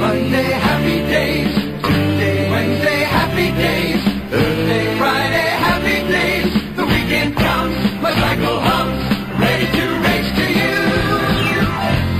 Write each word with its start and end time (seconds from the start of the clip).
Monday, 0.00 0.50
happy 0.66 0.98
days. 1.12 1.52
Tuesday, 1.84 2.50
Wednesday, 2.50 3.00
happy 3.04 3.52
days. 3.52 4.02
Thursday, 4.30 4.96
Friday, 4.96 5.50
happy 5.60 5.98
days. 6.10 6.48
The 6.74 6.86
weekend 6.86 7.36
comes, 7.36 7.76
my 8.00 8.12
cycle 8.14 8.60
hums, 8.60 8.98
ready 9.38 9.66
to 9.66 9.84
race 10.00 10.30
to 10.40 10.46
you. 10.60 10.76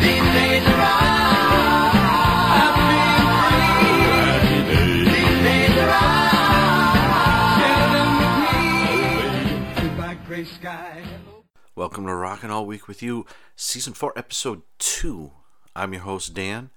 These 0.05 0.29
days 0.37 0.67
are 0.69 1.01
free. 2.77 4.05
These 5.09 5.39
days 5.49 5.77
are 5.81 5.89
Share 7.57 7.89
them 7.97 8.11
with 8.21 8.41
me. 9.73 9.89
Goodbye, 9.89 10.19
gray 10.27 10.45
sky. 10.45 11.03
Welcome 11.75 12.05
to 12.07 12.15
Rockin' 12.15 12.51
All 12.51 12.67
Week 12.67 12.87
with 12.87 13.03
You, 13.03 13.25
Season 13.57 13.95
4, 13.95 14.13
Episode 14.19 14.61
2. 14.81 15.33
I'm 15.75 15.95
your 15.95 16.03
host, 16.03 16.35
Dan, 16.35 16.69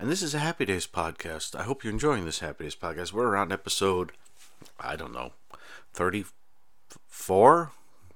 and 0.00 0.10
this 0.10 0.22
is 0.22 0.34
a 0.34 0.38
Happy 0.38 0.64
Days 0.64 0.86
podcast. 0.86 1.54
I 1.54 1.64
hope 1.64 1.84
you're 1.84 1.92
enjoying 1.92 2.24
this 2.24 2.38
Happy 2.38 2.64
Days 2.64 2.74
podcast. 2.74 3.12
We're 3.12 3.26
around 3.26 3.52
episode, 3.52 4.12
I 4.80 4.96
don't 4.96 5.12
know, 5.12 5.32
34? 5.92 7.70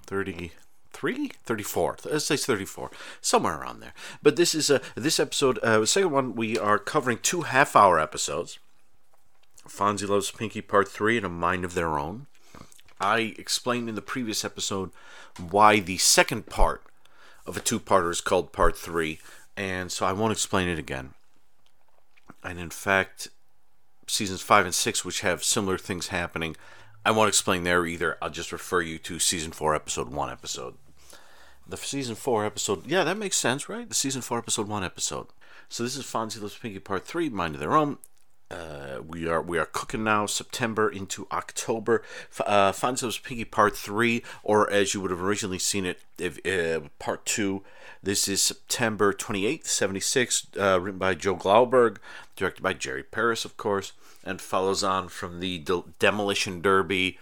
33? 0.06 1.30
34. 1.44 1.96
Let's 2.06 2.24
say 2.24 2.38
34. 2.38 2.90
Somewhere 3.20 3.60
around 3.60 3.80
there. 3.80 3.92
But 4.22 4.36
this 4.36 4.54
is 4.54 4.70
a, 4.70 4.80
this 4.94 5.20
episode, 5.20 5.58
uh, 5.58 5.84
second 5.84 6.10
one, 6.10 6.34
we 6.34 6.58
are 6.58 6.78
covering 6.78 7.18
two 7.18 7.42
half 7.42 7.76
hour 7.76 8.00
episodes 8.00 8.58
Fonzie 9.68 10.08
Loves 10.08 10.30
Pinky 10.30 10.62
Part 10.62 10.88
3 10.88 11.18
and 11.18 11.26
A 11.26 11.28
Mind 11.28 11.66
of 11.66 11.74
Their 11.74 11.98
Own. 11.98 12.28
I 12.98 13.34
explained 13.38 13.90
in 13.90 13.94
the 13.94 14.00
previous 14.00 14.42
episode 14.42 14.90
why 15.50 15.80
the 15.80 15.98
second 15.98 16.46
part 16.46 16.82
of 17.44 17.58
a 17.58 17.60
two 17.60 17.78
parter 17.78 18.10
is 18.10 18.22
called 18.22 18.52
Part 18.52 18.78
3, 18.78 19.18
and 19.54 19.92
so 19.92 20.06
I 20.06 20.14
won't 20.14 20.32
explain 20.32 20.66
it 20.66 20.78
again. 20.78 21.12
And 22.44 22.58
in 22.58 22.70
fact, 22.70 23.28
seasons 24.06 24.42
5 24.42 24.66
and 24.66 24.74
6, 24.74 25.04
which 25.04 25.20
have 25.22 25.42
similar 25.42 25.78
things 25.78 26.08
happening, 26.08 26.56
I 27.04 27.10
won't 27.10 27.28
explain 27.28 27.64
there 27.64 27.86
either. 27.86 28.16
I'll 28.20 28.30
just 28.30 28.52
refer 28.52 28.80
you 28.82 28.98
to 28.98 29.18
season 29.18 29.52
4, 29.52 29.74
episode 29.74 30.10
1 30.10 30.30
episode. 30.30 30.74
The 31.66 31.76
season 31.78 32.14
4 32.14 32.44
episode, 32.44 32.86
yeah, 32.86 33.04
that 33.04 33.16
makes 33.16 33.36
sense, 33.38 33.68
right? 33.68 33.88
The 33.88 33.94
season 33.94 34.20
4, 34.22 34.38
episode 34.38 34.68
1 34.68 34.84
episode. 34.84 35.26
So 35.70 35.82
this 35.82 35.96
is 35.96 36.04
Fonzie 36.04 36.40
Loves 36.42 36.56
Pinky 36.58 36.78
Part 36.78 37.06
3, 37.06 37.30
Mind 37.30 37.54
of 37.54 37.60
Their 37.60 37.76
Own. 37.76 37.96
Uh, 38.50 39.00
we 39.04 39.26
are 39.26 39.40
we 39.40 39.58
are 39.58 39.64
cooking 39.64 40.04
now 40.04 40.26
September 40.26 40.88
into 40.90 41.26
October. 41.32 42.02
F- 42.30 42.42
Uh, 42.46 42.72
Fonzie 42.72 43.04
Loves 43.04 43.18
Pinky 43.18 43.46
Part 43.46 43.74
Three, 43.74 44.22
or 44.44 44.70
as 44.70 44.92
you 44.92 45.00
would 45.00 45.10
have 45.10 45.22
originally 45.22 45.58
seen 45.58 45.86
it, 45.86 46.00
if, 46.18 46.38
uh, 46.46 46.86
Part 46.98 47.24
Two. 47.24 47.64
This 48.04 48.28
is 48.28 48.42
September 48.42 49.14
twenty 49.14 49.46
eighth, 49.46 49.66
seventy 49.66 49.98
six, 49.98 50.46
uh, 50.60 50.78
written 50.78 50.98
by 50.98 51.14
Joe 51.14 51.36
Glauberg, 51.36 51.96
directed 52.36 52.62
by 52.62 52.74
Jerry 52.74 53.02
Paris, 53.02 53.46
of 53.46 53.56
course, 53.56 53.92
and 54.22 54.42
follows 54.42 54.84
on 54.84 55.08
from 55.08 55.40
the 55.40 55.58
Del- 55.60 55.86
Demolition 55.98 56.60
Derby. 56.60 57.18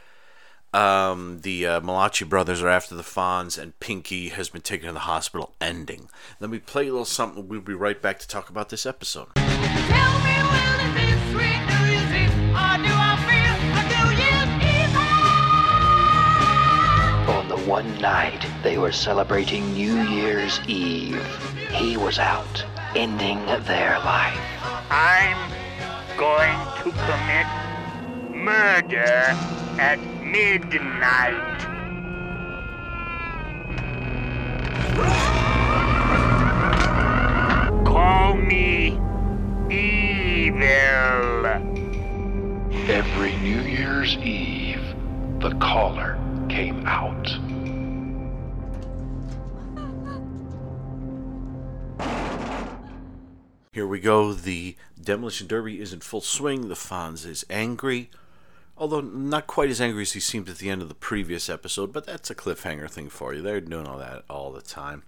Um, 0.75 1.43
the 1.43 1.69
uh, 1.69 1.81
Malachi 1.83 2.25
brothers 2.25 2.63
are 2.63 2.69
after 2.69 2.97
the 2.97 3.05
Fonz, 3.05 3.63
and 3.63 3.79
Pinky 3.79 4.31
has 4.31 4.49
been 4.49 4.63
taken 4.63 4.89
to 4.89 4.93
the 4.93 4.99
hospital. 5.01 5.55
Ending. 5.61 6.09
Let 6.41 6.51
me 6.51 6.59
play 6.59 6.89
a 6.89 6.91
little 6.91 7.05
something. 7.05 7.47
We'll 7.47 7.61
be 7.61 7.75
right 7.75 8.03
back 8.03 8.19
to 8.19 8.27
talk 8.27 8.51
about 8.51 8.71
this 8.71 8.85
episode. 8.85 9.29
One 17.67 18.01
night 18.01 18.45
they 18.63 18.77
were 18.77 18.93
celebrating 18.93 19.73
New 19.73 20.01
Year's 20.03 20.59
Eve, 20.67 21.25
he 21.71 21.97
was 21.97 22.19
out, 22.19 22.65
ending 22.97 23.39
their 23.67 23.99
life. 24.01 24.39
I'm 24.91 25.53
going 26.17 26.59
to 26.79 26.91
commit 26.91 27.47
murder 28.35 29.37
at 29.79 30.01
midnight. 30.23 31.59
Call 37.87 38.35
me 38.35 38.99
evil. 39.71 41.47
Every 42.91 43.37
New 43.37 43.61
Year's 43.61 44.17
Eve, 44.19 44.83
the 45.39 45.55
caller 45.61 46.19
came 46.49 46.85
out. 46.87 47.42
Here 53.75 53.87
we 53.87 54.01
go. 54.01 54.35
The 54.35 54.77
demolition 55.01 55.47
derby 55.47 55.81
is 55.81 55.95
in 55.95 56.01
full 56.01 56.21
swing. 56.21 56.69
The 56.69 56.75
Fonz 56.75 57.27
is 57.27 57.47
angry, 57.49 58.11
although 58.77 59.01
not 59.01 59.47
quite 59.47 59.71
as 59.71 59.81
angry 59.81 60.03
as 60.03 60.13
he 60.13 60.21
seemed 60.21 60.51
at 60.51 60.59
the 60.59 60.69
end 60.69 60.83
of 60.83 60.91
the 60.91 60.95
previous 60.95 61.49
episode. 61.49 61.91
But 61.91 62.05
that's 62.05 62.29
a 62.29 62.35
cliffhanger 62.35 62.91
thing 62.91 63.09
for 63.09 63.33
you. 63.33 63.41
They're 63.41 63.63
doing 63.63 63.89
all 63.89 63.97
that 63.97 64.25
all 64.29 64.53
the 64.53 64.61
time. 64.61 65.05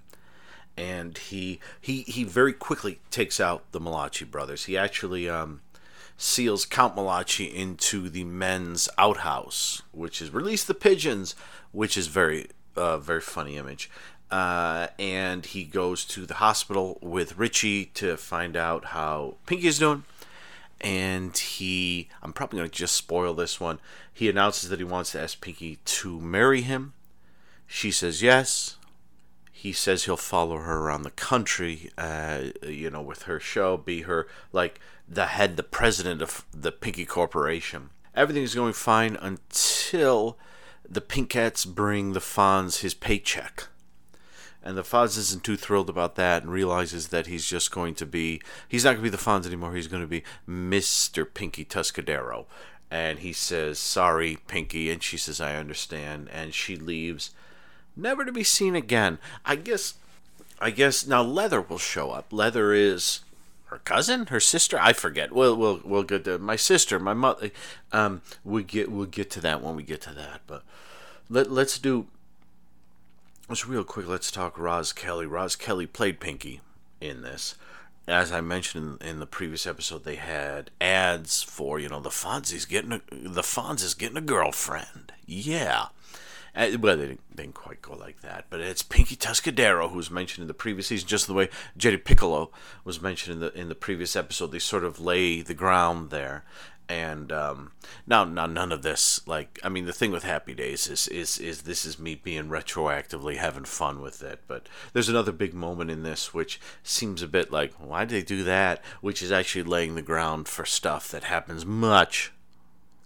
And 0.78 1.19
he 1.19 1.60
he 1.78 2.04
he 2.04 2.25
very 2.25 2.54
quickly 2.54 3.00
takes 3.10 3.38
out 3.38 3.70
the 3.72 3.80
Malachi 3.80 4.25
brothers. 4.25 4.64
He 4.64 4.78
actually 4.78 5.28
um, 5.28 5.60
seals 6.16 6.64
Count 6.64 6.96
Malachi 6.96 7.44
into 7.44 8.08
the 8.08 8.25
men's 8.25 8.88
outhouse, 8.96 9.82
which 9.92 10.22
is 10.22 10.31
release 10.31 10.64
the 10.64 10.72
pigeons, 10.72 11.34
which 11.72 11.98
is 11.98 12.06
very 12.06 12.48
uh, 12.76 12.96
very 12.96 13.20
funny 13.20 13.58
image. 13.58 13.91
Uh, 14.34 14.89
and 14.99 15.47
he 15.47 15.62
goes 15.62 16.05
to 16.05 16.27
the 16.27 16.34
hospital 16.34 16.99
with 17.00 17.39
Richie 17.39 17.84
to 17.95 18.17
find 18.17 18.56
out 18.56 18.87
how 18.87 19.37
Pinky 19.47 19.69
is 19.69 19.78
doing. 19.78 20.03
And 20.81 21.39
he, 21.39 22.09
I'm 22.21 22.33
probably 22.33 22.59
going 22.59 22.69
to 22.69 22.77
just 22.77 22.97
spoil 22.97 23.33
this 23.34 23.61
one. 23.61 23.78
He 24.12 24.28
announces 24.28 24.71
that 24.71 24.81
he 24.81 24.84
wants 24.84 25.12
to 25.12 25.21
ask 25.21 25.41
Pinky 25.41 25.78
to 25.84 26.21
marry 26.21 26.62
him. 26.62 26.94
She 27.69 27.93
says 27.93 28.23
yes. 28.23 28.77
He 29.53 29.73
says 29.73 30.06
he'll 30.06 30.17
follow 30.17 30.56
her 30.56 30.81
around 30.81 31.05
the 31.05 31.12
country, 31.12 31.91
uh, 31.97 32.47
you 32.65 32.91
know, 32.91 33.03
with 33.03 33.23
her 33.23 33.39
show, 33.39 33.77
be 33.77 34.03
her 34.03 34.27
like 34.53 34.81
the 35.09 35.27
head, 35.27 35.56
the 35.56 35.62
president 35.62 36.21
of 36.21 36.44
the 36.53 36.73
Pinky 36.73 37.06
Corporation. 37.06 37.91
Everything's 38.17 38.56
going 38.56 38.73
fine 38.73 39.17
until 39.21 40.37
the 40.89 41.00
Pinkettes 41.00 41.65
bring 41.65 42.15
the 42.15 42.21
Fonz 42.21 42.81
his 42.81 42.94
paycheck. 42.94 43.69
And 44.64 44.78
the 44.78 44.82
Fonz 44.82 45.19
isn't 45.19 45.44
too 45.44 45.58
thrilled 45.58 45.91
about 45.91 46.14
that 46.14 46.42
and 46.42 46.50
realizes 46.50 47.08
that 47.08 47.26
he's 47.26 47.47
just 47.47 47.70
going 47.70 47.94
to 47.97 48.06
be, 48.06 48.41
he's 48.66 48.82
not 48.84 48.92
going 48.92 49.04
to 49.04 49.10
be 49.10 49.10
the 49.10 49.19
Fonz 49.19 49.47
anymore. 49.47 49.75
He's 49.75 49.88
going 49.88 50.02
to 50.02 50.08
be 50.08 50.25
Mr. 50.48 51.26
Pinky 51.32 51.66
Tuscadero. 51.66 52.47
And 52.91 53.19
he 53.19 53.34
says, 53.34 53.78
Sorry, 53.78 54.38
Pinky. 54.48 54.91
And 54.91 55.02
she 55.02 55.19
says, 55.19 55.38
I 55.38 55.56
understand. 55.56 56.30
And 56.32 56.54
she 56.54 56.76
leaves, 56.76 57.32
never 57.94 58.25
to 58.25 58.32
be 58.32 58.42
seen 58.42 58.75
again. 58.75 59.19
I 59.44 59.56
guess, 59.56 59.94
I 60.60 60.70
guess 60.70 61.06
now 61.06 61.22
Leather 61.22 61.60
will 61.60 61.78
show 61.78 62.10
up. 62.10 62.32
Leather 62.32 62.72
is 62.72 63.20
her 63.66 63.78
cousin, 63.78 64.26
her 64.26 64.41
sister. 64.41 64.78
I 64.81 64.92
forget. 64.92 65.32
We'll 65.32 65.56
we'll 65.56 65.81
we'll 65.84 66.04
get 66.04 66.25
to 66.25 66.38
my 66.38 66.54
sister, 66.56 67.00
my 67.00 67.12
mother. 67.12 67.50
Um, 67.92 68.22
we 68.44 68.62
get 68.62 68.91
we'll 68.91 69.06
get 69.06 69.31
to 69.32 69.41
that 69.41 69.62
when 69.62 69.75
we 69.75 69.82
get 69.82 70.00
to 70.02 70.14
that. 70.14 70.42
But 70.46 70.62
let 71.28 71.50
let's 71.50 71.78
do. 71.78 72.06
Let's 73.47 73.66
real 73.66 73.84
quick. 73.84 74.09
Let's 74.09 74.31
talk 74.31 74.59
Roz 74.59 74.94
Kelly. 74.94 75.27
Roz 75.27 75.55
Kelly 75.55 75.87
played 75.87 76.19
Pinky 76.19 76.62
in 76.99 77.21
this. 77.21 77.56
As 78.09 78.32
I 78.32 78.41
mentioned 78.41 79.03
in, 79.03 79.19
the 79.19 79.27
previous 79.27 79.66
episode, 79.66 80.05
they 80.05 80.16
had 80.16 80.71
ads 80.81 81.43
for 81.43 81.78
you 81.78 81.91
know 81.91 82.00
the 82.00 82.09
Fonzie's 82.09 82.65
getting 82.65 82.93
a, 82.93 83.00
the 83.10 83.43
Fonz 83.43 83.84
is 83.84 83.93
getting 83.93 84.16
a 84.16 84.22
girlfriend. 84.22 85.12
Yeah. 85.27 85.88
Uh, 86.56 86.71
well, 86.81 86.97
they 86.97 87.09
didn't, 87.09 87.21
they 87.34 87.43
didn't 87.43 87.55
quite 87.55 87.82
go 87.82 87.94
like 87.94 88.21
that, 88.22 88.47
but 88.49 88.60
it's 88.60 88.82
Pinky 88.82 89.16
Tuscadero 89.16 89.91
who 89.91 89.97
was 89.97 90.11
mentioned 90.11 90.44
in 90.44 90.49
the 90.49 90.55
previous 90.55 90.87
season, 90.87 91.09
just 91.09 91.26
the 91.26 91.34
way 91.34 91.49
Jenny 91.76 91.97
Piccolo 91.97 92.50
was 92.84 93.03
mentioned 93.03 93.34
in 93.34 93.41
the 93.41 93.61
in 93.61 93.69
the 93.69 93.75
previous 93.75 94.16
episode. 94.16 94.53
They 94.53 94.59
sort 94.59 94.84
of 94.84 95.00
lay 95.00 95.43
the 95.43 95.55
ground 95.55 96.11
there, 96.11 96.44
and 96.88 97.32
um, 97.32 97.72
now 98.06 98.25
now 98.25 98.46
none 98.46 98.72
of 98.72 98.82
this. 98.82 99.26
Like, 99.26 99.58
I 99.64 99.69
mean, 99.69 99.86
the 99.86 99.92
thing 99.92 100.10
with 100.10 100.25
Happy 100.25 100.54
Days 100.54 100.86
is 100.88 101.08
is 101.08 101.38
is 101.38 101.62
this 101.62 101.84
is 101.84 101.98
me 101.98 102.14
being 102.14 102.48
retroactively 102.48 103.36
having 103.36 103.64
fun 103.64 104.00
with 104.00 104.22
it. 104.22 104.40
But 104.46 104.69
there's 104.92 105.08
another 105.08 105.32
big 105.32 105.54
moment 105.54 105.90
in 105.90 106.02
this 106.02 106.34
which 106.34 106.60
seems 106.82 107.22
a 107.22 107.28
bit 107.28 107.50
like 107.50 107.72
why 107.75 108.04
did 108.04 108.14
they 108.14 108.26
do 108.26 108.44
that? 108.44 108.82
Which 109.00 109.22
is 109.22 109.32
actually 109.32 109.64
laying 109.64 109.94
the 109.94 110.02
ground 110.02 110.48
for 110.48 110.64
stuff 110.64 111.08
that 111.10 111.25
happens 111.25 111.64
much 111.64 112.32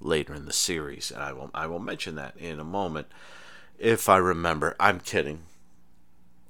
later 0.01 0.35
in 0.35 0.45
the 0.47 0.53
series, 0.53 1.11
and 1.11 1.23
I 1.23 1.33
will 1.33 1.51
I 1.55 1.67
will 1.67 1.79
mention 1.79 2.15
that 2.17 2.37
in 2.37 2.61
a 2.61 2.65
moment 2.65 3.09
if 3.79 4.09
I 4.09 4.17
remember. 4.17 4.77
I'm 4.81 5.01
kidding. 5.01 5.43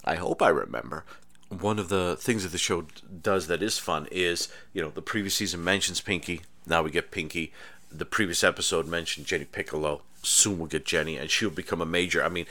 I 0.04 0.14
hope 0.14 0.40
I 0.40 0.48
remember. 0.48 1.04
One 1.50 1.78
of 1.78 1.88
the 1.88 2.16
things 2.18 2.42
that 2.42 2.52
the 2.52 2.58
show 2.58 2.86
does 3.22 3.46
that 3.46 3.62
is 3.62 3.78
fun 3.78 4.06
is, 4.10 4.48
you 4.72 4.82
know, 4.82 4.90
the 4.90 5.02
previous 5.02 5.34
season 5.34 5.64
mentions 5.64 6.00
Pinky. 6.00 6.42
Now 6.68 6.82
we 6.82 6.90
get 6.90 7.10
Pinky. 7.10 7.52
The 7.90 8.04
previous 8.04 8.44
episode 8.44 8.86
mentioned 8.86 9.26
Jenny 9.26 9.46
Piccolo. 9.46 10.02
Soon 10.22 10.58
we'll 10.58 10.66
get 10.66 10.84
Jenny, 10.84 11.16
and 11.16 11.30
she'll 11.30 11.48
become 11.48 11.80
a 11.80 11.86
major. 11.86 12.22
I 12.22 12.28
mean, 12.28 12.46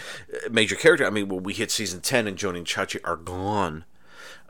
major 0.50 0.76
character. 0.76 1.06
I 1.06 1.10
mean, 1.10 1.28
when 1.28 1.44
we 1.44 1.54
hit 1.54 1.70
season 1.70 2.02
ten 2.02 2.28
and 2.28 2.38
Joanie 2.38 2.60
and 2.60 2.68
Chachi 2.68 3.00
are 3.04 3.18
gone, 3.18 3.84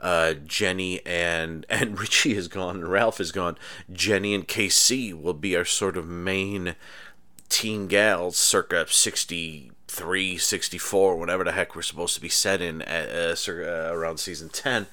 uh, 0.00 0.34
Jenny 0.34 1.04
and 1.04 1.66
and 1.70 1.98
Richie 1.98 2.36
is 2.36 2.48
gone 2.48 2.84
Ralph 2.84 3.20
is 3.20 3.32
gone. 3.32 3.58
Jenny 3.92 4.34
and 4.34 4.46
KC 4.46 5.20
will 5.20 5.34
be 5.34 5.56
our 5.56 5.64
sort 5.64 5.96
of 5.96 6.06
main 6.06 6.76
teen 7.48 7.86
gals 7.88 8.36
circa 8.36 8.86
63 8.86 10.36
64 10.36 11.16
whatever 11.16 11.44
the 11.44 11.52
heck 11.52 11.74
we're 11.74 11.80
supposed 11.80 12.14
to 12.14 12.20
be 12.20 12.28
set 12.28 12.60
in 12.60 12.82
at, 12.82 13.08
uh, 13.08 13.34
circa, 13.34 13.88
uh, 13.88 13.94
around 13.94 14.18
season 14.18 14.50
10 14.50 14.86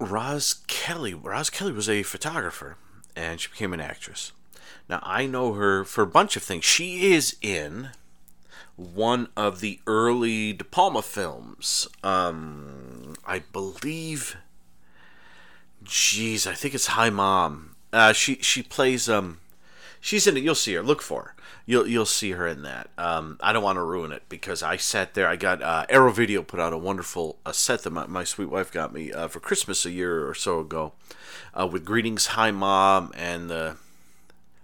Roz 0.00 0.62
Kelly 0.66 1.12
Roz 1.12 1.50
Kelly 1.50 1.72
was 1.72 1.90
a 1.90 2.02
photographer 2.02 2.78
and 3.16 3.40
she 3.40 3.48
became 3.48 3.72
an 3.72 3.80
actress 3.80 4.32
now 4.88 5.00
I 5.02 5.26
know 5.26 5.54
her 5.54 5.84
for 5.84 6.02
a 6.02 6.06
bunch 6.06 6.36
of 6.36 6.42
things 6.42 6.64
she 6.64 7.12
is 7.12 7.36
in 7.40 7.90
one 8.76 9.28
of 9.36 9.60
the 9.60 9.80
early 9.86 10.52
De 10.52 10.64
Palma 10.64 11.02
films 11.02 11.88
um 12.02 13.14
I 13.26 13.40
believe 13.40 14.36
Jeez, 15.84 16.46
I 16.46 16.54
think 16.54 16.74
it's 16.74 16.88
Hi 16.88 17.10
Mom. 17.10 17.76
Uh, 17.92 18.12
she 18.12 18.36
she 18.36 18.62
plays 18.62 19.08
um, 19.08 19.38
she's 20.00 20.26
in 20.26 20.36
it. 20.36 20.42
You'll 20.42 20.54
see 20.54 20.74
her. 20.74 20.82
Look 20.82 21.02
for 21.02 21.22
her. 21.22 21.34
You'll 21.66 21.86
you'll 21.86 22.06
see 22.06 22.32
her 22.32 22.46
in 22.46 22.62
that. 22.62 22.88
Um, 22.96 23.38
I 23.40 23.52
don't 23.52 23.62
want 23.62 23.76
to 23.76 23.82
ruin 23.82 24.10
it 24.10 24.22
because 24.28 24.62
I 24.62 24.76
sat 24.76 25.14
there. 25.14 25.28
I 25.28 25.36
got 25.36 25.62
uh, 25.62 25.86
Arrow 25.88 26.10
Video 26.10 26.42
put 26.42 26.58
out 26.58 26.72
a 26.72 26.78
wonderful 26.78 27.38
uh, 27.44 27.52
set 27.52 27.82
that 27.82 27.90
my, 27.90 28.06
my 28.06 28.24
sweet 28.24 28.48
wife 28.48 28.72
got 28.72 28.92
me 28.92 29.12
uh, 29.12 29.28
for 29.28 29.40
Christmas 29.40 29.84
a 29.84 29.90
year 29.90 30.26
or 30.26 30.34
so 30.34 30.60
ago, 30.60 30.92
uh, 31.58 31.66
with 31.66 31.84
greetings, 31.84 32.26
hi 32.28 32.50
mom, 32.50 33.12
and 33.16 33.48
the 33.48 33.76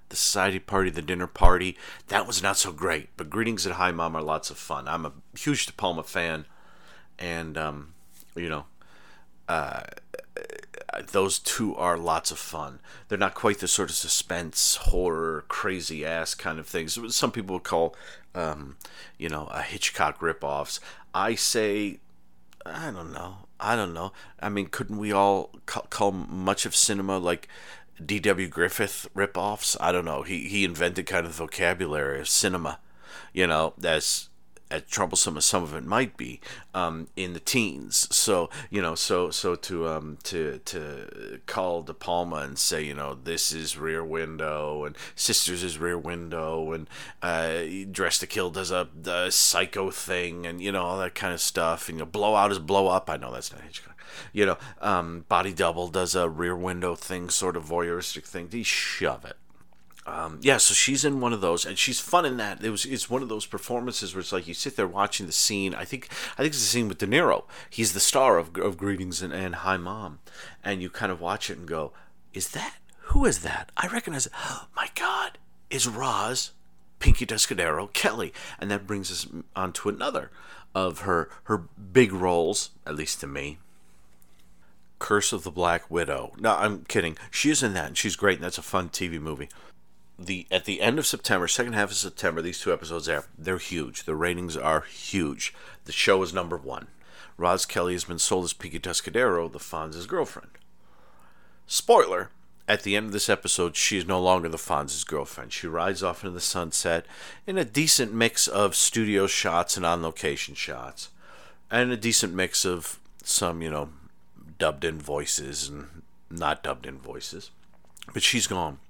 the 0.08 0.16
society 0.16 0.58
party, 0.58 0.90
the 0.90 1.02
dinner 1.02 1.28
party. 1.28 1.76
That 2.08 2.26
was 2.26 2.42
not 2.42 2.56
so 2.56 2.72
great, 2.72 3.10
but 3.16 3.30
greetings 3.30 3.64
and 3.64 3.76
hi 3.76 3.90
mom 3.92 4.16
are 4.16 4.22
lots 4.22 4.50
of 4.50 4.58
fun. 4.58 4.88
I'm 4.88 5.06
a 5.06 5.12
huge 5.38 5.66
De 5.66 5.72
Palma 5.72 6.02
fan, 6.02 6.46
and 7.18 7.56
um, 7.56 7.94
you 8.34 8.48
know 8.48 8.64
those 11.12 11.38
two 11.38 11.74
are 11.76 11.96
lots 11.96 12.30
of 12.30 12.38
fun. 12.38 12.80
They're 13.08 13.18
not 13.18 13.34
quite 13.34 13.58
the 13.58 13.68
sort 13.68 13.90
of 13.90 13.96
suspense, 13.96 14.76
horror, 14.76 15.44
crazy 15.48 16.04
ass 16.04 16.34
kind 16.34 16.58
of 16.58 16.66
things. 16.66 16.98
Some 17.14 17.32
people 17.32 17.54
would 17.54 17.64
call, 17.64 17.94
um, 18.34 18.76
you 19.18 19.28
know, 19.28 19.46
a 19.46 19.62
Hitchcock 19.62 20.20
ripoffs. 20.20 20.80
I 21.14 21.34
say, 21.34 21.98
I 22.64 22.90
don't 22.90 23.12
know. 23.12 23.46
I 23.60 23.76
don't 23.76 23.92
know. 23.92 24.12
I 24.40 24.48
mean, 24.48 24.66
couldn't 24.66 24.98
we 24.98 25.12
all 25.12 25.50
call 25.66 26.12
much 26.12 26.64
of 26.64 26.74
cinema 26.74 27.18
like 27.18 27.46
D.W. 28.04 28.48
Griffith 28.48 29.06
ripoffs? 29.14 29.76
I 29.80 29.92
don't 29.92 30.06
know. 30.06 30.22
He 30.22 30.48
he 30.48 30.64
invented 30.64 31.06
kind 31.06 31.26
of 31.26 31.36
the 31.36 31.44
vocabulary 31.44 32.20
of 32.20 32.28
cinema. 32.28 32.78
You 33.32 33.46
know, 33.46 33.74
as 33.84 34.29
as 34.70 34.82
troublesome 34.82 35.36
as 35.36 35.44
some 35.44 35.62
of 35.62 35.74
it 35.74 35.84
might 35.84 36.16
be 36.16 36.40
um, 36.74 37.08
in 37.16 37.32
the 37.32 37.40
teens. 37.40 38.06
So 38.14 38.50
you 38.70 38.80
know, 38.80 38.94
so 38.94 39.30
so 39.30 39.54
to 39.56 39.88
um, 39.88 40.18
to 40.24 40.58
to 40.66 41.40
call 41.46 41.82
De 41.82 41.94
Palma 41.94 42.36
and 42.36 42.58
say 42.58 42.82
you 42.82 42.94
know 42.94 43.14
this 43.14 43.52
is 43.52 43.76
Rear 43.76 44.04
Window 44.04 44.84
and 44.84 44.96
Sisters 45.14 45.62
is 45.62 45.78
Rear 45.78 45.98
Window 45.98 46.72
and 46.72 46.88
uh, 47.22 47.62
Dress 47.90 48.18
to 48.18 48.26
Kill 48.26 48.50
does 48.50 48.70
a, 48.70 48.88
psycho 49.30 49.90
thing 49.90 50.46
and 50.46 50.60
you 50.60 50.72
know 50.72 50.82
all 50.82 50.98
that 50.98 51.14
kind 51.14 51.32
of 51.32 51.40
stuff 51.40 51.88
and 51.88 51.98
you 51.98 52.04
know 52.04 52.10
Blowout 52.10 52.52
is 52.52 52.58
Blow 52.58 52.88
Up. 52.88 53.10
I 53.10 53.16
know 53.16 53.32
that's 53.32 53.52
not 53.52 53.62
Hitchcock. 53.62 53.96
You 54.32 54.44
know, 54.44 54.58
um, 54.80 55.24
Body 55.28 55.52
Double 55.52 55.88
does 55.88 56.14
a 56.14 56.28
Rear 56.28 56.56
Window 56.56 56.94
thing, 56.94 57.30
sort 57.30 57.56
of 57.56 57.64
voyeuristic 57.64 58.24
thing. 58.24 58.48
They 58.48 58.62
shove 58.62 59.24
it 59.24 59.36
um, 60.06 60.38
yeah, 60.40 60.56
so 60.56 60.72
she's 60.72 61.04
in 61.04 61.20
one 61.20 61.32
of 61.32 61.40
those, 61.40 61.66
and 61.66 61.78
she's 61.78 62.00
fun 62.00 62.24
in 62.24 62.38
that. 62.38 62.64
It 62.64 62.70
was 62.70 62.86
it's 62.86 63.10
one 63.10 63.22
of 63.22 63.28
those 63.28 63.44
performances 63.44 64.14
where 64.14 64.20
it's 64.20 64.32
like 64.32 64.48
you 64.48 64.54
sit 64.54 64.76
there 64.76 64.86
watching 64.86 65.26
the 65.26 65.32
scene. 65.32 65.74
I 65.74 65.84
think 65.84 66.08
I 66.32 66.36
think 66.42 66.48
it's 66.48 66.60
the 66.60 66.64
scene 66.64 66.88
with 66.88 66.98
De 66.98 67.06
Niro. 67.06 67.44
He's 67.68 67.92
the 67.92 68.00
star 68.00 68.38
of 68.38 68.56
of 68.56 68.78
Greetings 68.78 69.20
and, 69.20 69.32
and 69.32 69.56
Hi 69.56 69.76
Mom, 69.76 70.20
and 70.64 70.80
you 70.80 70.88
kind 70.88 71.12
of 71.12 71.20
watch 71.20 71.50
it 71.50 71.58
and 71.58 71.68
go, 71.68 71.92
"Is 72.32 72.50
that 72.50 72.76
who 72.98 73.26
is 73.26 73.40
that? 73.40 73.70
I 73.76 73.88
recognize 73.88 74.26
it. 74.26 74.32
Oh, 74.36 74.68
my 74.74 74.88
God, 74.94 75.36
is 75.68 75.86
Roz 75.86 76.52
Pinky 76.98 77.26
Tuscadero 77.26 77.92
Kelly?" 77.92 78.32
And 78.58 78.70
that 78.70 78.86
brings 78.86 79.10
us 79.12 79.26
on 79.54 79.72
to 79.74 79.90
another 79.90 80.30
of 80.74 81.00
her 81.00 81.28
her 81.44 81.58
big 81.58 82.12
roles, 82.12 82.70
at 82.86 82.96
least 82.96 83.20
to 83.20 83.26
me. 83.26 83.58
Curse 84.98 85.32
of 85.32 85.44
the 85.44 85.50
Black 85.50 85.90
Widow. 85.90 86.32
No, 86.38 86.54
I'm 86.56 86.84
kidding. 86.84 87.16
She 87.30 87.50
is 87.50 87.62
in 87.62 87.74
that, 87.74 87.86
and 87.86 87.98
she's 87.98 88.16
great, 88.16 88.36
and 88.36 88.44
that's 88.44 88.58
a 88.58 88.62
fun 88.62 88.88
TV 88.90 89.18
movie 89.20 89.48
the 90.20 90.46
at 90.50 90.66
the 90.66 90.80
end 90.80 90.98
of 90.98 91.06
September, 91.06 91.48
second 91.48 91.72
half 91.72 91.90
of 91.90 91.96
September, 91.96 92.42
these 92.42 92.60
two 92.60 92.72
episodes 92.72 93.06
there, 93.06 93.24
they're 93.38 93.58
huge. 93.58 94.04
The 94.04 94.14
ratings 94.14 94.56
are 94.56 94.82
huge. 94.82 95.54
The 95.86 95.92
show 95.92 96.22
is 96.22 96.34
number 96.34 96.56
one. 96.56 96.88
Roz 97.38 97.64
Kelly 97.64 97.94
has 97.94 98.04
been 98.04 98.18
sold 98.18 98.44
as 98.44 98.52
Pinky 98.52 98.78
Tuscadero, 98.78 99.50
the 99.50 99.58
Fonz's 99.58 100.06
girlfriend. 100.06 100.50
Spoiler: 101.66 102.30
At 102.68 102.82
the 102.82 102.96
end 102.96 103.06
of 103.06 103.12
this 103.12 103.30
episode, 103.30 103.76
she 103.76 103.96
is 103.96 104.06
no 104.06 104.20
longer 104.20 104.48
the 104.48 104.58
Fonz's 104.58 105.04
girlfriend. 105.04 105.52
She 105.52 105.66
rides 105.66 106.02
off 106.02 106.22
into 106.22 106.34
the 106.34 106.40
sunset 106.40 107.06
in 107.46 107.56
a 107.56 107.64
decent 107.64 108.12
mix 108.12 108.46
of 108.46 108.76
studio 108.76 109.26
shots 109.26 109.76
and 109.76 109.86
on-location 109.86 110.54
shots, 110.54 111.08
and 111.70 111.90
a 111.90 111.96
decent 111.96 112.34
mix 112.34 112.66
of 112.66 113.00
some, 113.24 113.62
you 113.62 113.70
know, 113.70 113.88
dubbed-in 114.58 115.00
voices 115.00 115.68
and 115.68 116.02
not 116.30 116.62
dubbed-in 116.62 116.98
voices. 116.98 117.50
But 118.12 118.22
she's 118.22 118.46
gone 118.46 118.80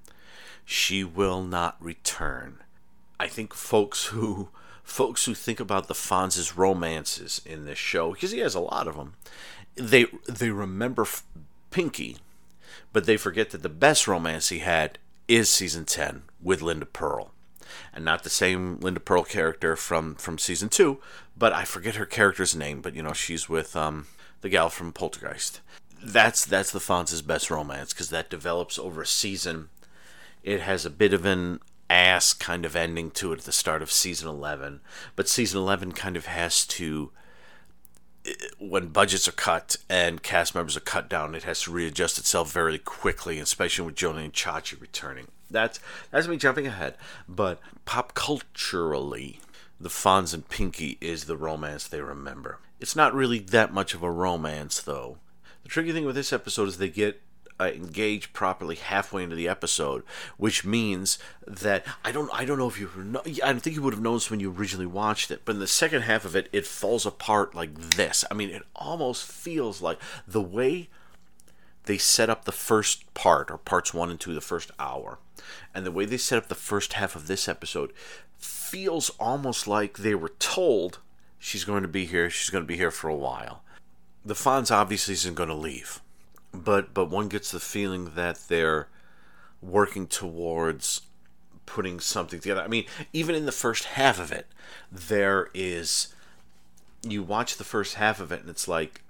she 0.70 1.02
will 1.02 1.42
not 1.42 1.76
return. 1.80 2.58
I 3.18 3.26
think 3.26 3.54
folks 3.54 4.06
who 4.06 4.50
folks 4.84 5.24
who 5.24 5.34
think 5.34 5.58
about 5.58 5.88
the 5.88 5.96
Fonz's 5.96 6.56
romances 6.56 7.42
in 7.44 7.64
this 7.64 7.76
show 7.76 8.12
because 8.12 8.30
he 8.30 8.38
has 8.38 8.54
a 8.54 8.60
lot 8.60 8.86
of 8.86 8.94
them, 8.94 9.14
they 9.74 10.06
they 10.28 10.50
remember 10.50 11.08
Pinky, 11.72 12.18
but 12.92 13.04
they 13.04 13.16
forget 13.16 13.50
that 13.50 13.64
the 13.64 13.68
best 13.68 14.06
romance 14.06 14.50
he 14.50 14.60
had 14.60 15.00
is 15.26 15.50
season 15.50 15.86
10 15.86 16.22
with 16.40 16.62
Linda 16.62 16.86
Purl. 16.86 17.32
And 17.92 18.04
not 18.04 18.22
the 18.22 18.30
same 18.30 18.78
Linda 18.78 19.00
Purl 19.00 19.24
character 19.24 19.74
from 19.74 20.14
from 20.14 20.38
season 20.38 20.68
2, 20.68 21.00
but 21.36 21.52
I 21.52 21.64
forget 21.64 21.96
her 21.96 22.06
character's 22.06 22.54
name, 22.54 22.80
but 22.80 22.94
you 22.94 23.02
know, 23.02 23.12
she's 23.12 23.48
with 23.48 23.74
um 23.74 24.06
the 24.40 24.48
gal 24.48 24.70
from 24.70 24.92
Poltergeist. 24.92 25.62
That's 26.00 26.44
that's 26.44 26.70
the 26.70 26.78
Fonz's 26.78 27.22
best 27.22 27.50
romance 27.50 27.92
because 27.92 28.10
that 28.10 28.30
develops 28.30 28.78
over 28.78 29.02
a 29.02 29.06
season 29.06 29.68
it 30.42 30.60
has 30.60 30.84
a 30.84 30.90
bit 30.90 31.12
of 31.12 31.24
an 31.24 31.60
ass 31.88 32.32
kind 32.32 32.64
of 32.64 32.76
ending 32.76 33.10
to 33.10 33.32
it 33.32 33.40
at 33.40 33.44
the 33.44 33.52
start 33.52 33.82
of 33.82 33.90
season 33.90 34.28
11, 34.28 34.80
but 35.16 35.28
season 35.28 35.60
11 35.60 35.92
kind 35.92 36.16
of 36.16 36.26
has 36.26 36.66
to 36.66 37.10
when 38.58 38.88
budgets 38.88 39.26
are 39.26 39.32
cut 39.32 39.76
and 39.88 40.22
cast 40.22 40.54
members 40.54 40.76
are 40.76 40.80
cut 40.80 41.08
down, 41.08 41.34
it 41.34 41.44
has 41.44 41.62
to 41.62 41.70
readjust 41.70 42.18
itself 42.18 42.52
very 42.52 42.78
quickly, 42.78 43.38
especially 43.38 43.86
with 43.86 43.94
Joanie 43.94 44.24
and 44.24 44.32
Chachi 44.32 44.78
returning. 44.80 45.28
That's 45.50 45.80
that's 46.10 46.28
me 46.28 46.36
jumping 46.36 46.66
ahead, 46.66 46.96
but 47.28 47.60
pop 47.84 48.14
culturally, 48.14 49.40
the 49.80 49.88
Fonz 49.88 50.34
and 50.34 50.48
Pinky 50.48 50.98
is 51.00 51.24
the 51.24 51.36
romance 51.36 51.88
they 51.88 52.00
remember. 52.00 52.58
It's 52.78 52.94
not 52.94 53.14
really 53.14 53.40
that 53.40 53.72
much 53.72 53.94
of 53.94 54.02
a 54.02 54.10
romance, 54.10 54.80
though. 54.80 55.18
The 55.62 55.68
tricky 55.68 55.92
thing 55.92 56.04
with 56.04 56.14
this 56.14 56.32
episode 56.32 56.68
is 56.68 56.78
they 56.78 56.88
get 56.88 57.20
uh, 57.60 57.66
engage 57.66 58.32
properly 58.32 58.76
halfway 58.76 59.22
into 59.22 59.36
the 59.36 59.48
episode, 59.48 60.02
which 60.38 60.64
means 60.64 61.18
that 61.46 61.84
I 62.04 62.10
don't 62.10 62.30
I 62.32 62.44
don't 62.44 62.58
know 62.58 62.68
if 62.68 62.80
you 62.80 62.90
know 62.96 63.22
I 63.24 63.52
don't 63.52 63.60
think 63.60 63.76
you 63.76 63.82
would 63.82 63.92
have 63.92 64.02
noticed 64.02 64.30
when 64.30 64.40
you 64.40 64.50
originally 64.50 64.86
watched 64.86 65.30
it, 65.30 65.42
but 65.44 65.56
in 65.56 65.60
the 65.60 65.66
second 65.66 66.02
half 66.02 66.24
of 66.24 66.34
it, 66.34 66.48
it 66.52 66.66
falls 66.66 67.04
apart 67.04 67.54
like 67.54 67.74
this. 67.92 68.24
I 68.30 68.34
mean, 68.34 68.50
it 68.50 68.62
almost 68.74 69.30
feels 69.30 69.82
like 69.82 69.98
the 70.26 70.40
way 70.40 70.88
they 71.84 71.98
set 71.98 72.30
up 72.30 72.44
the 72.44 72.52
first 72.52 73.12
part 73.14 73.50
or 73.50 73.58
parts 73.58 73.92
one 73.92 74.10
and 74.10 74.18
two, 74.18 74.32
the 74.32 74.40
first 74.40 74.70
hour, 74.78 75.18
and 75.74 75.84
the 75.84 75.92
way 75.92 76.06
they 76.06 76.16
set 76.16 76.38
up 76.38 76.48
the 76.48 76.54
first 76.54 76.94
half 76.94 77.14
of 77.14 77.26
this 77.26 77.46
episode 77.46 77.92
feels 78.38 79.10
almost 79.20 79.66
like 79.66 79.98
they 79.98 80.14
were 80.14 80.32
told 80.38 80.98
she's 81.38 81.64
going 81.64 81.82
to 81.82 81.88
be 81.88 82.06
here. 82.06 82.30
She's 82.30 82.50
going 82.50 82.64
to 82.64 82.68
be 82.68 82.76
here 82.76 82.90
for 82.90 83.10
a 83.10 83.16
while. 83.16 83.62
The 84.24 84.34
Fonz 84.34 84.70
obviously 84.70 85.12
isn't 85.12 85.34
going 85.34 85.48
to 85.48 85.54
leave 85.54 86.00
but 86.52 86.94
but 86.94 87.10
one 87.10 87.28
gets 87.28 87.50
the 87.50 87.60
feeling 87.60 88.12
that 88.14 88.48
they're 88.48 88.88
working 89.62 90.06
towards 90.06 91.02
putting 91.66 92.00
something 92.00 92.40
together. 92.40 92.62
I 92.62 92.68
mean, 92.68 92.86
even 93.12 93.34
in 93.34 93.46
the 93.46 93.52
first 93.52 93.84
half 93.84 94.18
of 94.18 94.32
it, 94.32 94.46
there 94.90 95.48
is 95.54 96.14
you 97.02 97.22
watch 97.22 97.56
the 97.56 97.64
first 97.64 97.94
half 97.94 98.20
of 98.20 98.32
it 98.32 98.40
and 98.40 98.50
it's 98.50 98.68
like 98.68 99.02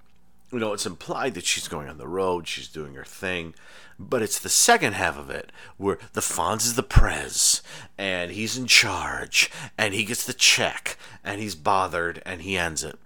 you 0.52 0.58
know, 0.58 0.72
it's 0.72 0.86
implied 0.86 1.34
that 1.34 1.46
she's 1.46 1.68
going 1.68 1.88
on 1.88 1.98
the 1.98 2.08
road, 2.08 2.48
she's 2.48 2.66
doing 2.66 2.94
her 2.94 3.04
thing, 3.04 3.54
but 3.98 4.22
it's 4.22 4.38
the 4.38 4.48
second 4.48 4.94
half 4.94 5.16
of 5.16 5.30
it 5.30 5.52
where 5.76 5.98
the 6.12 6.20
Fonz 6.20 6.64
is 6.64 6.74
the 6.74 6.82
prez 6.82 7.62
and 7.96 8.32
he's 8.32 8.56
in 8.56 8.66
charge 8.66 9.50
and 9.78 9.94
he 9.94 10.04
gets 10.04 10.24
the 10.24 10.32
check 10.32 10.96
and 11.22 11.40
he's 11.40 11.54
bothered 11.54 12.20
and 12.26 12.42
he 12.42 12.58
ends 12.58 12.82
it. 12.82 12.98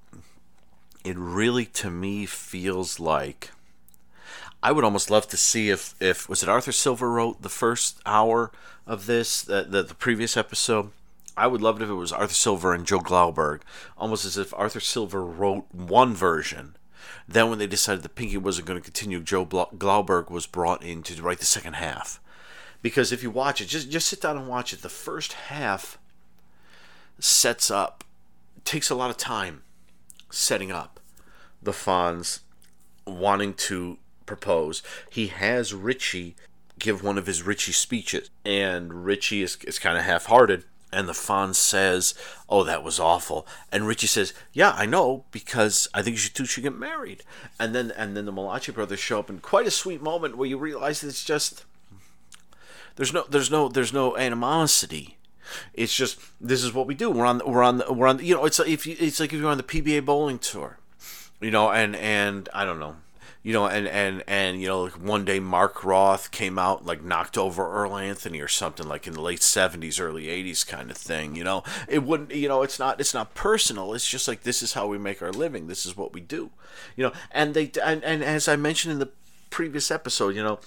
It 1.05 1.19
really 1.19 1.67
to 1.67 1.91
me 1.91 2.25
feels 2.25 2.99
like 2.99 3.51
I 4.65 4.73
would 4.73 4.83
almost 4.83 5.11
love 5.11 5.29
to 5.29 5.37
see 5.37 5.69
if 5.69 5.95
if 6.01 6.27
was 6.27 6.43
it 6.43 6.49
Arthur 6.49 6.73
Silver 6.73 7.11
wrote 7.11 7.43
the 7.43 7.51
first 7.51 8.01
hour 8.07 8.51
of 8.87 9.05
this 9.05 9.43
the 9.43 9.63
the, 9.63 9.83
the 9.83 9.95
previous 9.95 10.39
episode. 10.39 10.91
I 11.37 11.49
would 11.49 11.61
love 11.61 11.81
it 11.81 11.85
if 11.85 11.91
it 11.91 11.95
was 11.95 12.13
Arthur 12.13 12.33
Silver 12.33 12.73
and 12.73 12.87
Joe 12.87 13.01
Glauberg, 13.01 13.61
almost 13.99 14.25
as 14.25 14.39
if 14.39 14.55
Arthur 14.55 14.81
Silver 14.81 15.23
wrote 15.23 15.67
one 15.73 16.15
version 16.15 16.77
Then, 17.29 17.51
when 17.51 17.59
they 17.59 17.67
decided 17.67 18.03
that 18.05 18.15
Pinky 18.15 18.39
wasn't 18.39 18.67
going 18.67 18.81
to 18.81 18.85
continue, 18.85 19.21
Joe 19.21 19.45
Glauberg 19.45 20.31
was 20.31 20.47
brought 20.47 20.83
in 20.83 21.03
to 21.03 21.23
write 21.23 21.41
the 21.41 21.45
second 21.45 21.75
half. 21.75 22.19
Because 22.81 23.13
if 23.13 23.23
you 23.23 23.31
watch 23.31 23.61
it, 23.61 23.67
just 23.67 23.91
just 23.91 24.09
sit 24.09 24.23
down 24.23 24.39
and 24.39 24.49
watch 24.49 24.73
it. 24.73 24.81
The 24.81 24.89
first 24.89 25.35
half 25.35 25.99
sets 27.19 27.71
up, 27.71 28.03
takes 28.65 28.89
a 28.89 28.95
lot 28.95 29.11
of 29.11 29.19
time 29.19 29.63
setting 30.31 30.73
up 30.73 31.01
the 31.63 31.73
Fonz 31.73 32.41
wanting 33.07 33.53
to 33.55 33.99
propose. 34.27 34.83
He 35.11 35.29
has 35.29 35.75
Richie 35.75 36.37
give 36.79 37.03
one 37.03 37.19
of 37.19 37.27
his 37.27 37.43
Richie 37.43 37.73
speeches, 37.73 38.31
and 38.45 39.05
Richie 39.05 39.43
is, 39.43 39.57
is 39.65 39.79
kind 39.79 39.97
of 39.97 40.05
half 40.05 40.27
hearted. 40.27 40.65
And 40.93 41.09
the 41.09 41.13
Fonz 41.13 41.57
says, 41.57 42.15
Oh, 42.49 42.63
that 42.63 42.85
was 42.85 43.01
awful. 43.01 43.49
And 43.73 43.87
Richie 43.87 44.07
says, 44.07 44.33
Yeah, 44.53 44.73
I 44.77 44.87
know, 44.87 45.25
because 45.33 45.89
I 45.93 46.03
think 46.03 46.23
you 46.23 46.31
two 46.31 46.45
should 46.45 46.63
get 46.63 46.79
married. 46.79 47.25
And 47.59 47.75
then 47.75 47.91
and 47.97 48.17
then 48.17 48.27
the 48.27 48.33
Malachi 48.33 48.71
brothers 48.71 49.01
show 49.01 49.19
up 49.19 49.29
in 49.29 49.41
quite 49.41 49.67
a 49.67 49.73
sweet 49.73 50.01
moment 50.01 50.37
where 50.37 50.49
you 50.49 50.57
realize 50.57 51.03
it's 51.03 51.25
just 51.25 51.65
there's 52.97 53.13
no 53.13 53.25
there's 53.29 53.51
no 53.51 53.69
there's 53.69 53.93
no 53.93 54.17
animosity. 54.17 55.17
It's 55.73 55.95
just 55.95 56.19
this 56.41 56.63
is 56.63 56.73
what 56.73 56.87
we 56.87 56.95
do. 56.95 57.11
We're 57.11 57.27
on 57.27 57.43
we're 57.45 57.63
on 57.63 57.83
we're 57.91 58.07
on 58.07 58.25
you 58.25 58.35
know 58.35 58.45
it's 58.45 58.59
like 58.59 58.69
if 58.69 58.87
you 58.87 58.97
it's 58.99 59.19
like 59.19 59.33
if 59.33 59.41
you're 59.41 59.51
on 59.51 59.57
the 59.57 59.65
PBA 59.65 60.05
bowling 60.05 60.39
tour, 60.39 60.79
you 61.41 61.51
know, 61.51 61.71
and 61.71 61.97
and 61.97 62.49
I 62.55 62.65
don't 62.65 62.79
know, 62.79 62.97
you 63.45 63.53
know, 63.53 63.67
and 63.67 63.87
and 63.87 64.25
and 64.27 64.61
you 64.61 64.67
know, 64.67 64.85
like 64.85 64.95
one 64.95 65.25
day 65.25 65.39
Mark 65.39 65.85
Roth 65.85 66.31
came 66.31 66.59
out 66.59 66.85
like 66.85 67.05
knocked 67.05 67.39
over 67.39 67.71
Earl 67.71 67.97
Anthony 67.97 68.41
or 68.41 68.49
something 68.49 68.89
like 68.89 69.07
in 69.07 69.13
the 69.13 69.21
late 69.21 69.41
'70s, 69.41 70.01
early 70.01 70.25
'80s 70.25 70.67
kind 70.67 70.91
of 70.91 70.97
thing. 70.97 71.37
You 71.37 71.45
know, 71.45 71.63
it 71.87 72.03
wouldn't 72.03 72.35
you 72.35 72.49
know 72.49 72.63
it's 72.63 72.79
not 72.79 73.01
it's 73.01 73.15
not 73.15 73.35
personal. 73.35 73.95
It's 73.95 74.09
just 74.09 74.27
like 74.27 74.43
this 74.43 74.63
is 74.63 74.73
how 74.73 74.87
we 74.87 74.99
make 74.99 75.23
our 75.23 75.31
living. 75.31 75.69
This 75.69 75.85
is 75.85 75.97
what 75.97 76.15
we 76.15 76.23
do. 76.23 76.51
You 76.97 77.05
know, 77.05 77.13
and 77.31 77.53
they 77.53 77.71
and, 77.85 78.03
and 78.03 78.25
as 78.25 78.49
I 78.49 78.57
mentioned 78.57 78.95
in 78.95 78.99
the 78.99 79.11
previous 79.51 79.91
episode, 79.91 80.35
you 80.35 80.43
know, 80.43 80.59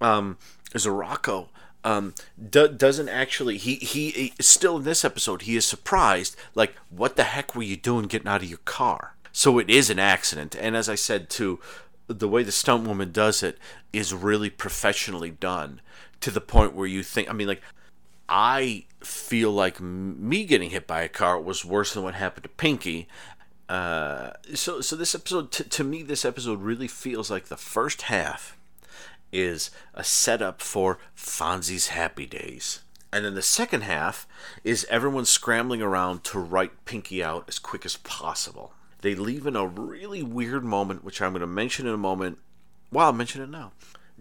um, 0.00 0.38
Zarako 0.72 1.48
um, 1.84 2.14
do, 2.50 2.66
doesn't 2.66 3.10
actually 3.10 3.58
he, 3.58 3.74
he 3.76 4.10
he 4.10 4.32
still 4.40 4.78
in 4.78 4.84
this 4.84 5.04
episode 5.04 5.42
he 5.42 5.54
is 5.54 5.66
surprised 5.66 6.34
like 6.54 6.74
what 6.88 7.16
the 7.16 7.24
heck 7.24 7.54
were 7.54 7.62
you 7.62 7.76
doing 7.76 8.06
getting 8.06 8.28
out 8.28 8.42
of 8.42 8.48
your 8.48 8.58
car 8.64 9.14
so 9.32 9.58
it 9.58 9.68
is 9.68 9.90
an 9.90 9.98
accident 9.98 10.56
and 10.58 10.76
as 10.76 10.88
i 10.88 10.94
said 10.94 11.28
too 11.28 11.60
the 12.06 12.28
way 12.28 12.42
the 12.42 12.52
stunt 12.52 12.86
woman 12.86 13.12
does 13.12 13.42
it 13.42 13.58
is 13.92 14.12
really 14.12 14.50
professionally 14.50 15.30
done 15.30 15.80
to 16.20 16.30
the 16.30 16.40
point 16.40 16.74
where 16.74 16.86
you 16.86 17.02
think 17.02 17.28
i 17.28 17.32
mean 17.32 17.48
like 17.48 17.62
i 18.28 18.84
feel 19.00 19.50
like 19.50 19.80
me 19.80 20.44
getting 20.44 20.70
hit 20.70 20.86
by 20.86 21.02
a 21.02 21.08
car 21.08 21.40
was 21.40 21.64
worse 21.64 21.94
than 21.94 22.02
what 22.02 22.14
happened 22.14 22.42
to 22.42 22.48
pinky 22.48 23.08
uh, 23.66 24.30
so 24.52 24.82
so 24.82 24.94
this 24.94 25.14
episode 25.14 25.50
t- 25.50 25.64
to 25.64 25.82
me 25.82 26.02
this 26.02 26.24
episode 26.24 26.60
really 26.60 26.86
feels 26.86 27.30
like 27.30 27.46
the 27.46 27.56
first 27.56 28.02
half 28.02 28.58
is 29.34 29.70
a 29.94 30.04
setup 30.04 30.62
for 30.62 30.98
Fonzie's 31.16 31.88
Happy 31.88 32.24
Days. 32.24 32.80
And 33.12 33.24
then 33.24 33.34
the 33.34 33.42
second 33.42 33.82
half 33.82 34.26
is 34.62 34.86
everyone 34.88 35.24
scrambling 35.24 35.82
around 35.82 36.24
to 36.24 36.38
write 36.38 36.84
Pinky 36.84 37.22
out 37.22 37.44
as 37.48 37.58
quick 37.58 37.84
as 37.84 37.96
possible. 37.96 38.72
They 39.04 39.14
leave 39.14 39.46
in 39.46 39.54
a 39.54 39.66
really 39.66 40.22
weird 40.22 40.64
moment, 40.64 41.04
which 41.04 41.20
I'm 41.20 41.32
going 41.32 41.42
to 41.42 41.46
mention 41.46 41.86
in 41.86 41.92
a 41.92 41.98
moment. 41.98 42.38
Well, 42.90 43.04
I'll 43.04 43.12
mention 43.12 43.42
it 43.42 43.50
now. 43.50 43.72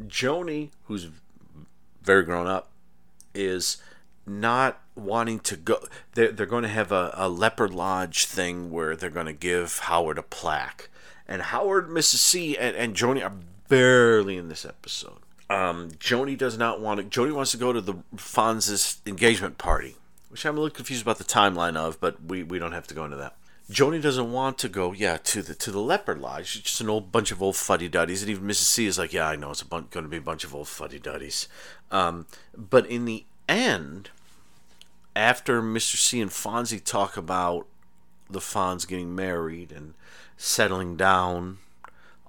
Joanie, 0.08 0.72
who's 0.88 1.08
very 2.02 2.24
grown 2.24 2.48
up, 2.48 2.70
is 3.34 3.78
not 4.28 4.82
wanting 4.94 5.40
to 5.40 5.56
go. 5.56 5.78
They're, 6.16 6.34
they're 6.34 6.46
going 6.46 6.64
to 6.64 6.70
have 6.70 6.92
a, 6.92 7.14
a 7.14 7.30
leopard 7.30 7.74
lodge 7.74 8.26
thing 8.26 8.72
where 8.72 8.98
they're 8.98 9.10
going 9.10 9.28
to 9.28 9.32
give 9.32 9.80
Howard 9.84 10.18
a 10.18 10.22
plaque. 10.22 10.90
And 11.30 11.44
Howard, 11.44 11.88
Mrs. 11.88 12.16
C, 12.16 12.58
and, 12.58 12.76
and 12.76 12.94
Joanie 12.94 13.24
are 13.24 13.32
barely 13.70 14.36
in 14.36 14.50
this 14.50 14.66
episode. 14.66 15.20
Um, 15.50 15.92
Joanie 15.98 16.36
does 16.36 16.58
not 16.58 16.82
want 16.82 17.00
to. 17.00 17.06
Joanie 17.06 17.32
wants 17.32 17.52
to 17.52 17.58
go 17.58 17.72
to 17.72 17.80
the 17.80 17.96
Fonz's 18.18 19.02
engagement 19.06 19.58
party, 19.58 19.96
which 20.28 20.46
I'm 20.46 20.58
a 20.58 20.60
little 20.60 20.76
confused 20.76 21.04
about 21.04 21.20
the 21.20 21.24
timeline 21.24 21.78
of, 21.78 22.02
but 22.02 22.22
we, 22.22 22.44
we 22.44 22.60
don't 22.60 22.74
have 22.74 22.88
to 22.88 22.94
go 22.94 23.06
into 23.06 23.16
that. 23.16 23.38
Joanie 23.70 24.02
doesn't 24.02 24.32
want 24.32 24.58
to 24.60 24.70
go, 24.70 24.92
yeah, 24.92 25.18
to 25.18 25.42
the 25.42 25.56
to 25.56 25.72
the 25.72 25.80
Leopard 25.80 26.20
Lodge. 26.20 26.58
It's 26.58 26.70
just 26.70 26.82
an 26.82 26.90
old 26.90 27.12
bunch 27.12 27.32
of 27.32 27.42
old 27.42 27.56
fuddy 27.56 27.88
duddies, 27.88 28.22
and 28.22 28.30
even 28.30 28.48
Mrs. 28.48 28.66
C 28.66 28.86
is 28.86 28.98
like, 28.98 29.14
yeah, 29.14 29.28
I 29.28 29.36
know 29.36 29.52
it's 29.52 29.64
going 29.64 29.88
to 29.90 30.02
be 30.02 30.18
a 30.18 30.22
bunch 30.22 30.44
of 30.44 30.54
old 30.54 30.68
fuddy 30.68 31.00
duddies. 31.00 31.48
Um, 31.90 32.26
but 32.56 32.86
in 32.88 33.06
the 33.06 33.26
end, 33.48 34.10
after 35.16 35.62
Mr. 35.62 35.96
C 35.96 36.20
and 36.20 36.32
Fonzie 36.32 36.84
talk 36.84 37.16
about 37.16 37.68
the 38.30 38.40
Fonz 38.40 38.88
getting 38.88 39.16
married 39.16 39.72
and 39.72 39.94
settling 40.38 40.98
down 40.98 41.60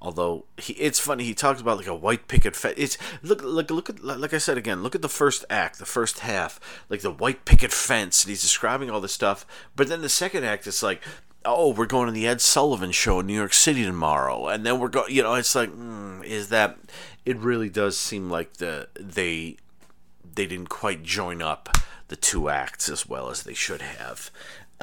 although 0.04 0.44
he, 0.58 0.74
it's 0.74 1.00
funny 1.00 1.24
he 1.24 1.34
talks 1.34 1.60
about 1.60 1.78
like 1.78 1.86
a 1.86 1.94
white 1.94 2.28
picket 2.28 2.54
fence 2.54 2.74
it's 2.76 2.98
look 3.22 3.42
look 3.42 3.70
look 3.70 3.88
at 3.88 4.04
like 4.04 4.34
i 4.34 4.38
said 4.38 4.58
again 4.58 4.82
look 4.82 4.94
at 4.94 5.02
the 5.02 5.08
first 5.08 5.44
act 5.48 5.78
the 5.78 5.86
first 5.86 6.20
half 6.20 6.60
like 6.88 7.00
the 7.00 7.10
white 7.10 7.44
picket 7.44 7.72
fence 7.72 8.22
and 8.22 8.28
he's 8.28 8.42
describing 8.42 8.90
all 8.90 9.00
this 9.00 9.12
stuff 9.12 9.46
but 9.74 9.88
then 9.88 10.02
the 10.02 10.08
second 10.08 10.44
act 10.44 10.66
it's 10.66 10.82
like 10.82 11.02
oh 11.46 11.72
we're 11.72 11.86
going 11.86 12.06
to 12.06 12.12
the 12.12 12.26
ed 12.26 12.40
sullivan 12.40 12.92
show 12.92 13.20
in 13.20 13.26
new 13.26 13.34
york 13.34 13.54
city 13.54 13.82
tomorrow 13.84 14.48
and 14.48 14.66
then 14.66 14.78
we're 14.78 14.88
going 14.88 15.12
you 15.12 15.22
know 15.22 15.34
it's 15.34 15.54
like 15.54 15.70
mm, 15.70 16.22
is 16.24 16.50
that 16.50 16.78
it 17.24 17.36
really 17.38 17.70
does 17.70 17.96
seem 17.98 18.28
like 18.28 18.58
the 18.58 18.86
they 19.00 19.56
they 20.34 20.46
didn't 20.46 20.68
quite 20.68 21.02
join 21.02 21.40
up 21.40 21.78
the 22.08 22.16
two 22.16 22.48
acts 22.48 22.88
as 22.88 23.08
well 23.08 23.30
as 23.30 23.42
they 23.42 23.54
should 23.54 23.82
have. 23.82 24.30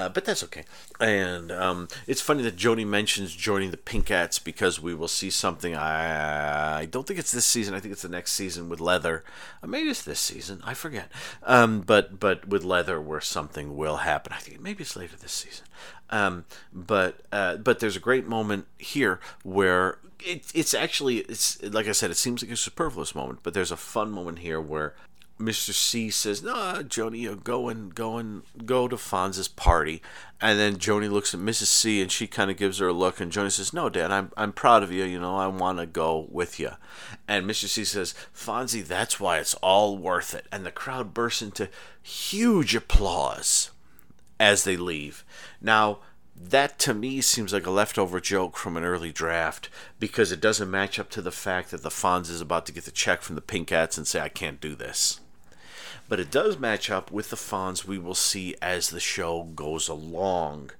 Uh, 0.01 0.09
but 0.09 0.25
that's 0.25 0.43
okay. 0.43 0.63
And 0.99 1.51
um, 1.51 1.87
it's 2.07 2.21
funny 2.21 2.41
that 2.41 2.55
Joanie 2.55 2.85
mentions 2.85 3.35
joining 3.35 3.69
the 3.69 3.77
Pinkettes 3.77 4.43
because 4.43 4.81
we 4.81 4.95
will 4.95 5.07
see 5.07 5.29
something. 5.29 5.75
I, 5.75 6.79
I 6.79 6.85
don't 6.85 7.05
think 7.05 7.19
it's 7.19 7.31
this 7.31 7.45
season. 7.45 7.75
I 7.75 7.79
think 7.79 7.91
it's 7.91 8.01
the 8.01 8.09
next 8.09 8.33
season 8.33 8.67
with 8.67 8.79
Leather. 8.79 9.23
Uh, 9.61 9.67
maybe 9.67 9.89
it's 9.89 10.01
this 10.01 10.19
season. 10.19 10.59
I 10.63 10.73
forget. 10.73 11.11
Um, 11.43 11.81
but 11.81 12.19
but 12.19 12.47
with 12.47 12.63
Leather, 12.63 12.99
where 12.99 13.21
something 13.21 13.77
will 13.77 13.97
happen. 13.97 14.33
I 14.33 14.39
think 14.39 14.59
maybe 14.59 14.81
it's 14.81 14.95
later 14.95 15.17
this 15.17 15.33
season. 15.33 15.65
Um, 16.09 16.45
but 16.73 17.21
uh, 17.31 17.57
but 17.57 17.79
there's 17.79 17.95
a 17.95 17.99
great 17.99 18.25
moment 18.25 18.65
here 18.79 19.19
where 19.43 19.99
it, 20.19 20.51
it's 20.55 20.73
actually 20.73 21.17
it's 21.19 21.61
like 21.61 21.87
I 21.87 21.91
said. 21.91 22.09
It 22.09 22.17
seems 22.17 22.41
like 22.41 22.51
a 22.51 22.57
superfluous 22.57 23.13
moment, 23.13 23.41
but 23.43 23.53
there's 23.53 23.71
a 23.71 23.77
fun 23.77 24.09
moment 24.09 24.39
here 24.39 24.59
where 24.59 24.95
Mr. 25.41 25.73
C 25.73 26.09
says, 26.09 26.43
"No, 26.43 26.83
Joanie, 26.83 27.19
you 27.19 27.35
go 27.35 27.67
and 27.67 27.93
go 27.93 28.17
and 28.17 28.43
go 28.65 28.87
to 28.87 28.95
Fonz's 28.95 29.47
party." 29.47 30.01
And 30.39 30.59
then 30.59 30.77
Joanie 30.77 31.07
looks 31.07 31.33
at 31.33 31.39
Mrs. 31.39 31.65
C 31.65 32.01
and 32.01 32.11
she 32.11 32.27
kind 32.27 32.49
of 32.51 32.57
gives 32.57 32.77
her 32.77 32.87
a 32.87 32.93
look, 32.93 33.19
and 33.19 33.31
Joanie 33.31 33.49
says, 33.49 33.73
"No, 33.73 33.89
Dad, 33.89 34.11
I'm 34.11 34.31
I'm 34.37 34.53
proud 34.53 34.83
of 34.83 34.91
you. 34.91 35.03
You 35.03 35.19
know, 35.19 35.35
I 35.35 35.47
want 35.47 35.79
to 35.79 35.85
go 35.85 36.27
with 36.29 36.59
you." 36.59 36.71
And 37.27 37.45
Mr. 37.45 37.67
C 37.67 37.83
says, 37.83 38.13
"Fonzie, 38.33 38.85
that's 38.85 39.19
why 39.19 39.39
it's 39.39 39.55
all 39.55 39.97
worth 39.97 40.33
it." 40.33 40.45
And 40.51 40.65
the 40.65 40.71
crowd 40.71 41.13
bursts 41.13 41.41
into 41.41 41.69
huge 42.01 42.75
applause 42.75 43.71
as 44.39 44.63
they 44.63 44.77
leave. 44.77 45.25
Now. 45.59 45.99
That 46.43 46.79
to 46.79 46.95
me 46.95 47.21
seems 47.21 47.53
like 47.53 47.67
a 47.67 47.71
leftover 47.71 48.19
joke 48.19 48.57
from 48.57 48.75
an 48.75 48.83
early 48.83 49.11
draft 49.11 49.69
because 49.99 50.31
it 50.31 50.41
doesn't 50.41 50.71
match 50.71 50.97
up 50.97 51.11
to 51.11 51.21
the 51.21 51.31
fact 51.31 51.69
that 51.69 51.83
the 51.83 51.89
Fonz 51.89 52.31
is 52.31 52.41
about 52.41 52.65
to 52.65 52.71
get 52.71 52.85
the 52.85 52.91
check 52.91 53.21
from 53.21 53.35
the 53.35 53.43
Pinkettes 53.43 53.95
and 53.95 54.07
say, 54.07 54.19
I 54.19 54.29
can't 54.29 54.59
do 54.59 54.73
this 54.73 55.19
but 56.11 56.19
it 56.19 56.29
does 56.29 56.59
match 56.59 56.89
up 56.89 57.09
with 57.09 57.29
the 57.29 57.37
Fonz 57.37 57.85
we 57.85 57.97
will 57.97 58.13
see 58.13 58.53
as 58.61 58.89
the 58.89 58.99
show 58.99 59.43
goes 59.43 59.87
along. 59.87 60.71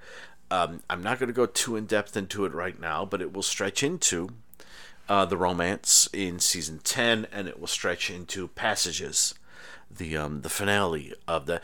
Um, 0.52 0.84
I'm 0.90 1.02
not 1.02 1.20
going 1.20 1.28
to 1.30 1.34
go 1.34 1.46
too 1.46 1.78
in 1.78 1.86
depth 1.86 2.18
into 2.18 2.44
it 2.44 2.54
right 2.54 2.78
now, 2.78 3.06
but 3.06 3.22
it 3.22 3.32
will 3.32 3.42
stretch 3.42 3.82
into 3.82 4.32
uh, 5.08 5.24
the 5.24 5.38
romance 5.38 6.10
in 6.12 6.40
season 6.40 6.82
10, 6.84 7.28
and 7.32 7.48
it 7.48 7.62
will 7.62 7.68
stretch 7.68 8.10
into 8.10 8.50
passages, 8.50 9.34
the 9.90 10.18
um, 10.18 10.42
the 10.42 10.50
finale 10.50 11.14
of 11.30 11.46
the 11.46 11.62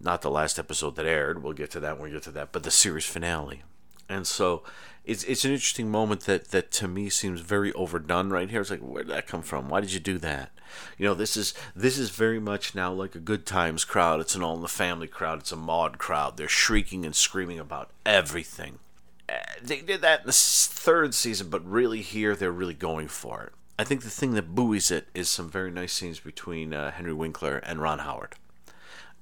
not 0.00 0.22
the 0.22 0.30
last 0.30 0.58
episode 0.58 0.96
that 0.96 1.04
aired. 1.04 1.42
We'll 1.42 1.52
get 1.52 1.70
to 1.72 1.80
that 1.80 1.98
when 1.98 2.08
we 2.08 2.14
get 2.14 2.22
to 2.22 2.30
that, 2.30 2.50
but 2.50 2.62
the 2.62 2.70
series 2.70 3.04
finale. 3.04 3.62
And 4.08 4.26
so 4.26 4.62
it's 5.04 5.24
it's 5.24 5.44
an 5.44 5.52
interesting 5.52 5.90
moment 5.90 6.22
that 6.22 6.48
that 6.50 6.70
to 6.72 6.88
me 6.88 7.08
seems 7.10 7.40
very 7.40 7.72
overdone 7.72 8.30
right 8.30 8.50
here. 8.50 8.60
It's 8.60 8.70
like 8.70 8.80
where 8.80 9.02
did 9.02 9.12
that 9.12 9.26
come 9.26 9.42
from? 9.42 9.68
Why 9.68 9.80
did 9.80 9.92
you 9.92 10.00
do 10.00 10.18
that? 10.18 10.50
You 10.96 11.06
know, 11.06 11.14
this 11.14 11.36
is 11.36 11.54
this 11.74 11.98
is 11.98 12.10
very 12.10 12.40
much 12.40 12.74
now 12.74 12.92
like 12.92 13.14
a 13.14 13.20
good 13.20 13.44
times 13.44 13.84
crowd. 13.84 14.20
It's 14.20 14.34
an 14.34 14.42
all 14.42 14.56
in 14.56 14.62
the 14.62 14.68
family 14.68 15.08
crowd. 15.08 15.40
It's 15.40 15.52
a 15.52 15.56
mod 15.56 15.98
crowd. 15.98 16.36
They're 16.36 16.48
shrieking 16.48 17.04
and 17.04 17.14
screaming 17.14 17.58
about 17.58 17.90
everything. 18.06 18.78
Uh, 19.28 19.34
They 19.60 19.80
did 19.80 20.00
that 20.02 20.20
in 20.20 20.26
the 20.26 20.32
third 20.32 21.14
season, 21.14 21.48
but 21.50 21.68
really 21.68 22.02
here 22.02 22.34
they're 22.34 22.52
really 22.52 22.74
going 22.74 23.08
for 23.08 23.42
it. 23.44 23.52
I 23.78 23.84
think 23.84 24.02
the 24.02 24.10
thing 24.10 24.34
that 24.34 24.54
buoys 24.54 24.90
it 24.90 25.08
is 25.14 25.28
some 25.28 25.50
very 25.50 25.70
nice 25.70 25.92
scenes 25.92 26.20
between 26.20 26.72
uh, 26.72 26.92
Henry 26.92 27.12
Winkler 27.12 27.56
and 27.58 27.80
Ron 27.80 28.00
Howard. 28.00 28.34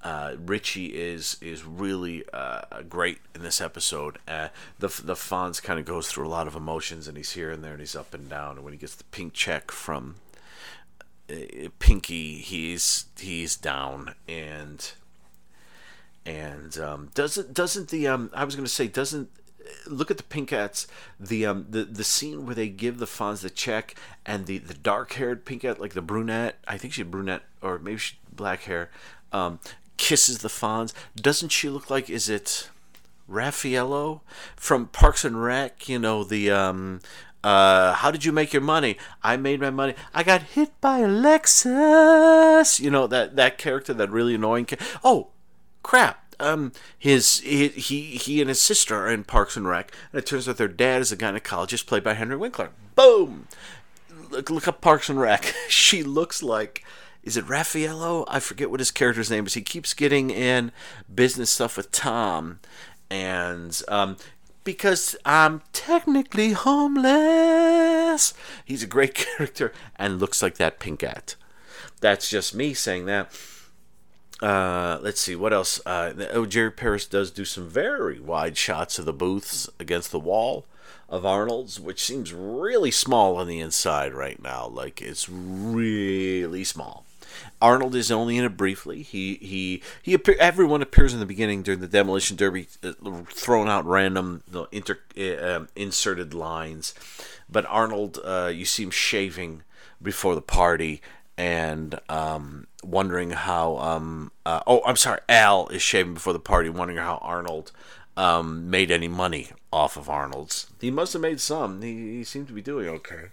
Uh, 0.03 0.35
Richie 0.43 0.87
is 0.87 1.37
is 1.41 1.63
really 1.63 2.23
uh, 2.33 2.81
great 2.89 3.19
in 3.35 3.43
this 3.43 3.61
episode. 3.61 4.17
Uh, 4.27 4.49
the 4.79 4.87
the 4.87 5.13
Fonz 5.13 5.61
kind 5.61 5.79
of 5.79 5.85
goes 5.85 6.07
through 6.07 6.27
a 6.27 6.29
lot 6.29 6.47
of 6.47 6.55
emotions, 6.55 7.07
and 7.07 7.17
he's 7.17 7.33
here 7.33 7.51
and 7.51 7.63
there, 7.63 7.73
and 7.73 7.79
he's 7.79 7.95
up 7.95 8.13
and 8.13 8.29
down. 8.29 8.55
And 8.57 8.63
when 8.63 8.73
he 8.73 8.79
gets 8.79 8.95
the 8.95 9.03
pink 9.05 9.33
check 9.33 9.69
from 9.69 10.15
uh, 11.29 11.69
Pinky, 11.79 12.39
he's 12.39 13.05
he's 13.19 13.55
down, 13.55 14.15
and 14.27 14.91
and 16.25 16.77
um, 16.79 17.09
doesn't 17.13 17.53
doesn't 17.53 17.89
the 17.89 18.07
um 18.07 18.31
I 18.33 18.43
was 18.43 18.55
gonna 18.55 18.67
say 18.67 18.87
doesn't 18.87 19.29
look 19.87 20.11
at 20.11 20.17
the 20.17 20.23
Pinkettes. 20.23 20.87
The 21.19 21.45
um 21.45 21.67
the 21.69 21.83
the 21.83 22.03
scene 22.03 22.45
where 22.45 22.55
they 22.55 22.69
give 22.69 22.97
the 22.97 23.05
Fonz 23.05 23.41
the 23.41 23.49
check, 23.49 23.95
and 24.25 24.45
the 24.45 24.57
the 24.57 24.73
dark 24.73 25.13
haired 25.13 25.45
Pinkette, 25.45 25.79
like 25.79 25.93
the 25.93 26.01
brunette, 26.01 26.57
I 26.67 26.77
think 26.77 26.93
she 26.93 27.03
brunette 27.03 27.43
or 27.61 27.79
maybe 27.79 27.97
she 27.97 28.15
black 28.33 28.63
hair, 28.63 28.89
um, 29.31 29.59
kisses 29.97 30.39
the 30.39 30.47
Fonz. 30.49 30.93
Doesn't 31.15 31.49
she 31.49 31.69
look 31.69 31.89
like? 31.89 32.09
Is 32.09 32.29
it? 32.29 32.69
Raffaello 33.31 34.21
from 34.55 34.87
Parks 34.87 35.23
and 35.23 35.41
Rec, 35.41 35.87
you 35.87 35.97
know, 35.97 36.23
the 36.23 36.51
um 36.51 36.99
uh 37.43 37.93
how 37.93 38.11
did 38.11 38.25
you 38.25 38.31
make 38.31 38.53
your 38.53 38.61
money? 38.61 38.97
I 39.23 39.37
made 39.37 39.61
my 39.61 39.69
money. 39.69 39.95
I 40.13 40.23
got 40.23 40.41
hit 40.43 40.79
by 40.81 40.99
a 40.99 41.07
Lexus. 41.07 42.79
You 42.79 42.91
know, 42.91 43.07
that 43.07 43.35
that 43.37 43.57
character, 43.57 43.93
that 43.93 44.09
really 44.11 44.35
annoying 44.35 44.65
ca- 44.65 44.77
Oh, 45.03 45.29
crap. 45.81 46.35
Um 46.39 46.73
his 46.99 47.39
he, 47.39 47.69
he 47.69 48.01
he 48.17 48.41
and 48.41 48.49
his 48.49 48.61
sister 48.61 48.95
are 48.97 49.09
in 49.09 49.23
Parks 49.23 49.55
and 49.55 49.67
Rec, 49.67 49.91
and 50.11 50.19
it 50.19 50.25
turns 50.25 50.49
out 50.49 50.57
their 50.57 50.67
dad 50.67 51.01
is 51.01 51.11
a 51.11 51.17
gynecologist 51.17 51.87
played 51.87 52.03
by 52.03 52.13
Henry 52.13 52.37
Winkler. 52.37 52.71
Boom. 52.95 53.47
Look, 54.29 54.49
look 54.49 54.67
up 54.67 54.81
Parks 54.81 55.09
and 55.09 55.19
Rec. 55.19 55.53
she 55.69 56.03
looks 56.03 56.43
like 56.43 56.83
is 57.23 57.37
it 57.37 57.47
Raffaello? 57.47 58.25
I 58.27 58.39
forget 58.39 58.71
what 58.71 58.79
his 58.79 58.91
character's 58.91 59.29
name 59.29 59.45
is. 59.45 59.53
He 59.53 59.61
keeps 59.61 59.93
getting 59.93 60.29
in 60.29 60.71
business 61.13 61.51
stuff 61.51 61.77
with 61.77 61.91
Tom, 61.91 62.59
and 63.09 63.79
um, 63.87 64.17
because 64.63 65.15
I'm 65.25 65.61
technically 65.73 66.53
homeless, 66.53 68.33
he's 68.65 68.83
a 68.83 68.87
great 68.87 69.13
character 69.37 69.71
and 69.95 70.19
looks 70.19 70.41
like 70.41 70.55
that 70.55 70.79
Pinkette. 70.79 71.35
That's 71.99 72.29
just 72.29 72.55
me 72.55 72.73
saying 72.73 73.05
that. 73.05 73.31
Uh, 74.41 74.97
let's 75.01 75.21
see 75.21 75.35
what 75.35 75.53
else. 75.53 75.79
Uh, 75.85 76.13
oh, 76.31 76.47
Jerry 76.47 76.71
Paris 76.71 77.05
does 77.05 77.29
do 77.29 77.45
some 77.45 77.69
very 77.69 78.19
wide 78.19 78.57
shots 78.57 78.97
of 78.97 79.05
the 79.05 79.13
booths 79.13 79.69
against 79.79 80.11
the 80.11 80.19
wall 80.19 80.65
of 81.07 81.25
Arnold's, 81.25 81.79
which 81.79 82.03
seems 82.03 82.33
really 82.33 82.89
small 82.89 83.35
on 83.35 83.47
the 83.47 83.59
inside 83.59 84.13
right 84.13 84.41
now. 84.41 84.65
Like 84.67 85.01
it's 85.01 85.29
really 85.29 86.63
small. 86.63 87.05
Arnold 87.61 87.95
is 87.95 88.11
only 88.11 88.37
in 88.37 88.43
it 88.43 88.57
briefly. 88.57 89.01
He 89.01 89.35
he 89.35 89.81
he. 90.01 90.13
Appear, 90.13 90.35
everyone 90.39 90.81
appears 90.81 91.13
in 91.13 91.19
the 91.19 91.25
beginning 91.25 91.63
during 91.63 91.79
the 91.79 91.87
demolition 91.87 92.37
derby, 92.37 92.67
uh, 92.83 92.93
throwing 93.29 93.69
out 93.69 93.85
random 93.85 94.43
you 94.47 94.53
know, 94.53 94.67
inter, 94.71 94.99
uh, 95.17 95.55
um, 95.55 95.67
inserted 95.75 96.33
lines. 96.33 96.93
But 97.49 97.65
Arnold, 97.65 98.19
uh, 98.23 98.51
you 98.53 98.65
see 98.65 98.83
him 98.83 98.91
shaving 98.91 99.63
before 100.01 100.35
the 100.35 100.41
party 100.41 101.01
and 101.37 101.99
um, 102.09 102.67
wondering 102.83 103.31
how. 103.31 103.77
Um, 103.77 104.31
uh, 104.45 104.61
oh, 104.67 104.81
I'm 104.85 104.95
sorry. 104.95 105.19
Al 105.29 105.67
is 105.67 105.81
shaving 105.81 106.13
before 106.13 106.33
the 106.33 106.39
party, 106.39 106.69
wondering 106.69 106.99
how 106.99 107.17
Arnold 107.21 107.71
um, 108.17 108.69
made 108.69 108.91
any 108.91 109.07
money 109.07 109.49
off 109.71 109.97
of 109.97 110.09
Arnold's. 110.09 110.67
He 110.79 110.91
must 110.91 111.13
have 111.13 111.21
made 111.21 111.39
some. 111.39 111.81
He, 111.81 112.17
he 112.17 112.23
seemed 112.23 112.47
to 112.47 112.53
be 112.53 112.61
doing 112.61 112.87
okay. 112.87 113.29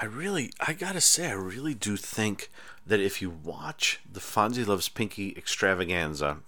I 0.00 0.04
really, 0.04 0.52
I 0.60 0.74
gotta 0.74 1.00
say, 1.00 1.28
I 1.28 1.32
really 1.32 1.74
do 1.74 1.96
think 1.96 2.50
that 2.88 3.00
if 3.00 3.20
you 3.20 3.28
watch 3.30 4.00
the 4.10 4.18
Fonzie 4.18 4.66
Loves 4.66 4.88
Pinky 4.88 5.34
extravaganza 5.36 6.38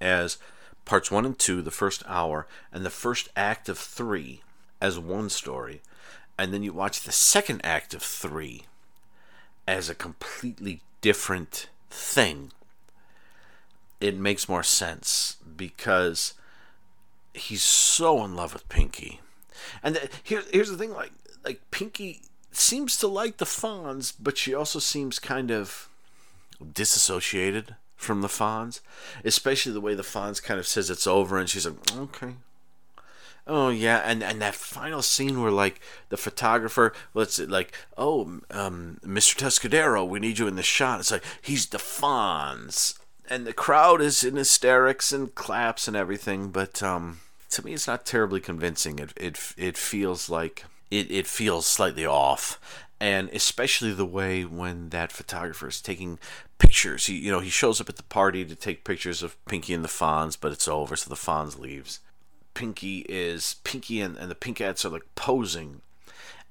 as 0.00 0.36
parts 0.84 1.10
one 1.10 1.24
and 1.24 1.38
two, 1.38 1.62
the 1.62 1.70
first 1.70 2.02
hour, 2.06 2.46
and 2.70 2.84
the 2.84 2.90
first 2.90 3.30
act 3.34 3.68
of 3.68 3.78
three 3.78 4.42
as 4.80 4.98
one 4.98 5.30
story, 5.30 5.80
and 6.38 6.52
then 6.52 6.62
you 6.62 6.72
watch 6.72 7.00
the 7.00 7.12
second 7.12 7.62
act 7.64 7.94
of 7.94 8.02
three 8.02 8.64
as 9.66 9.88
a 9.88 9.94
completely 9.94 10.82
different 11.00 11.68
thing, 11.88 12.52
it 14.00 14.16
makes 14.16 14.48
more 14.48 14.62
sense 14.62 15.36
because 15.56 16.34
he's 17.32 17.62
so 17.62 18.22
in 18.22 18.36
love 18.36 18.52
with 18.52 18.68
Pinky. 18.68 19.20
And 19.82 20.10
here, 20.22 20.42
here's 20.52 20.70
the 20.70 20.76
thing: 20.76 20.92
like, 20.92 21.12
like 21.42 21.70
Pinky 21.70 22.20
seems 22.56 22.96
to 22.98 23.06
like 23.06 23.38
the 23.38 23.44
Fonz, 23.44 24.12
but 24.20 24.38
she 24.38 24.54
also 24.54 24.78
seems 24.78 25.18
kind 25.18 25.50
of 25.50 25.88
disassociated 26.72 27.76
from 27.96 28.20
the 28.20 28.28
Fonz, 28.28 28.80
especially 29.24 29.72
the 29.72 29.80
way 29.80 29.94
the 29.94 30.02
Fonz 30.02 30.42
kind 30.42 30.58
of 30.58 30.66
says 30.66 30.90
it's 30.90 31.06
over, 31.06 31.38
and 31.38 31.48
she's 31.48 31.66
like, 31.66 31.96
okay. 31.96 32.34
Oh 33.46 33.70
yeah, 33.70 34.02
and 34.04 34.22
and 34.22 34.40
that 34.40 34.54
final 34.54 35.02
scene 35.02 35.42
where 35.42 35.50
like 35.50 35.80
the 36.10 36.16
photographer, 36.16 36.92
let's 37.12 37.40
like, 37.40 37.74
oh, 37.98 38.40
um, 38.50 38.98
Mr. 39.04 39.36
Tuscadero, 39.36 40.06
we 40.06 40.20
need 40.20 40.38
you 40.38 40.46
in 40.46 40.54
the 40.54 40.62
shot. 40.62 41.00
It's 41.00 41.10
like 41.10 41.24
he's 41.40 41.66
the 41.66 41.78
Fonz, 41.78 42.98
and 43.28 43.44
the 43.44 43.52
crowd 43.52 44.00
is 44.00 44.22
in 44.22 44.36
hysterics 44.36 45.12
and 45.12 45.34
claps 45.34 45.88
and 45.88 45.96
everything. 45.96 46.50
But 46.50 46.84
um, 46.84 47.20
to 47.50 47.64
me, 47.64 47.74
it's 47.74 47.88
not 47.88 48.06
terribly 48.06 48.40
convincing. 48.40 49.00
It 49.00 49.12
it 49.16 49.54
it 49.56 49.76
feels 49.76 50.30
like 50.30 50.64
it, 50.92 51.10
it 51.10 51.26
feels 51.26 51.66
slightly 51.66 52.04
off. 52.04 52.60
And 53.00 53.30
especially 53.30 53.92
the 53.92 54.04
way 54.04 54.44
when 54.44 54.90
that 54.90 55.10
photographer 55.10 55.66
is 55.68 55.80
taking 55.80 56.20
pictures. 56.58 57.06
He 57.06 57.14
you 57.14 57.32
know 57.32 57.40
he 57.40 57.50
shows 57.50 57.80
up 57.80 57.88
at 57.88 57.96
the 57.96 58.04
party 58.04 58.44
to 58.44 58.54
take 58.54 58.84
pictures 58.84 59.22
of 59.22 59.42
pinky 59.46 59.74
and 59.74 59.82
the 59.82 59.88
fonz 59.88 60.36
but 60.40 60.52
it's 60.52 60.68
over 60.68 60.94
so 60.94 61.08
the 61.10 61.16
fonz 61.16 61.58
leaves. 61.58 61.98
Pinky 62.54 63.04
is 63.08 63.56
pinky 63.64 64.00
and, 64.00 64.16
and 64.16 64.30
the 64.30 64.36
pinkettes 64.36 64.84
are 64.84 64.90
like 64.90 65.06
posing 65.16 65.80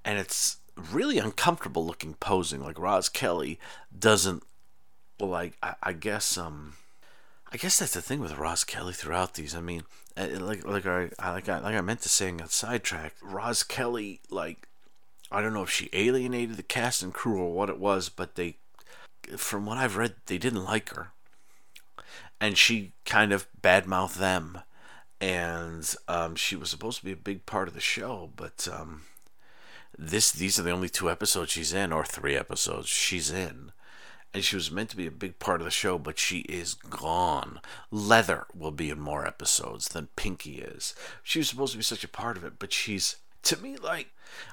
and 0.04 0.20
it's 0.20 0.58
really 0.76 1.18
uncomfortable 1.20 1.86
looking 1.86 2.16
posing. 2.16 2.62
Like 2.62 2.78
roz 2.78 3.08
kelly 3.08 3.58
doesn't 3.98 4.44
like 5.20 5.54
I, 5.64 5.76
I 5.82 5.94
guess 5.94 6.38
um 6.38 6.74
I 7.54 7.58
guess 7.58 7.80
that's 7.80 7.94
the 7.94 8.02
thing 8.02 8.22
with 8.22 8.38
Roz 8.38 8.64
Kelly 8.64 8.94
throughout 8.94 9.34
these. 9.34 9.54
I 9.54 9.60
mean, 9.60 9.84
uh, 10.18 10.28
like 10.40 10.66
like 10.66 10.86
I, 10.86 11.10
I 11.20 11.32
like 11.32 11.50
I 11.50 11.60
like 11.60 11.76
I 11.76 11.82
meant 11.82 12.02
to 12.02 12.10
say 12.10 12.30
in 12.30 12.46
sidetrack. 12.48 13.16
Roz 13.22 13.64
Kelly, 13.64 14.20
like 14.30 14.68
I 15.32 15.42
don't 15.42 15.54
know 15.54 15.64
if 15.64 15.70
she 15.70 15.90
alienated 15.94 16.58
the 16.58 16.64
cast 16.64 17.02
and 17.02 17.14
crew 17.14 17.40
or 17.40 17.54
what 17.54 17.70
it 17.70 17.80
was, 17.80 18.10
but 18.10 18.36
they, 18.36 18.58
from 19.38 19.66
what 19.66 19.78
I've 19.78 19.96
read, 19.96 20.16
they 20.26 20.38
didn't 20.38 20.66
like 20.66 20.94
her, 20.94 21.12
and 22.40 22.58
she 22.58 22.92
kind 23.06 23.32
of 23.32 23.48
badmouthed 23.62 24.18
them, 24.18 24.60
and 25.22 25.96
um, 26.08 26.36
she 26.36 26.56
was 26.56 26.70
supposed 26.70 27.00
to 27.00 27.06
be 27.06 27.14
a 27.14 27.18
big 27.18 27.46
part 27.46 27.68
of 27.68 27.74
the 27.74 27.80
show, 27.80 28.32
but 28.36 28.68
um, 28.72 29.04
this 29.98 30.32
these 30.32 30.60
are 30.60 30.64
the 30.64 30.72
only 30.72 30.90
two 30.90 31.10
episodes 31.10 31.52
she's 31.52 31.74
in, 31.74 31.94
or 31.94 32.04
three 32.04 32.36
episodes 32.36 32.90
she's 32.90 33.32
in 33.32 33.72
and 34.34 34.44
she 34.44 34.56
was 34.56 34.72
meant 34.72 34.90
to 34.92 34.98
be 34.98 35.08
a 35.08 35.12
big 35.12 35.40
part 35.40 35.62
of 35.62 35.66
the 35.66 35.72
show, 35.72 35.98
but 35.98 36.18
she 36.18 36.40
is 36.42 36.74
gone. 36.74 37.60
Leather 37.90 38.46
will 38.56 38.72
be 38.72 38.90
in 38.90 39.00
more 39.00 39.28
episodes 39.28 39.90
than 39.90 40.08
Pinky 40.16 40.60
is. 40.60 40.96
She 41.22 41.40
was 41.40 41.50
supposed 41.50 41.74
to 41.74 41.78
be 41.78 41.84
such 41.84 42.04
a 42.04 42.10
part 42.10 42.38
of 42.38 42.44
it, 42.44 42.54
but 42.60 42.72
she's 42.72 43.18
to 43.44 43.58
me 43.58 43.76
like 43.76 44.08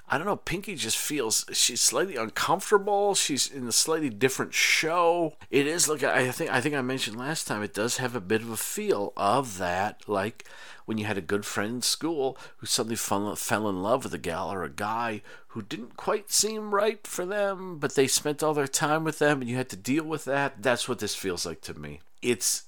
I 0.09 0.17
don't 0.17 0.27
know. 0.27 0.37
Pinky 0.37 0.75
just 0.75 0.97
feels 0.97 1.45
she's 1.53 1.81
slightly 1.81 2.17
uncomfortable. 2.17 3.15
She's 3.15 3.51
in 3.51 3.69
a 3.69 3.73
slightly 3.73 4.11
different 4.11 4.55
show. 4.55 5.35
It 5.51 5.67
is 5.67 5.89
like 5.89 6.03
I 6.03 6.31
think 6.31 6.51
I 6.51 6.61
think 6.61 6.75
I 6.75 6.81
mentioned 6.81 7.19
last 7.19 7.47
time. 7.47 7.63
It 7.63 7.75
does 7.75 7.99
have 7.99 8.17
a 8.17 8.21
bit 8.21 8.43
of 8.43 8.51
a 8.51 8.57
feel 8.57 9.13
of 9.17 9.59
that, 9.59 10.03
like 10.09 10.45
when 10.89 10.97
you 10.97 11.05
had 11.05 11.19
a 11.19 11.21
good 11.21 11.45
friend 11.45 11.75
in 11.75 11.83
school 11.83 12.39
who 12.57 12.67
suddenly 12.67 12.97
fell, 12.97 13.69
in 13.69 13.83
love 13.83 14.05
with 14.05 14.15
a 14.15 14.19
gal 14.19 14.51
or 14.51 14.65
a 14.65 14.71
guy 14.71 15.21
who 15.49 15.61
didn't 15.61 15.99
quite 15.99 16.31
seem 16.31 16.75
right 16.75 17.07
for 17.07 17.27
them, 17.27 17.77
but 17.79 17.95
they 17.95 18.07
spent 18.07 18.43
all 18.43 18.55
their 18.55 18.67
time 18.67 19.05
with 19.05 19.19
them, 19.19 19.43
and 19.43 19.51
you 19.51 19.57
had 19.57 19.69
to 19.69 19.77
deal 19.77 20.05
with 20.05 20.25
that. 20.25 20.63
That's 20.63 20.89
what 20.89 20.99
this 20.99 21.15
feels 21.15 21.45
like 21.45 21.61
to 21.61 21.75
me. 21.75 22.01
It's 22.23 22.63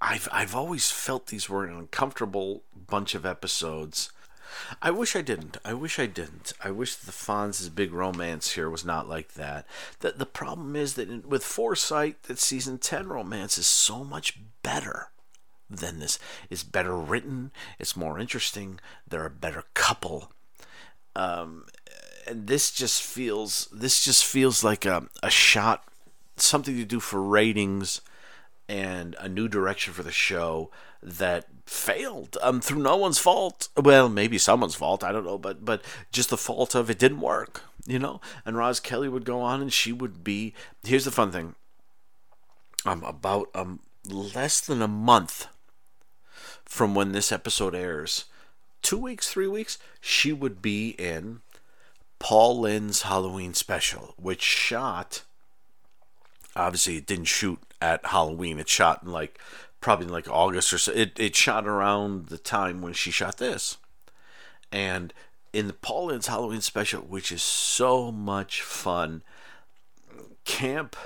I've 0.00 0.28
I've 0.30 0.54
always 0.54 0.92
felt 0.92 1.26
these 1.26 1.50
were 1.50 1.64
an 1.64 1.76
uncomfortable 1.76 2.62
bunch 2.86 3.16
of 3.16 3.26
episodes. 3.26 4.12
I 4.80 4.92
wish 4.92 5.16
I 5.16 5.22
didn't. 5.22 5.56
I 5.64 5.74
wish 5.74 5.98
I 5.98 6.06
didn't. 6.06 6.52
I 6.62 6.70
wish 6.70 6.94
the 6.94 7.10
Fonz's 7.10 7.70
big 7.70 7.92
romance 7.92 8.52
here 8.52 8.70
was 8.70 8.84
not 8.84 9.08
like 9.08 9.32
that. 9.34 9.66
The, 9.98 10.12
the 10.12 10.26
problem 10.26 10.76
is 10.76 10.94
that 10.94 11.10
in, 11.10 11.28
with 11.28 11.42
Foresight, 11.42 12.22
that 12.24 12.38
season 12.38 12.78
10 12.78 13.08
romance 13.08 13.58
is 13.58 13.66
so 13.66 14.04
much 14.04 14.38
better 14.62 15.08
than 15.70 15.98
this. 15.98 16.18
It's 16.50 16.64
better 16.64 16.96
written, 16.96 17.52
it's 17.78 17.96
more 17.96 18.18
interesting, 18.18 18.80
they're 19.06 19.26
a 19.26 19.30
better 19.30 19.64
couple. 19.74 20.32
Um, 21.14 21.66
and 22.28 22.46
this 22.46 22.70
just 22.70 23.02
feels 23.02 23.68
this 23.72 24.04
just 24.04 24.24
feels 24.24 24.62
like 24.62 24.84
a, 24.84 25.08
a 25.22 25.30
shot 25.30 25.84
something 26.36 26.76
to 26.76 26.84
do 26.84 27.00
for 27.00 27.22
ratings 27.22 28.00
and 28.68 29.16
a 29.18 29.28
new 29.28 29.48
direction 29.48 29.92
for 29.92 30.02
the 30.02 30.12
show 30.12 30.70
that 31.02 31.46
failed 31.64 32.36
um 32.42 32.60
through 32.60 32.82
no 32.82 32.96
one's 32.96 33.18
fault 33.18 33.68
well 33.76 34.08
maybe 34.08 34.38
someone's 34.38 34.74
fault 34.74 35.02
i 35.02 35.10
don't 35.12 35.24
know 35.24 35.38
but 35.38 35.64
but 35.64 35.82
just 36.12 36.30
the 36.30 36.36
fault 36.36 36.74
of 36.74 36.90
it 36.90 36.98
didn't 36.98 37.20
work 37.20 37.62
you 37.86 37.98
know 37.98 38.20
and 38.44 38.56
roz 38.56 38.80
kelly 38.80 39.08
would 39.08 39.24
go 39.24 39.40
on 39.40 39.60
and 39.60 39.72
she 39.72 39.92
would 39.92 40.22
be 40.22 40.54
here's 40.84 41.04
the 41.04 41.10
fun 41.10 41.30
thing 41.30 41.54
um 42.84 43.02
about 43.04 43.48
um 43.54 43.80
less 44.06 44.60
than 44.60 44.80
a 44.82 44.88
month 44.88 45.46
from 46.68 46.94
when 46.94 47.10
this 47.10 47.32
episode 47.32 47.74
airs 47.74 48.26
two 48.82 48.98
weeks 48.98 49.28
three 49.28 49.48
weeks 49.48 49.78
she 50.00 50.32
would 50.32 50.62
be 50.62 50.90
in 50.90 51.40
paul 52.20 52.60
lynde's 52.60 53.02
halloween 53.02 53.52
special 53.52 54.14
which 54.16 54.42
shot 54.42 55.22
obviously 56.54 56.96
it 56.98 57.06
didn't 57.06 57.24
shoot 57.26 57.58
at 57.80 58.04
Halloween. 58.06 58.58
It 58.58 58.68
shot 58.68 59.02
in 59.02 59.12
like 59.12 59.38
probably 59.80 60.06
in 60.06 60.12
like 60.12 60.28
August 60.28 60.72
or 60.72 60.78
so. 60.78 60.92
It 60.92 61.12
it 61.18 61.34
shot 61.34 61.66
around 61.66 62.26
the 62.26 62.38
time 62.38 62.82
when 62.82 62.92
she 62.92 63.10
shot 63.10 63.38
this, 63.38 63.78
and 64.72 65.12
in 65.52 65.66
the 65.66 65.72
Paul 65.72 66.06
Lynde's 66.06 66.26
Halloween 66.26 66.60
special, 66.60 67.02
which 67.02 67.32
is 67.32 67.42
so 67.42 68.12
much 68.12 68.62
fun. 68.62 69.22
Camp 70.44 70.96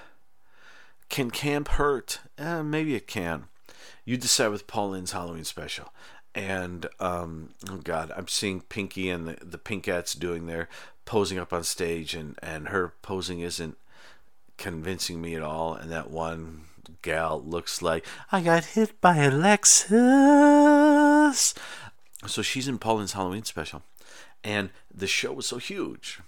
can 1.09 1.31
camp 1.31 1.69
hurt? 1.69 2.21
Eh, 2.39 2.63
maybe 2.63 2.95
it 2.95 3.07
can. 3.07 3.45
You 4.05 4.17
decide 4.17 4.49
with 4.49 4.67
Paul 4.67 4.91
Lynde's 4.91 5.13
Halloween 5.13 5.45
special. 5.45 5.93
And 6.35 6.87
um, 6.99 7.51
oh 7.69 7.77
god, 7.77 8.11
I'm 8.17 8.29
seeing 8.29 8.63
Pinky 8.63 9.11
and 9.11 9.29
the, 9.29 9.37
the 9.45 9.59
Pinkettes 9.59 10.19
doing 10.19 10.47
their 10.47 10.69
posing 11.05 11.39
up 11.39 11.53
on 11.53 11.63
stage, 11.63 12.15
and 12.15 12.39
and 12.43 12.69
her 12.69 12.95
posing 13.03 13.41
isn't 13.41 13.77
convincing 14.57 15.21
me 15.21 15.35
at 15.35 15.43
all. 15.43 15.75
And 15.75 15.93
that 15.93 16.11
one 16.11 16.63
gal 17.03 17.43
looks 17.43 17.83
like 17.83 18.07
I 18.31 18.41
got 18.41 18.65
hit 18.65 18.99
by 19.01 19.17
a 19.17 19.31
Lexus. 19.31 19.93
So 22.27 22.41
she's 22.41 22.69
in 22.69 22.79
Paul 22.79 22.97
Lynde's 22.97 23.13
Halloween 23.13 23.45
special, 23.45 23.83
and 24.43 24.71
the 24.93 25.07
show 25.07 25.35
was 25.35 25.47
so 25.47 25.59
huge 25.59 26.21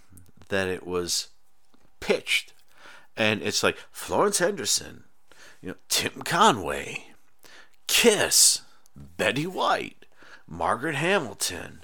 that 0.48 0.68
it 0.68 0.86
was 0.86 1.28
pitched, 2.00 2.52
and 3.16 3.40
it's 3.42 3.62
like 3.62 3.78
Florence 3.90 4.38
Henderson, 4.38 5.04
you 5.62 5.70
know, 5.70 5.76
Tim 5.88 6.20
Conway, 6.22 7.13
Kiss, 7.86 8.62
Betty 8.96 9.46
White, 9.46 10.06
Margaret 10.46 10.94
Hamilton, 10.96 11.80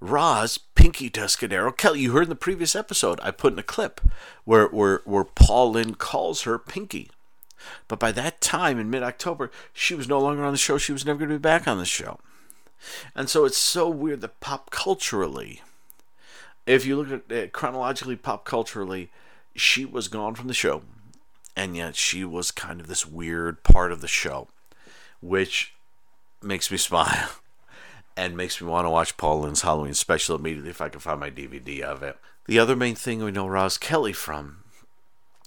Roz, 0.00 0.58
Pinky 0.58 1.08
Tuscadero, 1.08 1.76
Kelly. 1.76 2.00
You 2.00 2.12
heard 2.12 2.24
in 2.24 2.28
the 2.28 2.34
previous 2.34 2.74
episode, 2.74 3.20
I 3.22 3.30
put 3.30 3.52
in 3.52 3.58
a 3.58 3.62
clip 3.62 4.00
where, 4.44 4.66
where, 4.66 5.00
where 5.04 5.24
Paul 5.24 5.72
Lynde 5.72 5.98
calls 5.98 6.42
her 6.42 6.58
Pinky. 6.58 7.10
But 7.86 8.00
by 8.00 8.10
that 8.12 8.40
time, 8.40 8.80
in 8.80 8.90
mid 8.90 9.02
October, 9.04 9.50
she 9.72 9.94
was 9.94 10.08
no 10.08 10.18
longer 10.18 10.44
on 10.44 10.52
the 10.52 10.58
show. 10.58 10.78
She 10.78 10.92
was 10.92 11.06
never 11.06 11.20
going 11.20 11.30
to 11.30 11.36
be 11.36 11.40
back 11.40 11.68
on 11.68 11.78
the 11.78 11.84
show. 11.84 12.18
And 13.14 13.28
so 13.28 13.44
it's 13.44 13.58
so 13.58 13.88
weird 13.88 14.20
that 14.22 14.40
pop 14.40 14.70
culturally, 14.70 15.62
if 16.66 16.84
you 16.84 16.96
look 16.96 17.12
at 17.12 17.30
it 17.30 17.52
chronologically, 17.52 18.16
pop 18.16 18.44
culturally, 18.44 19.10
she 19.54 19.84
was 19.84 20.08
gone 20.08 20.34
from 20.34 20.48
the 20.48 20.54
show. 20.54 20.82
And 21.54 21.76
yet 21.76 21.96
she 21.96 22.24
was 22.24 22.50
kind 22.50 22.80
of 22.80 22.88
this 22.88 23.06
weird 23.06 23.62
part 23.62 23.92
of 23.92 24.00
the 24.00 24.08
show, 24.08 24.48
which 25.22 25.72
makes 26.42 26.70
me 26.70 26.76
smile 26.88 27.30
and 28.16 28.36
makes 28.36 28.60
me 28.60 28.68
want 28.68 28.84
to 28.84 28.90
watch 28.90 29.16
Paul 29.16 29.40
Lynde's 29.40 29.62
Halloween 29.62 29.94
special 29.94 30.36
immediately 30.36 30.70
if 30.70 30.82
I 30.82 30.90
can 30.90 31.00
find 31.00 31.18
my 31.18 31.30
DVD 31.30 31.80
of 31.80 32.02
it. 32.02 32.18
The 32.46 32.58
other 32.58 32.76
main 32.76 32.94
thing 32.94 33.22
we 33.22 33.30
know 33.30 33.46
Roz 33.46 33.78
Kelly 33.78 34.12
from 34.12 34.64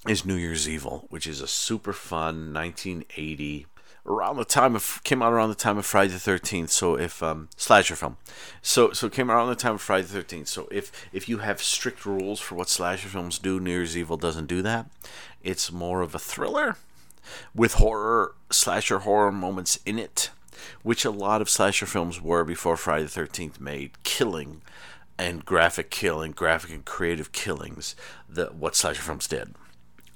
is 0.07 0.25
New 0.25 0.35
Year's 0.35 0.67
Evil, 0.67 1.05
which 1.09 1.27
is 1.27 1.41
a 1.41 1.47
super 1.47 1.93
fun 1.93 2.53
1980 2.53 3.67
around 4.05 4.37
the 4.37 4.45
time 4.45 4.75
of 4.75 5.01
came 5.03 5.21
out 5.21 5.33
around 5.33 5.49
the 5.49 5.55
time 5.55 5.77
of 5.77 5.85
Friday 5.85 6.13
the 6.13 6.19
Thirteenth. 6.19 6.69
So 6.69 6.95
if 6.95 7.21
um, 7.23 7.49
slasher 7.57 7.95
film, 7.95 8.17
so 8.61 8.91
so 8.91 9.09
came 9.09 9.31
around 9.31 9.49
the 9.49 9.55
time 9.55 9.75
of 9.75 9.81
Friday 9.81 10.03
the 10.03 10.13
Thirteenth. 10.13 10.47
So 10.47 10.67
if 10.71 10.91
if 11.11 11.27
you 11.27 11.39
have 11.39 11.61
strict 11.61 12.05
rules 12.05 12.39
for 12.39 12.55
what 12.55 12.69
slasher 12.69 13.09
films 13.09 13.39
do, 13.39 13.59
New 13.59 13.71
Year's 13.71 13.97
Evil 13.97 14.17
doesn't 14.17 14.47
do 14.47 14.61
that. 14.61 14.89
It's 15.43 15.71
more 15.71 16.01
of 16.01 16.13
a 16.15 16.19
thriller 16.19 16.77
with 17.53 17.75
horror 17.75 18.35
slasher 18.51 18.99
horror 18.99 19.31
moments 19.31 19.79
in 19.85 19.99
it, 19.99 20.29
which 20.83 21.05
a 21.05 21.11
lot 21.11 21.41
of 21.41 21.49
slasher 21.49 21.85
films 21.85 22.21
were 22.21 22.43
before 22.43 22.77
Friday 22.77 23.03
the 23.03 23.09
Thirteenth 23.09 23.59
made 23.59 24.03
killing 24.03 24.61
and 25.17 25.45
graphic 25.45 25.89
killing, 25.89 26.31
graphic 26.31 26.71
and 26.71 26.85
creative 26.85 27.31
killings 27.31 27.95
that 28.27 28.55
what 28.55 28.75
slasher 28.75 29.01
films 29.01 29.27
did. 29.27 29.55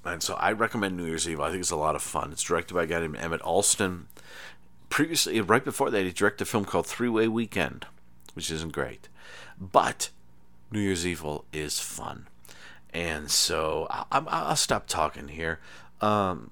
And 0.06 0.24
so 0.24 0.36
I 0.36 0.52
recommend 0.52 0.98
New 0.98 1.06
Year's 1.06 1.28
Eve. 1.28 1.40
I 1.40 1.50
think 1.50 1.62
it's 1.62 1.72
a 1.72 1.76
lot 1.76 1.96
of 1.96 2.02
fun. 2.02 2.32
It's 2.32 2.44
directed 2.44 2.74
by 2.74 2.84
a 2.84 2.88
guy 2.88 3.00
named 3.00 3.18
Emmett 3.18 3.42
Alston. 3.42 4.08
Previously, 4.90 5.40
right 5.42 5.64
before 5.64 5.90
that, 5.92 6.06
he 6.06 6.12
directed 6.12 6.44
a 6.44 6.46
film 6.46 6.66
called 6.66 6.88
Three 6.88 7.10
Way 7.10 7.28
Weekend, 7.28 7.86
which 8.34 8.50
isn't 8.50 8.74
great. 8.74 9.08
But 9.60 10.10
New 10.72 10.80
Year's 10.80 11.06
Evil 11.06 11.46
is 11.54 11.80
fun. 11.80 12.28
And 12.92 13.30
so 13.30 13.88
I, 13.90 14.06
I, 14.12 14.24
I'll 14.28 14.56
stop 14.56 14.88
talking 14.88 15.28
here. 15.28 15.60
Um, 16.02 16.52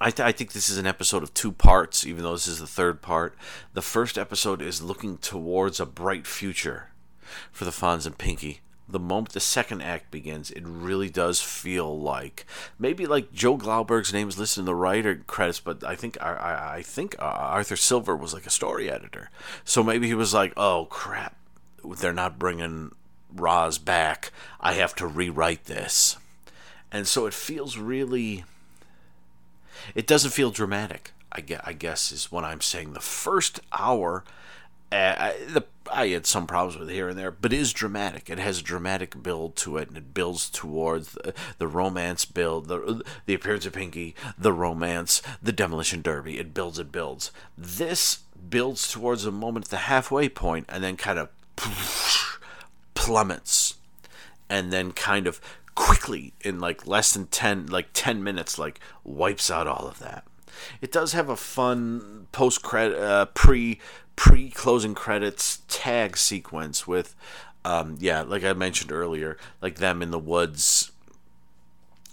I, 0.00 0.10
th- 0.10 0.26
I 0.26 0.32
think 0.32 0.52
this 0.52 0.68
is 0.68 0.78
an 0.78 0.86
episode 0.86 1.22
of 1.22 1.34
two 1.34 1.52
parts, 1.52 2.06
even 2.06 2.22
though 2.22 2.32
this 2.32 2.48
is 2.48 2.58
the 2.58 2.66
third 2.66 3.02
part. 3.02 3.36
The 3.74 3.82
first 3.82 4.16
episode 4.16 4.62
is 4.62 4.82
looking 4.82 5.18
towards 5.18 5.78
a 5.78 5.86
bright 5.86 6.26
future 6.26 6.90
for 7.52 7.64
the 7.64 7.70
Fonz 7.70 8.06
and 8.06 8.16
Pinky 8.16 8.60
the 8.92 8.98
moment 8.98 9.32
the 9.32 9.40
second 9.40 9.82
act 9.82 10.10
begins, 10.10 10.50
it 10.50 10.62
really 10.64 11.08
does 11.08 11.40
feel 11.40 11.98
like 11.98 12.44
maybe 12.78 13.06
like 13.06 13.32
Joe 13.32 13.56
Glauberg's 13.56 14.12
name 14.12 14.28
is 14.28 14.38
listed 14.38 14.60
in 14.60 14.64
the 14.66 14.74
writer 14.74 15.22
credits, 15.26 15.60
but 15.60 15.84
I 15.84 15.94
think 15.94 16.20
I, 16.20 16.74
I 16.76 16.82
think 16.82 17.16
uh, 17.18 17.24
Arthur 17.24 17.76
Silver 17.76 18.16
was 18.16 18.34
like 18.34 18.46
a 18.46 18.50
story 18.50 18.90
editor, 18.90 19.30
so 19.64 19.82
maybe 19.82 20.06
he 20.06 20.14
was 20.14 20.34
like, 20.34 20.52
oh 20.56 20.86
crap, 20.90 21.36
they're 21.84 22.12
not 22.12 22.38
bringing 22.38 22.92
Roz 23.32 23.78
back. 23.78 24.32
I 24.60 24.74
have 24.74 24.94
to 24.96 25.06
rewrite 25.06 25.64
this, 25.64 26.16
and 26.90 27.06
so 27.06 27.26
it 27.26 27.34
feels 27.34 27.78
really. 27.78 28.44
It 29.94 30.06
doesn't 30.06 30.32
feel 30.32 30.50
dramatic. 30.50 31.12
I 31.32 31.40
guess, 31.40 31.60
I 31.64 31.72
guess 31.72 32.12
is 32.12 32.32
what 32.32 32.44
I'm 32.44 32.60
saying. 32.60 32.92
The 32.92 33.00
first 33.00 33.60
hour 33.72 34.24
uh, 34.92 35.14
I, 35.18 35.44
the, 35.44 35.64
I 35.92 36.08
had 36.08 36.26
some 36.26 36.46
problems 36.46 36.76
with 36.76 36.90
it 36.90 36.94
here 36.94 37.10
and 37.10 37.18
there, 37.18 37.30
but 37.30 37.52
it 37.52 37.60
is 37.60 37.72
dramatic. 37.72 38.28
It 38.28 38.38
has 38.38 38.58
a 38.58 38.64
dramatic 38.64 39.22
build 39.22 39.54
to 39.56 39.76
it, 39.76 39.88
and 39.88 39.96
it 39.96 40.12
builds 40.12 40.50
towards 40.50 41.12
the, 41.12 41.32
the 41.58 41.68
romance 41.68 42.24
build, 42.24 42.66
the 42.66 43.04
the 43.26 43.34
appearance 43.34 43.66
of 43.66 43.72
Pinky, 43.72 44.16
the 44.36 44.52
romance, 44.52 45.22
the 45.40 45.52
demolition 45.52 46.02
derby. 46.02 46.38
It 46.38 46.52
builds, 46.52 46.78
it 46.78 46.90
builds. 46.90 47.30
This 47.56 48.20
builds 48.48 48.90
towards 48.90 49.24
a 49.24 49.30
moment 49.30 49.66
at 49.66 49.70
the 49.70 49.76
halfway 49.78 50.28
point, 50.28 50.66
and 50.68 50.82
then 50.82 50.96
kind 50.96 51.20
of 51.20 51.28
plummets, 52.94 53.74
and 54.48 54.72
then 54.72 54.90
kind 54.90 55.28
of 55.28 55.40
quickly 55.80 56.32
in 56.42 56.60
like 56.60 56.86
less 56.86 57.14
than 57.14 57.26
10 57.26 57.66
like 57.66 57.88
10 57.92 58.22
minutes 58.22 58.58
like 58.58 58.80
wipes 59.02 59.50
out 59.50 59.66
all 59.66 59.88
of 59.88 59.98
that 59.98 60.24
it 60.80 60.92
does 60.92 61.12
have 61.12 61.28
a 61.28 61.36
fun 61.36 62.26
post 62.32 62.62
credit 62.62 62.98
uh, 62.98 63.26
pre 63.26 63.78
pre 64.20 64.50
closing 64.50 64.94
credits 64.94 65.62
tag 65.66 66.16
sequence 66.16 66.86
with, 66.86 67.14
um, 67.64 67.96
yeah, 68.00 68.22
like 68.22 68.44
I 68.44 68.52
mentioned 68.52 68.92
earlier, 68.92 69.38
like 69.62 69.76
them 69.76 70.02
in 70.02 70.10
the 70.10 70.18
woods 70.18 70.92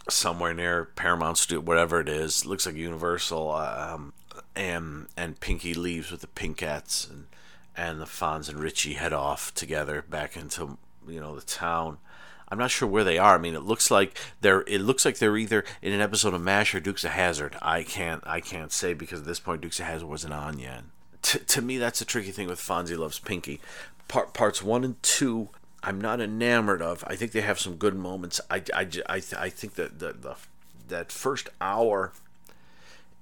somewhere 0.10 0.54
near 0.54 0.86
Paramount 0.86 1.38
Studio, 1.38 1.62
whatever 1.62 2.00
it 2.00 2.08
is. 2.08 2.46
Looks 2.46 2.66
like 2.66 2.76
Universal. 2.76 3.52
Um, 3.52 4.14
and 4.56 5.08
and 5.16 5.40
Pinky 5.40 5.74
leaves 5.74 6.10
with 6.10 6.22
the 6.22 6.28
Pinkettes, 6.28 7.10
and 7.10 7.28
and 7.76 8.02
the 8.02 8.06
Fonz 8.06 8.50
and 8.50 8.60
Richie 8.60 8.94
head 8.94 9.14
off 9.14 9.54
together 9.54 10.04
back 10.10 10.36
into 10.38 10.78
you 11.08 11.20
know 11.20 11.36
the 11.36 11.46
town. 11.46 11.98
I'm 12.50 12.58
not 12.58 12.72
sure 12.72 12.88
where 12.88 13.04
they 13.04 13.18
are. 13.18 13.36
I 13.36 13.40
mean, 13.40 13.56
it 13.56 13.64
looks 13.64 13.92
like 13.92 14.18
they're 14.42 14.62
it 14.62 14.82
looks 14.82 15.06
like 15.06 15.18
they're 15.18 15.38
either 15.38 15.66
in 15.82 15.94
an 15.94 16.02
episode 16.02 16.34
of 16.34 16.42
MASH 16.42 16.74
or 16.74 16.80
Dukes 16.80 17.04
of 17.04 17.12
Hazzard. 17.12 17.58
I 17.62 17.84
can't 17.84 18.24
I 18.26 18.40
can't 18.40 18.72
say 18.72 18.94
because 18.94 19.22
at 19.22 19.26
this 19.26 19.40
point 19.40 19.62
Dukes 19.62 19.80
of 19.80 19.86
Hazzard 19.86 20.08
wasn't 20.08 20.34
on 20.34 20.60
yet 20.60 20.84
to, 21.28 21.40
to 21.40 21.62
me, 21.62 21.78
that's 21.78 22.00
a 22.00 22.06
tricky 22.06 22.32
thing 22.32 22.48
with 22.48 22.60
Fonzie 22.60 22.98
Loves 22.98 23.20
Pinky. 23.20 23.60
Part, 24.08 24.34
parts 24.34 24.64
one 24.64 24.86
and 24.86 25.02
two, 25.04 25.50
I'm 25.84 26.00
not 26.00 26.22
enamored 26.22 26.82
of. 26.82 27.04
I 27.06 27.18
think 27.18 27.34
they 27.34 27.42
have 27.42 27.60
some 27.60 27.76
good 27.76 27.96
moments. 27.96 28.40
I, 28.50 28.64
I, 28.74 28.88
I, 29.10 29.22
I 29.38 29.50
think 29.50 29.76
that 29.76 30.00
the, 30.00 30.14
the 30.14 30.36
that 30.88 31.12
first 31.12 31.50
hour 31.60 32.14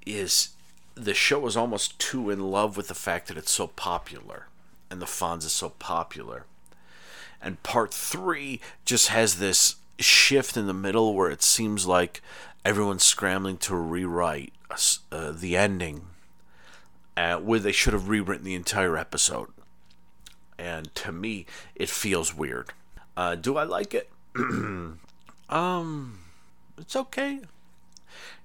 is 0.06 0.50
the 0.94 1.16
show 1.16 1.48
is 1.48 1.58
almost 1.58 1.98
too 1.98 2.30
in 2.30 2.52
love 2.52 2.78
with 2.78 2.90
the 2.90 2.94
fact 2.94 3.28
that 3.28 3.38
it's 3.38 3.52
so 3.52 3.68
popular 3.68 4.48
and 4.92 5.02
the 5.02 5.08
Fonz 5.08 5.44
is 5.44 5.52
so 5.52 5.70
popular. 5.70 6.46
And 7.46 7.62
part 7.62 7.94
three 7.94 8.60
just 8.86 9.10
has 9.10 9.38
this 9.38 9.76
shift 10.00 10.58
in 10.58 10.66
the 10.66 10.74
middle 10.74 11.14
where 11.14 11.30
it 11.30 11.44
seems 11.44 11.86
like 11.86 12.24
everyone's 12.66 13.04
scrambling 13.04 13.58
to 13.58 13.76
rewrite 13.76 14.52
uh, 15.12 15.32
the 15.32 15.56
ending 15.56 16.08
uh, 17.16 17.38
where 17.38 17.60
they 17.60 17.72
should 17.72 17.94
have 17.94 18.10
rewritten 18.10 18.44
the 18.44 18.56
entire 18.56 18.98
episode. 18.98 19.50
And 20.58 20.94
to 20.96 21.12
me, 21.12 21.46
it 21.76 21.88
feels 21.88 22.34
weird. 22.34 22.74
Uh, 23.16 23.36
do 23.36 23.58
I 23.58 23.64
like 23.64 23.94
it? 23.94 24.10
um, 25.50 26.20
it's 26.80 26.96
okay. 26.96 27.42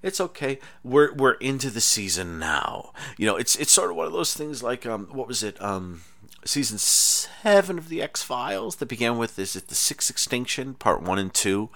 It's 0.03 0.21
okay. 0.21 0.59
We're 0.83 1.13
we're 1.13 1.33
into 1.33 1.71
the 1.71 1.81
season 1.81 2.37
now. 2.37 2.91
You 3.17 3.25
know, 3.25 3.35
it's 3.35 3.55
it's 3.55 3.71
sort 3.71 3.89
of 3.89 3.95
one 3.95 4.05
of 4.07 4.13
those 4.13 4.35
things 4.35 4.61
like 4.61 4.85
um, 4.85 5.07
what 5.11 5.27
was 5.27 5.41
it? 5.41 5.59
Um, 5.61 6.01
season 6.45 6.77
seven 6.77 7.77
of 7.77 7.89
the 7.89 8.01
X 8.01 8.23
Files 8.23 8.77
that 8.77 8.87
began 8.87 9.17
with 9.17 9.37
is 9.37 9.55
it 9.55 9.67
the 9.67 9.75
Sixth 9.75 10.09
Extinction, 10.09 10.73
part 10.73 11.01
one 11.01 11.19
and 11.19 11.33
two, 11.33 11.69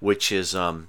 which 0.00 0.30
is 0.30 0.54
um, 0.54 0.88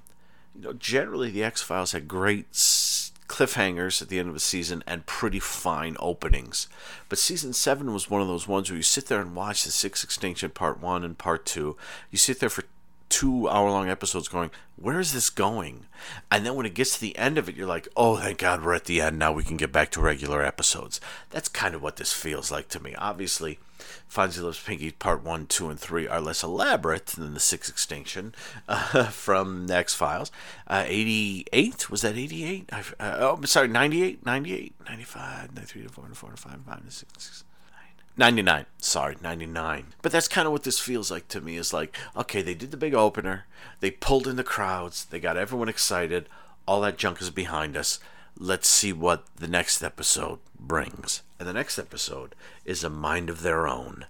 you 0.54 0.62
know, 0.62 0.72
generally 0.72 1.30
the 1.30 1.44
X 1.44 1.62
Files 1.62 1.92
had 1.92 2.08
great 2.08 2.52
cliffhangers 2.52 4.02
at 4.02 4.08
the 4.08 4.18
end 4.18 4.28
of 4.28 4.34
the 4.34 4.40
season 4.40 4.84
and 4.86 5.06
pretty 5.06 5.40
fine 5.40 5.96
openings. 5.98 6.68
But 7.08 7.18
season 7.18 7.52
seven 7.52 7.92
was 7.92 8.10
one 8.10 8.20
of 8.20 8.28
those 8.28 8.46
ones 8.46 8.70
where 8.70 8.76
you 8.76 8.82
sit 8.82 9.06
there 9.06 9.20
and 9.20 9.34
watch 9.34 9.64
the 9.64 9.72
Sixth 9.72 10.04
Extinction 10.04 10.50
Part 10.50 10.80
One 10.80 11.04
and 11.04 11.18
Part 11.18 11.44
Two. 11.46 11.76
You 12.10 12.18
sit 12.18 12.40
there 12.40 12.50
for 12.50 12.64
two 13.08 13.48
hour 13.48 13.70
long 13.70 13.88
episodes 13.88 14.28
going, 14.28 14.50
where 14.76 15.00
is 15.00 15.12
this 15.12 15.30
going? 15.30 15.86
And 16.30 16.44
then 16.44 16.54
when 16.54 16.66
it 16.66 16.74
gets 16.74 16.94
to 16.94 17.00
the 17.00 17.16
end 17.16 17.38
of 17.38 17.48
it, 17.48 17.56
you're 17.56 17.66
like, 17.66 17.88
oh, 17.96 18.16
thank 18.16 18.38
God 18.38 18.62
we're 18.62 18.74
at 18.74 18.84
the 18.84 19.00
end. 19.00 19.18
Now 19.18 19.32
we 19.32 19.44
can 19.44 19.56
get 19.56 19.72
back 19.72 19.90
to 19.92 20.00
regular 20.00 20.42
episodes. 20.42 21.00
That's 21.30 21.48
kind 21.48 21.74
of 21.74 21.82
what 21.82 21.96
this 21.96 22.12
feels 22.12 22.50
like 22.50 22.68
to 22.70 22.82
me. 22.82 22.94
Obviously, 22.96 23.58
Fonzie 24.10 24.42
Loves 24.42 24.62
Pinky 24.62 24.90
Part 24.90 25.22
1, 25.22 25.46
2, 25.46 25.70
and 25.70 25.78
3 25.80 26.08
are 26.08 26.20
less 26.20 26.42
elaborate 26.42 27.06
than 27.06 27.34
the 27.34 27.40
Sixth 27.40 27.70
Extinction 27.70 28.34
uh, 28.68 29.04
from 29.10 29.70
X 29.70 29.94
Files. 29.94 30.30
Uh, 30.66 30.84
88? 30.86 31.90
Was 31.90 32.02
that 32.02 32.16
88? 32.16 32.70
Uh, 32.72 32.82
oh, 33.00 33.40
sorry, 33.44 33.68
98? 33.68 34.24
98? 34.24 34.74
95? 34.88 35.54
93, 35.54 35.82
94, 35.82 36.04
95, 36.04 36.50
95, 36.50 36.80
96. 36.80 37.44
99 38.16 38.66
sorry 38.78 39.16
99 39.20 39.86
but 40.02 40.12
that's 40.12 40.28
kind 40.28 40.46
of 40.46 40.52
what 40.52 40.62
this 40.62 40.78
feels 40.78 41.10
like 41.10 41.26
to 41.28 41.40
me 41.40 41.56
is 41.56 41.72
like 41.72 41.96
okay 42.16 42.42
they 42.42 42.54
did 42.54 42.70
the 42.70 42.76
big 42.76 42.94
opener 42.94 43.44
they 43.80 43.90
pulled 43.90 44.28
in 44.28 44.36
the 44.36 44.44
crowds 44.44 45.06
they 45.06 45.18
got 45.18 45.36
everyone 45.36 45.68
excited 45.68 46.28
all 46.66 46.80
that 46.80 46.98
junk 46.98 47.20
is 47.20 47.30
behind 47.30 47.76
us. 47.76 47.98
Let's 48.38 48.68
see 48.68 48.92
what 48.92 49.24
the 49.36 49.48
next 49.48 49.82
episode 49.82 50.38
brings. 50.58 51.22
And 51.38 51.48
the 51.48 51.52
next 51.52 51.78
episode 51.78 52.34
is 52.64 52.82
a 52.82 52.90
mind 52.90 53.30
of 53.30 53.42
their 53.42 53.66
own. 53.68 54.06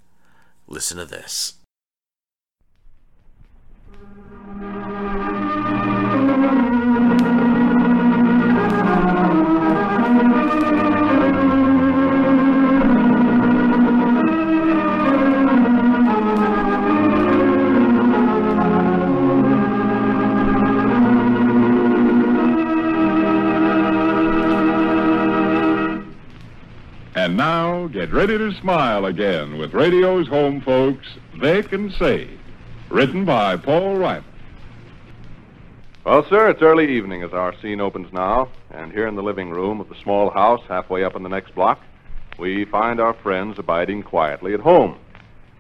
Listen 0.67 0.99
to 0.99 1.05
this 1.05 1.55
And 27.35 27.41
now, 27.41 27.89
get 27.89 28.13
ready 28.13 28.39
to 28.39 28.55
smile 28.61 29.07
again 29.07 29.59
with 29.59 29.75
radio's 29.75 30.29
home 30.29 30.61
folks, 30.61 31.05
Vic 31.41 31.73
and 31.73 31.93
Sade. 31.93 32.39
Written 32.91 33.25
by 33.25 33.57
Paul 33.57 33.97
Rhymer. 33.97 34.23
Well, 36.05 36.25
sir, 36.29 36.49
it's 36.51 36.63
early 36.63 36.89
evening 36.97 37.25
as 37.25 37.33
our 37.33 37.53
scene 37.61 37.81
opens 37.81 38.13
now, 38.13 38.51
and 38.71 38.93
here 38.93 39.09
in 39.09 39.17
the 39.17 39.23
living 39.25 39.51
room 39.51 39.81
of 39.81 39.89
the 39.89 39.97
small 40.01 40.31
house 40.31 40.63
halfway 40.69 41.03
up 41.03 41.17
in 41.17 41.25
the 41.25 41.29
next 41.29 41.57
block, 41.57 41.81
we 42.39 42.67
find 42.67 43.01
our 43.01 43.15
friends 43.15 43.59
abiding 43.59 44.05
quietly 44.05 44.55
at 44.55 44.61
home. 44.61 44.97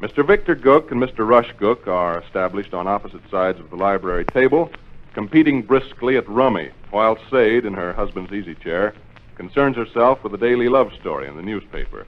Mr. 0.01 0.25
Victor 0.25 0.55
Gook 0.55 0.93
and 0.93 1.03
Mr. 1.03 1.27
Rush 1.27 1.53
Gook 1.55 1.89
are 1.89 2.21
established 2.21 2.73
on 2.73 2.87
opposite 2.87 3.29
sides 3.33 3.59
of 3.59 3.71
the 3.71 3.77
library 3.77 4.27
table, 4.27 4.71
competing 5.13 5.61
briskly 5.61 6.17
at 6.17 6.29
rummy, 6.29 6.71
while 6.93 7.19
Sade, 7.33 7.65
in 7.65 7.75
her 7.75 7.93
husband's 7.95 8.33
easy 8.33 8.55
chair, 8.55 8.95
concerns 9.37 9.77
herself 9.77 10.23
with 10.23 10.33
a 10.35 10.39
daily 10.39 10.69
love 10.69 10.93
story 11.01 11.27
in 11.29 11.37
the 11.37 11.43
newspaper. 11.43 12.07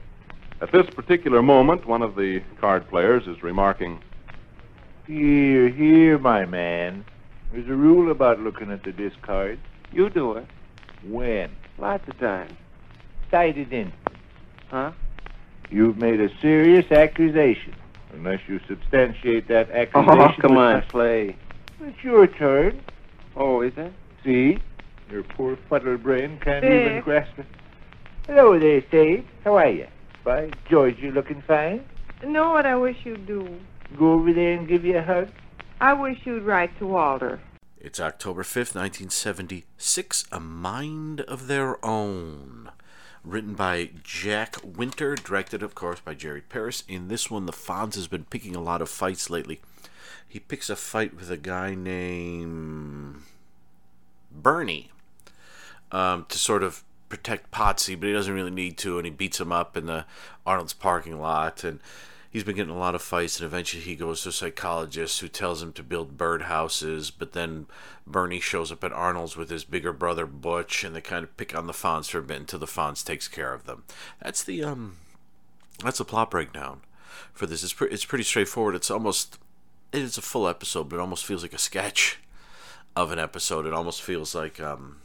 At 0.61 0.71
this 0.71 0.87
particular 0.87 1.41
moment, 1.41 1.85
one 1.85 2.01
of 2.01 2.15
the 2.15 2.41
card 2.59 2.89
players 2.89 3.27
is 3.27 3.43
remarking, 3.43 3.99
Here, 5.05 5.69
here, 5.69 6.17
my 6.17 6.45
man. 6.45 7.05
There's 7.51 7.67
a 7.69 7.75
rule 7.75 8.11
about 8.11 8.39
looking 8.41 8.71
at 8.71 8.83
the 8.83 8.91
discards. 8.91 9.61
You 9.93 10.09
do 10.09 10.33
it. 10.33 10.45
When? 11.07 11.49
Lots 11.77 12.07
of 12.09 12.19
times. 12.19 12.51
Cite 13.31 13.57
it 13.57 13.71
in. 13.71 13.93
Huh? 14.69 14.91
You've 15.69 15.97
made 15.97 16.19
a 16.19 16.29
serious 16.41 16.91
accusation. 16.91 17.73
Unless 18.13 18.41
you 18.47 18.59
substantiate 18.67 19.47
that 19.49 19.69
Oh, 19.71 19.77
accusation. 19.77 20.41
come 20.41 20.55
with 20.55 20.59
on, 20.59 20.73
my- 20.75 20.81
play. 20.81 21.35
It's 21.81 22.03
your 22.03 22.25
turn. 22.27 22.81
Oh, 23.35 23.61
is 23.61 23.73
it? 23.77 23.93
See? 24.23 24.57
Your 25.09 25.23
poor 25.23 25.57
fuddled 25.69 26.03
brain 26.03 26.37
can't 26.41 26.63
Dick. 26.63 26.85
even 26.85 27.01
grasp 27.01 27.39
it. 27.39 27.45
Hello 28.25 28.59
there, 28.59 28.83
Sade. 28.91 29.25
How 29.43 29.55
are 29.55 29.69
you? 29.69 29.87
By 30.25 30.51
George, 30.69 30.99
you're 30.99 31.13
looking 31.13 31.41
fine. 31.41 31.85
Know 32.25 32.49
what 32.49 32.65
I 32.65 32.75
wish 32.75 32.97
you'd 33.05 33.25
do? 33.25 33.59
Go 33.97 34.13
over 34.13 34.33
there 34.33 34.57
and 34.57 34.67
give 34.67 34.83
you 34.83 34.97
a 34.97 35.01
hug. 35.01 35.29
I 35.79 35.93
wish 35.93 36.19
you'd 36.25 36.43
write 36.43 36.77
to 36.79 36.87
Walter. 36.87 37.39
It's 37.79 38.01
October 38.01 38.43
5th, 38.43 38.75
1976, 38.75 40.25
A 40.31 40.39
Mind 40.41 41.21
of 41.21 41.47
Their 41.47 41.83
Own. 41.85 42.69
Written 43.23 43.53
by 43.53 43.91
Jack 44.03 44.57
Winter, 44.63 45.15
directed, 45.15 45.63
of 45.63 45.73
course, 45.73 46.01
by 46.01 46.15
Jerry 46.15 46.41
Paris. 46.41 46.83
In 46.89 47.07
this 47.07 47.31
one, 47.31 47.45
the 47.45 47.53
Fonz 47.53 47.95
has 47.95 48.07
been 48.07 48.25
picking 48.25 48.55
a 48.55 48.61
lot 48.61 48.81
of 48.81 48.89
fights 48.89 49.29
lately. 49.29 49.61
He 50.27 50.39
picks 50.39 50.69
a 50.69 50.75
fight 50.75 51.15
with 51.15 51.31
a 51.31 51.37
guy 51.37 51.75
named 51.75 53.21
Bernie 54.31 54.91
um, 55.91 56.25
to 56.29 56.37
sort 56.37 56.63
of 56.63 56.83
protect 57.09 57.51
Potsy, 57.51 57.99
but 57.99 58.07
he 58.07 58.13
doesn't 58.13 58.33
really 58.33 58.51
need 58.51 58.77
to, 58.79 58.97
and 58.97 59.05
he 59.05 59.11
beats 59.11 59.39
him 59.39 59.51
up 59.51 59.77
in 59.77 59.85
the 59.85 60.05
Arnold's 60.45 60.73
parking 60.73 61.19
lot, 61.19 61.63
and 61.63 61.79
he's 62.29 62.43
been 62.43 62.55
getting 62.55 62.73
a 62.73 62.77
lot 62.77 62.95
of 62.95 63.01
fights, 63.01 63.39
and 63.39 63.45
eventually 63.45 63.81
he 63.81 63.95
goes 63.95 64.23
to 64.23 64.29
a 64.29 64.31
psychologist 64.31 65.21
who 65.21 65.27
tells 65.27 65.61
him 65.61 65.73
to 65.73 65.83
build 65.83 66.17
birdhouses, 66.17 67.11
but 67.17 67.33
then 67.33 67.65
Bernie 68.05 68.39
shows 68.39 68.71
up 68.71 68.83
at 68.83 68.93
Arnold's 68.93 69.37
with 69.37 69.49
his 69.49 69.63
bigger 69.63 69.93
brother 69.93 70.25
Butch, 70.25 70.83
and 70.83 70.95
they 70.95 71.01
kind 71.01 71.23
of 71.23 71.35
pick 71.37 71.55
on 71.55 71.67
the 71.67 71.73
Fonz 71.73 72.09
for 72.09 72.19
a 72.19 72.23
bit 72.23 72.39
until 72.39 72.59
the 72.59 72.65
Fonz 72.65 73.05
takes 73.05 73.27
care 73.27 73.53
of 73.53 73.65
them. 73.65 73.83
That's 74.21 74.43
the 74.43 74.63
um, 74.63 74.97
that's 75.83 75.99
the 75.99 76.05
plot 76.05 76.31
breakdown 76.31 76.81
for 77.33 77.45
this. 77.45 77.63
It's 77.63 77.75
it's 77.81 78.05
pretty 78.05 78.23
straightforward. 78.23 78.75
It's 78.75 78.91
almost 78.91 79.39
it 79.91 80.01
is 80.01 80.17
a 80.17 80.21
full 80.21 80.47
episode, 80.47 80.89
but 80.89 80.97
it 80.97 81.01
almost 81.01 81.25
feels 81.25 81.43
like 81.43 81.53
a 81.53 81.59
sketch 81.59 82.19
of 82.95 83.11
an 83.11 83.19
episode. 83.19 83.65
It 83.65 83.73
almost 83.73 84.01
feels 84.01 84.35
like 84.35 84.59
um, 84.59 84.97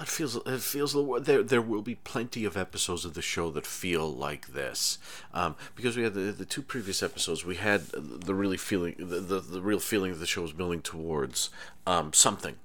it 0.00 0.08
feels 0.08 0.36
it 0.36 0.60
feels 0.60 0.94
there. 1.24 1.42
There 1.42 1.62
will 1.62 1.82
be 1.82 1.96
plenty 1.96 2.44
of 2.44 2.56
episodes 2.56 3.04
of 3.04 3.14
the 3.14 3.22
show 3.22 3.50
that 3.50 3.66
feel 3.66 4.12
like 4.12 4.48
this, 4.48 4.98
um, 5.34 5.56
because 5.76 5.96
we 5.96 6.02
had 6.02 6.14
the, 6.14 6.32
the 6.32 6.44
two 6.44 6.62
previous 6.62 7.02
episodes. 7.02 7.44
We 7.44 7.56
had 7.56 7.86
the 7.88 8.34
really 8.34 8.56
feeling 8.56 8.94
the, 8.98 9.20
the, 9.20 9.40
the 9.40 9.60
real 9.60 9.80
feeling 9.80 10.12
that 10.12 10.18
the 10.18 10.26
show 10.26 10.42
was 10.42 10.52
building 10.52 10.82
towards 10.82 11.50
um, 11.86 12.12
something 12.12 12.56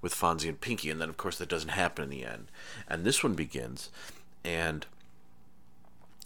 with 0.00 0.14
Fonzie 0.14 0.48
and 0.48 0.60
Pinky, 0.60 0.90
and 0.90 1.00
then 1.00 1.08
of 1.08 1.16
course 1.16 1.38
that 1.38 1.48
doesn't 1.48 1.70
happen 1.70 2.04
in 2.04 2.10
the 2.10 2.24
end. 2.24 2.48
And 2.88 3.04
this 3.04 3.22
one 3.22 3.34
begins, 3.34 3.90
and 4.44 4.86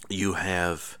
you 0.09 0.33
have 0.33 0.97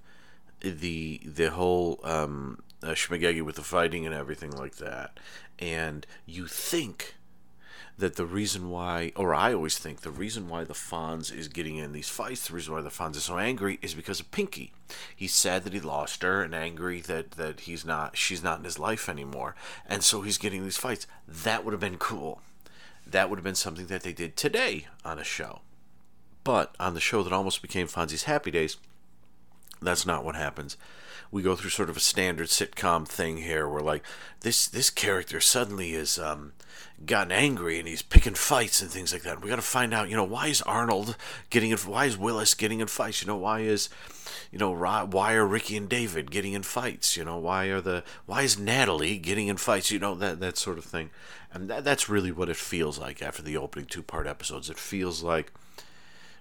the 0.59 1.21
the 1.25 1.51
whole 1.51 1.99
um, 2.03 2.59
uh, 2.83 2.95
with 3.09 3.55
the 3.55 3.63
fighting 3.63 4.05
and 4.05 4.13
everything 4.13 4.51
like 4.51 4.75
that, 4.77 5.19
and 5.59 6.05
you 6.25 6.47
think 6.47 7.16
that 7.97 8.15
the 8.15 8.25
reason 8.25 8.69
why, 8.69 9.11
or 9.15 9.33
I 9.33 9.53
always 9.53 9.77
think 9.77 10.01
the 10.01 10.11
reason 10.11 10.47
why 10.47 10.63
the 10.63 10.73
Fonz 10.73 11.35
is 11.35 11.47
getting 11.47 11.77
in 11.77 11.93
these 11.93 12.09
fights, 12.09 12.47
the 12.47 12.53
reason 12.53 12.73
why 12.73 12.81
the 12.81 12.89
Fonz 12.89 13.15
is 13.15 13.23
so 13.23 13.39
angry 13.39 13.79
is 13.81 13.95
because 13.95 14.19
of 14.19 14.29
Pinky. 14.29 14.71
He's 15.15 15.33
sad 15.33 15.63
that 15.63 15.73
he 15.73 15.79
lost 15.79 16.21
her 16.21 16.43
and 16.43 16.53
angry 16.53 17.01
that, 17.01 17.31
that 17.31 17.61
he's 17.61 17.83
not, 17.83 18.15
she's 18.15 18.43
not 18.43 18.59
in 18.59 18.65
his 18.65 18.77
life 18.77 19.09
anymore. 19.09 19.55
And 19.87 20.03
so 20.03 20.21
he's 20.21 20.37
getting 20.37 20.63
these 20.63 20.77
fights. 20.77 21.07
That 21.27 21.65
would 21.65 21.71
have 21.73 21.81
been 21.81 21.97
cool. 21.97 22.41
That 23.05 23.29
would 23.29 23.39
have 23.39 23.43
been 23.43 23.55
something 23.55 23.87
that 23.87 24.03
they 24.03 24.13
did 24.13 24.35
today 24.35 24.87
on 25.03 25.17
a 25.17 25.23
show. 25.23 25.61
But 26.43 26.75
on 26.79 26.93
the 26.93 26.99
show 26.99 27.23
that 27.23 27.33
almost 27.33 27.61
became 27.63 27.87
Fonzie's 27.87 28.23
Happy 28.23 28.51
Days, 28.51 28.77
that's 29.81 30.05
not 30.05 30.23
what 30.23 30.35
happens. 30.35 30.77
We 31.31 31.41
go 31.41 31.55
through 31.55 31.71
sort 31.71 31.89
of 31.89 31.97
a 31.97 32.01
standard 32.01 32.47
sitcom 32.47 33.07
thing 33.07 33.37
here, 33.37 33.67
where 33.67 33.81
like 33.81 34.03
this 34.41 34.67
this 34.67 34.89
character 34.89 35.39
suddenly 35.41 35.93
is 35.93 36.17
um, 36.17 36.53
gotten 37.05 37.31
angry 37.31 37.79
and 37.79 37.87
he's 37.87 38.01
picking 38.01 38.33
fights 38.33 38.81
and 38.81 38.89
things 38.89 39.13
like 39.13 39.23
that. 39.23 39.41
We 39.41 39.49
got 39.49 39.57
to 39.57 39.61
find 39.61 39.93
out, 39.93 40.09
you 40.09 40.15
know, 40.15 40.23
why 40.23 40.47
is 40.47 40.61
Arnold 40.63 41.15
getting 41.49 41.71
in? 41.71 41.77
Why 41.77 42.05
is 42.05 42.17
Willis 42.17 42.53
getting 42.53 42.79
in 42.79 42.87
fights? 42.87 43.21
You 43.21 43.27
know, 43.27 43.35
why 43.35 43.61
is 43.61 43.89
you 44.51 44.57
know 44.57 44.71
why 44.71 45.33
are 45.33 45.45
Ricky 45.45 45.77
and 45.77 45.89
David 45.89 46.31
getting 46.31 46.53
in 46.53 46.63
fights? 46.63 47.17
You 47.17 47.25
know, 47.25 47.37
why 47.37 47.65
are 47.65 47.81
the 47.81 48.03
why 48.25 48.43
is 48.43 48.57
Natalie 48.57 49.17
getting 49.17 49.47
in 49.47 49.57
fights? 49.57 49.91
You 49.91 49.99
know 49.99 50.15
that 50.15 50.39
that 50.39 50.57
sort 50.57 50.77
of 50.77 50.85
thing, 50.85 51.09
and 51.53 51.69
that, 51.69 51.83
that's 51.83 52.09
really 52.09 52.31
what 52.31 52.49
it 52.49 52.57
feels 52.57 52.97
like 52.97 53.21
after 53.21 53.41
the 53.41 53.57
opening 53.57 53.85
two 53.85 54.03
part 54.03 54.27
episodes. 54.27 54.69
It 54.69 54.79
feels 54.79 55.21
like 55.21 55.51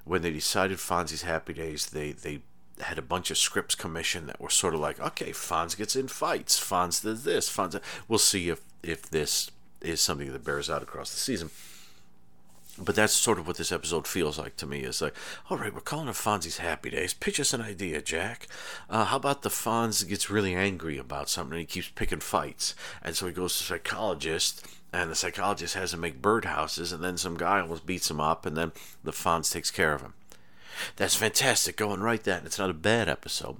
when 0.05 0.23
they 0.23 0.31
decided 0.31 0.79
Fonzie's 0.79 1.23
Happy 1.23 1.53
Days, 1.53 1.87
they 1.87 2.13
they 2.13 2.41
had 2.81 2.99
a 2.99 3.03
bunch 3.03 3.31
of 3.31 3.39
scripts 3.39 3.75
commissioned 3.75 4.29
that 4.29 4.41
were 4.41 4.51
sort 4.51 4.75
of 4.75 4.81
like, 4.81 5.01
okay, 5.01 5.31
Fonz 5.31 5.77
gets 5.77 5.97
in 5.97 6.09
fights, 6.09 6.59
Fonz 6.59 7.03
does 7.03 7.25
this, 7.25 7.49
Fonz. 7.49 7.81
We'll 8.09 8.19
see 8.19 8.49
if 8.49 8.61
if 8.83 9.11
this 9.11 9.51
is 9.81 10.01
something 10.01 10.33
that 10.33 10.45
bears 10.45 10.71
out 10.71 10.83
across 10.83 11.11
the 11.13 11.19
season. 11.19 11.51
But 12.79 12.95
that's 12.95 13.15
sort 13.15 13.39
of 13.39 13.47
what 13.47 13.57
this 13.57 13.73
episode 13.73 14.07
feels 14.07 14.39
like 14.39 14.57
to 14.57 14.67
me. 14.67 14.81
Is 14.81 15.01
like, 15.01 15.15
all 15.49 15.57
right, 15.57 15.73
we're 15.73 15.81
calling 15.81 16.09
it 16.09 16.15
Fonzie's 16.15 16.59
Happy 16.59 16.91
Days. 16.91 17.15
Pitch 17.15 17.41
us 17.41 17.55
an 17.55 17.63
idea, 17.63 18.03
Jack. 18.03 18.47
Uh, 18.91 19.07
how 19.07 19.17
about 19.17 19.41
the 19.41 19.49
Fonz 19.49 20.07
gets 20.07 20.29
really 20.29 20.55
angry 20.55 20.99
about 20.99 21.31
something 21.31 21.53
and 21.53 21.61
he 21.61 21.67
keeps 21.67 21.89
picking 21.89 22.21
fights, 22.21 22.75
and 23.03 23.17
so 23.17 23.27
he 23.27 23.33
goes 23.33 23.57
to 23.57 23.65
psychologist, 23.65 24.67
and 24.93 25.11
the 25.11 25.15
psychologist 25.15 25.75
has 25.75 25.95
him 25.95 26.01
make 26.01 26.21
birdhouses, 26.21 26.93
and 26.93 27.03
then 27.03 27.17
some 27.17 27.39
guy 27.39 27.61
almost 27.61 27.87
beats 27.87 28.11
him 28.11 28.21
up, 28.21 28.45
and 28.45 28.57
then 28.59 28.73
the 29.03 29.13
Fonz 29.13 29.51
takes 29.51 29.71
care 29.71 29.95
of 29.95 30.03
him. 30.03 30.13
That's 30.97 31.15
fantastic. 31.15 31.77
Go 31.77 31.93
and 31.93 32.03
write 32.03 32.25
that. 32.25 32.45
It's 32.45 32.59
not 32.59 32.71
a 32.71 32.75
bad 32.75 33.09
episode. 33.09 33.57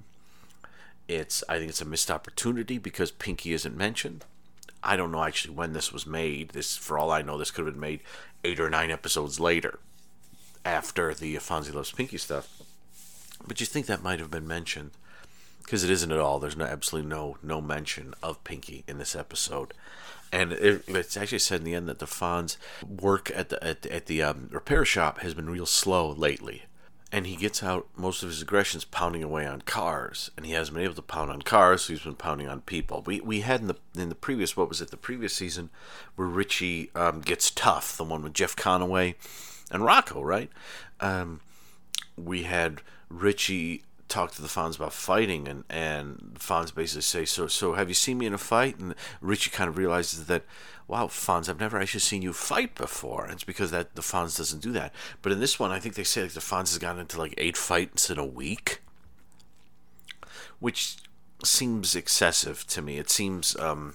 It's 1.07 1.43
I 1.47 1.57
think 1.57 1.69
it's 1.69 1.81
a 1.81 1.85
missed 1.85 2.11
opportunity 2.11 2.77
because 2.77 3.11
Pinky 3.11 3.53
isn't 3.53 3.77
mentioned. 3.77 4.25
I 4.83 4.95
don't 4.95 5.11
know 5.11 5.23
actually 5.23 5.55
when 5.55 5.73
this 5.73 5.91
was 5.91 6.05
made. 6.05 6.49
This, 6.49 6.77
for 6.77 6.97
all 6.97 7.11
I 7.11 7.21
know, 7.21 7.37
this 7.37 7.51
could 7.51 7.65
have 7.65 7.73
been 7.73 7.81
made 7.81 8.01
eight 8.43 8.59
or 8.59 8.69
nine 8.69 8.91
episodes 8.91 9.39
later, 9.39 9.79
after 10.63 11.13
the 11.13 11.35
Fonzie 11.35 11.73
Loves 11.73 11.91
Pinky 11.91 12.17
stuff. 12.17 12.61
But 13.45 13.59
you 13.59 13.65
think 13.65 13.85
that 13.85 14.03
might 14.03 14.19
have 14.19 14.31
been 14.31 14.47
mentioned 14.47 14.91
because 15.63 15.83
it 15.83 15.89
isn't 15.89 16.11
at 16.11 16.19
all. 16.19 16.39
There's 16.39 16.57
no 16.57 16.65
absolutely 16.65 17.09
no 17.09 17.37
no 17.41 17.61
mention 17.61 18.13
of 18.23 18.43
Pinky 18.43 18.83
in 18.87 18.97
this 18.97 19.15
episode, 19.15 19.73
and 20.31 20.51
it, 20.53 20.83
it's 20.87 21.17
actually 21.17 21.39
said 21.39 21.59
in 21.59 21.65
the 21.65 21.75
end 21.75 21.87
that 21.87 21.99
the 21.99 22.05
Fonz 22.05 22.57
work 22.87 23.31
at 23.35 23.49
the 23.49 23.63
at, 23.63 23.85
at 23.85 24.05
the 24.07 24.23
um, 24.23 24.49
repair 24.51 24.85
shop 24.85 25.19
has 25.19 25.33
been 25.33 25.49
real 25.49 25.65
slow 25.65 26.09
lately, 26.11 26.63
and 27.11 27.25
he 27.25 27.35
gets 27.35 27.63
out 27.63 27.87
most 27.95 28.21
of 28.21 28.29
his 28.29 28.41
aggressions 28.41 28.83
pounding 28.83 29.23
away 29.23 29.45
on 29.45 29.61
cars, 29.61 30.29
and 30.35 30.45
he 30.45 30.51
hasn't 30.51 30.75
been 30.75 30.83
able 30.83 30.95
to 30.95 31.01
pound 31.01 31.31
on 31.31 31.41
cars, 31.41 31.83
so 31.83 31.93
he's 31.93 32.03
been 32.03 32.15
pounding 32.15 32.49
on 32.49 32.61
people. 32.61 33.03
We 33.05 33.21
we 33.21 33.41
had 33.41 33.61
in 33.61 33.67
the 33.67 33.77
in 33.95 34.09
the 34.09 34.15
previous 34.15 34.57
what 34.57 34.69
was 34.69 34.81
it 34.81 34.91
the 34.91 34.97
previous 34.97 35.33
season 35.33 35.69
where 36.15 36.27
Richie 36.27 36.91
um, 36.95 37.21
gets 37.21 37.49
tough, 37.51 37.95
the 37.95 38.03
one 38.03 38.23
with 38.23 38.33
Jeff 38.33 38.55
Conaway 38.55 39.15
and 39.71 39.85
Rocco, 39.85 40.21
right? 40.21 40.49
Um, 40.99 41.41
we 42.17 42.43
had 42.43 42.81
Richie 43.09 43.83
talk 44.07 44.31
to 44.33 44.41
the 44.41 44.47
Fonz 44.47 44.77
about 44.77 44.93
fighting, 44.93 45.47
and 45.47 45.63
and 45.69 46.35
Fonz 46.39 46.73
basically 46.73 47.01
say, 47.01 47.25
"So 47.25 47.47
so 47.47 47.73
have 47.73 47.89
you 47.89 47.95
seen 47.95 48.17
me 48.17 48.25
in 48.25 48.33
a 48.33 48.37
fight?" 48.37 48.79
And 48.79 48.95
Richie 49.21 49.49
kind 49.49 49.69
of 49.69 49.77
realizes 49.77 50.27
that, 50.27 50.45
"Wow, 50.87 51.07
Fonz, 51.07 51.49
I've 51.49 51.59
never 51.59 51.79
actually 51.79 52.01
seen 52.01 52.21
you 52.21 52.33
fight 52.33 52.75
before." 52.75 53.25
And 53.25 53.33
it's 53.33 53.43
because 53.43 53.71
that 53.71 53.95
the 53.95 54.01
Fonz 54.01 54.37
doesn't 54.37 54.61
do 54.61 54.71
that. 54.73 54.93
But 55.21 55.31
in 55.31 55.39
this 55.39 55.59
one, 55.59 55.71
I 55.71 55.79
think 55.79 55.95
they 55.95 56.03
say 56.03 56.23
like 56.23 56.31
the 56.31 56.39
Fonz 56.39 56.69
has 56.69 56.77
gotten 56.77 57.01
into 57.01 57.19
like 57.19 57.33
eight 57.37 57.57
fights 57.57 58.09
in 58.09 58.17
a 58.17 58.25
week, 58.25 58.81
which 60.59 60.97
seems 61.43 61.95
excessive 61.95 62.65
to 62.67 62.81
me. 62.81 62.97
It 62.97 63.09
seems 63.09 63.55
um, 63.57 63.93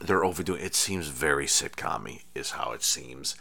they're 0.00 0.24
overdoing. 0.24 0.60
It 0.62 0.74
seems 0.74 1.08
very 1.08 1.46
sitcommy, 1.46 2.22
is 2.34 2.52
how 2.52 2.72
it 2.72 2.82
seems. 2.82 3.36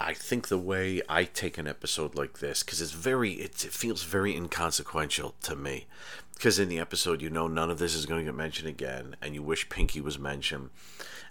I 0.00 0.14
think 0.14 0.46
the 0.48 0.58
way 0.58 1.02
I 1.08 1.24
take 1.24 1.58
an 1.58 1.66
episode 1.66 2.14
like 2.14 2.38
this, 2.38 2.62
because 2.62 2.80
it's 2.80 2.92
very, 2.92 3.32
it, 3.32 3.64
it 3.64 3.72
feels 3.72 4.04
very 4.04 4.36
inconsequential 4.36 5.34
to 5.42 5.56
me. 5.56 5.86
Because 6.34 6.60
in 6.60 6.68
the 6.68 6.78
episode, 6.78 7.20
you 7.20 7.30
know, 7.30 7.48
none 7.48 7.68
of 7.68 7.80
this 7.80 7.96
is 7.96 8.06
going 8.06 8.20
to 8.20 8.30
get 8.30 8.36
mentioned 8.36 8.68
again, 8.68 9.16
and 9.20 9.34
you 9.34 9.42
wish 9.42 9.68
Pinky 9.68 10.00
was 10.00 10.20
mentioned, 10.20 10.70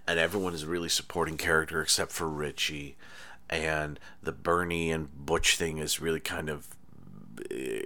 and 0.05 0.19
everyone 0.19 0.53
is 0.53 0.65
really 0.65 0.89
supporting 0.89 1.37
character 1.37 1.81
except 1.81 2.11
for 2.11 2.27
Richie, 2.27 2.97
and 3.49 4.01
the 4.21 4.33
Bernie 4.33 4.91
and 4.91 5.25
Butch 5.25 5.55
thing 5.55 5.77
is 5.77 6.01
really 6.01 6.19
kind 6.19 6.49
of 6.49 6.67
eh, 7.49 7.83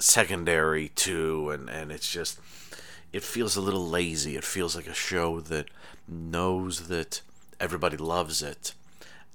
secondary 0.00 0.88
too, 0.88 1.50
and 1.50 1.70
and 1.70 1.92
it's 1.92 2.10
just, 2.10 2.40
it 3.12 3.22
feels 3.22 3.54
a 3.54 3.60
little 3.60 3.86
lazy. 3.86 4.34
It 4.34 4.42
feels 4.42 4.74
like 4.74 4.88
a 4.88 4.94
show 4.94 5.38
that 5.42 5.66
knows 6.08 6.88
that 6.88 7.20
everybody 7.60 7.96
loves 7.96 8.42
it 8.42 8.74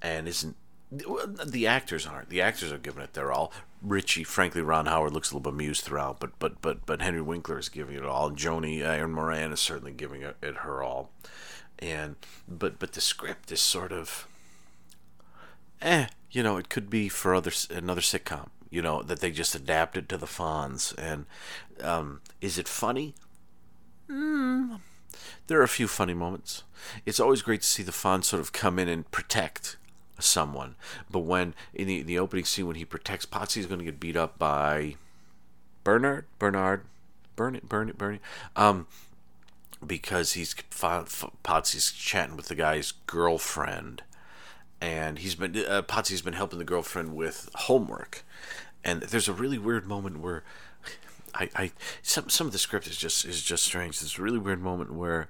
and 0.01 0.27
isn't 0.27 0.55
the 0.91 1.67
actors 1.67 2.07
aren't. 2.07 2.29
The 2.29 2.41
actors 2.41 2.71
are 2.71 2.79
giving 2.79 3.03
it 3.03 3.13
their 3.13 3.31
all. 3.31 3.53
Richie 3.81 4.23
frankly 4.23 4.61
ron 4.61 4.87
howard 4.87 5.13
looks 5.13 5.31
a 5.31 5.35
little 5.35 5.51
bemused 5.51 5.83
throughout 5.83 6.19
but 6.19 6.37
but 6.39 6.61
but 6.61 6.85
but 6.85 7.01
henry 7.01 7.21
winkler 7.21 7.59
is 7.59 7.69
giving 7.69 7.95
it 7.95 8.05
all. 8.05 8.31
Joanie 8.31 8.81
Erin 8.81 9.11
moran 9.11 9.51
is 9.51 9.59
certainly 9.59 9.91
giving 9.91 10.21
it, 10.21 10.35
it 10.41 10.57
her 10.57 10.81
all. 10.81 11.11
And 11.77 12.15
but 12.47 12.79
but 12.79 12.93
the 12.93 13.01
script 13.01 13.51
is 13.51 13.61
sort 13.61 13.91
of 13.91 14.27
eh 15.81 16.07
you 16.31 16.41
know 16.43 16.57
it 16.57 16.69
could 16.69 16.89
be 16.89 17.07
for 17.07 17.35
other 17.35 17.51
another 17.69 18.01
sitcom 18.01 18.49
you 18.69 18.81
know 18.81 19.01
that 19.03 19.19
they 19.19 19.31
just 19.31 19.55
adapted 19.55 20.09
to 20.09 20.17
the 20.17 20.25
fonz. 20.25 20.97
And 20.97 21.25
um, 21.81 22.21
is 22.41 22.57
it 22.57 22.67
funny? 22.67 23.13
Mm, 24.09 24.79
there 25.47 25.59
are 25.59 25.63
a 25.63 25.67
few 25.67 25.87
funny 25.87 26.13
moments. 26.13 26.63
It's 27.05 27.19
always 27.19 27.41
great 27.41 27.61
to 27.61 27.67
see 27.67 27.83
the 27.83 27.91
Fonz 27.91 28.25
sort 28.25 28.41
of 28.41 28.51
come 28.51 28.79
in 28.79 28.87
and 28.87 29.09
protect 29.11 29.77
someone. 30.19 30.75
But 31.09 31.19
when 31.19 31.53
in 31.73 31.87
the, 31.87 32.01
the 32.01 32.19
opening 32.19 32.45
scene 32.45 32.67
when 32.67 32.75
he 32.75 32.85
protects 32.85 33.25
Potsy 33.25 33.57
is 33.57 33.65
going 33.65 33.79
to 33.79 33.85
get 33.85 33.99
beat 33.99 34.15
up 34.15 34.37
by 34.37 34.95
Bernard, 35.83 36.25
Bernard, 36.37 36.83
Bernie, 37.35 37.61
Bernie, 37.63 37.93
Bernie, 37.93 38.19
um, 38.55 38.87
because 39.85 40.33
he's 40.33 40.53
Potsy's 40.53 41.91
chatting 41.91 42.35
with 42.35 42.47
the 42.47 42.55
guy's 42.55 42.91
girlfriend, 43.07 44.03
and 44.81 45.19
he's 45.19 45.35
been 45.35 45.55
uh, 45.55 45.81
Potsy's 45.81 46.21
been 46.21 46.33
helping 46.33 46.59
the 46.59 46.65
girlfriend 46.65 47.15
with 47.15 47.49
homework, 47.55 48.23
and 48.83 49.03
there's 49.03 49.27
a 49.27 49.33
really 49.33 49.57
weird 49.57 49.87
moment 49.87 50.19
where. 50.19 50.43
I, 51.35 51.47
I 51.55 51.71
some 52.01 52.27
some 52.27 52.47
of 52.47 52.53
the 52.53 52.59
script 52.59 52.87
is 52.87 52.97
just 52.97 53.23
is 53.23 53.43
just 53.43 53.63
strange. 53.63 53.99
There's 53.99 54.17
a 54.17 54.21
really 54.21 54.39
weird 54.39 54.63
moment 54.63 54.91
where 54.91 55.29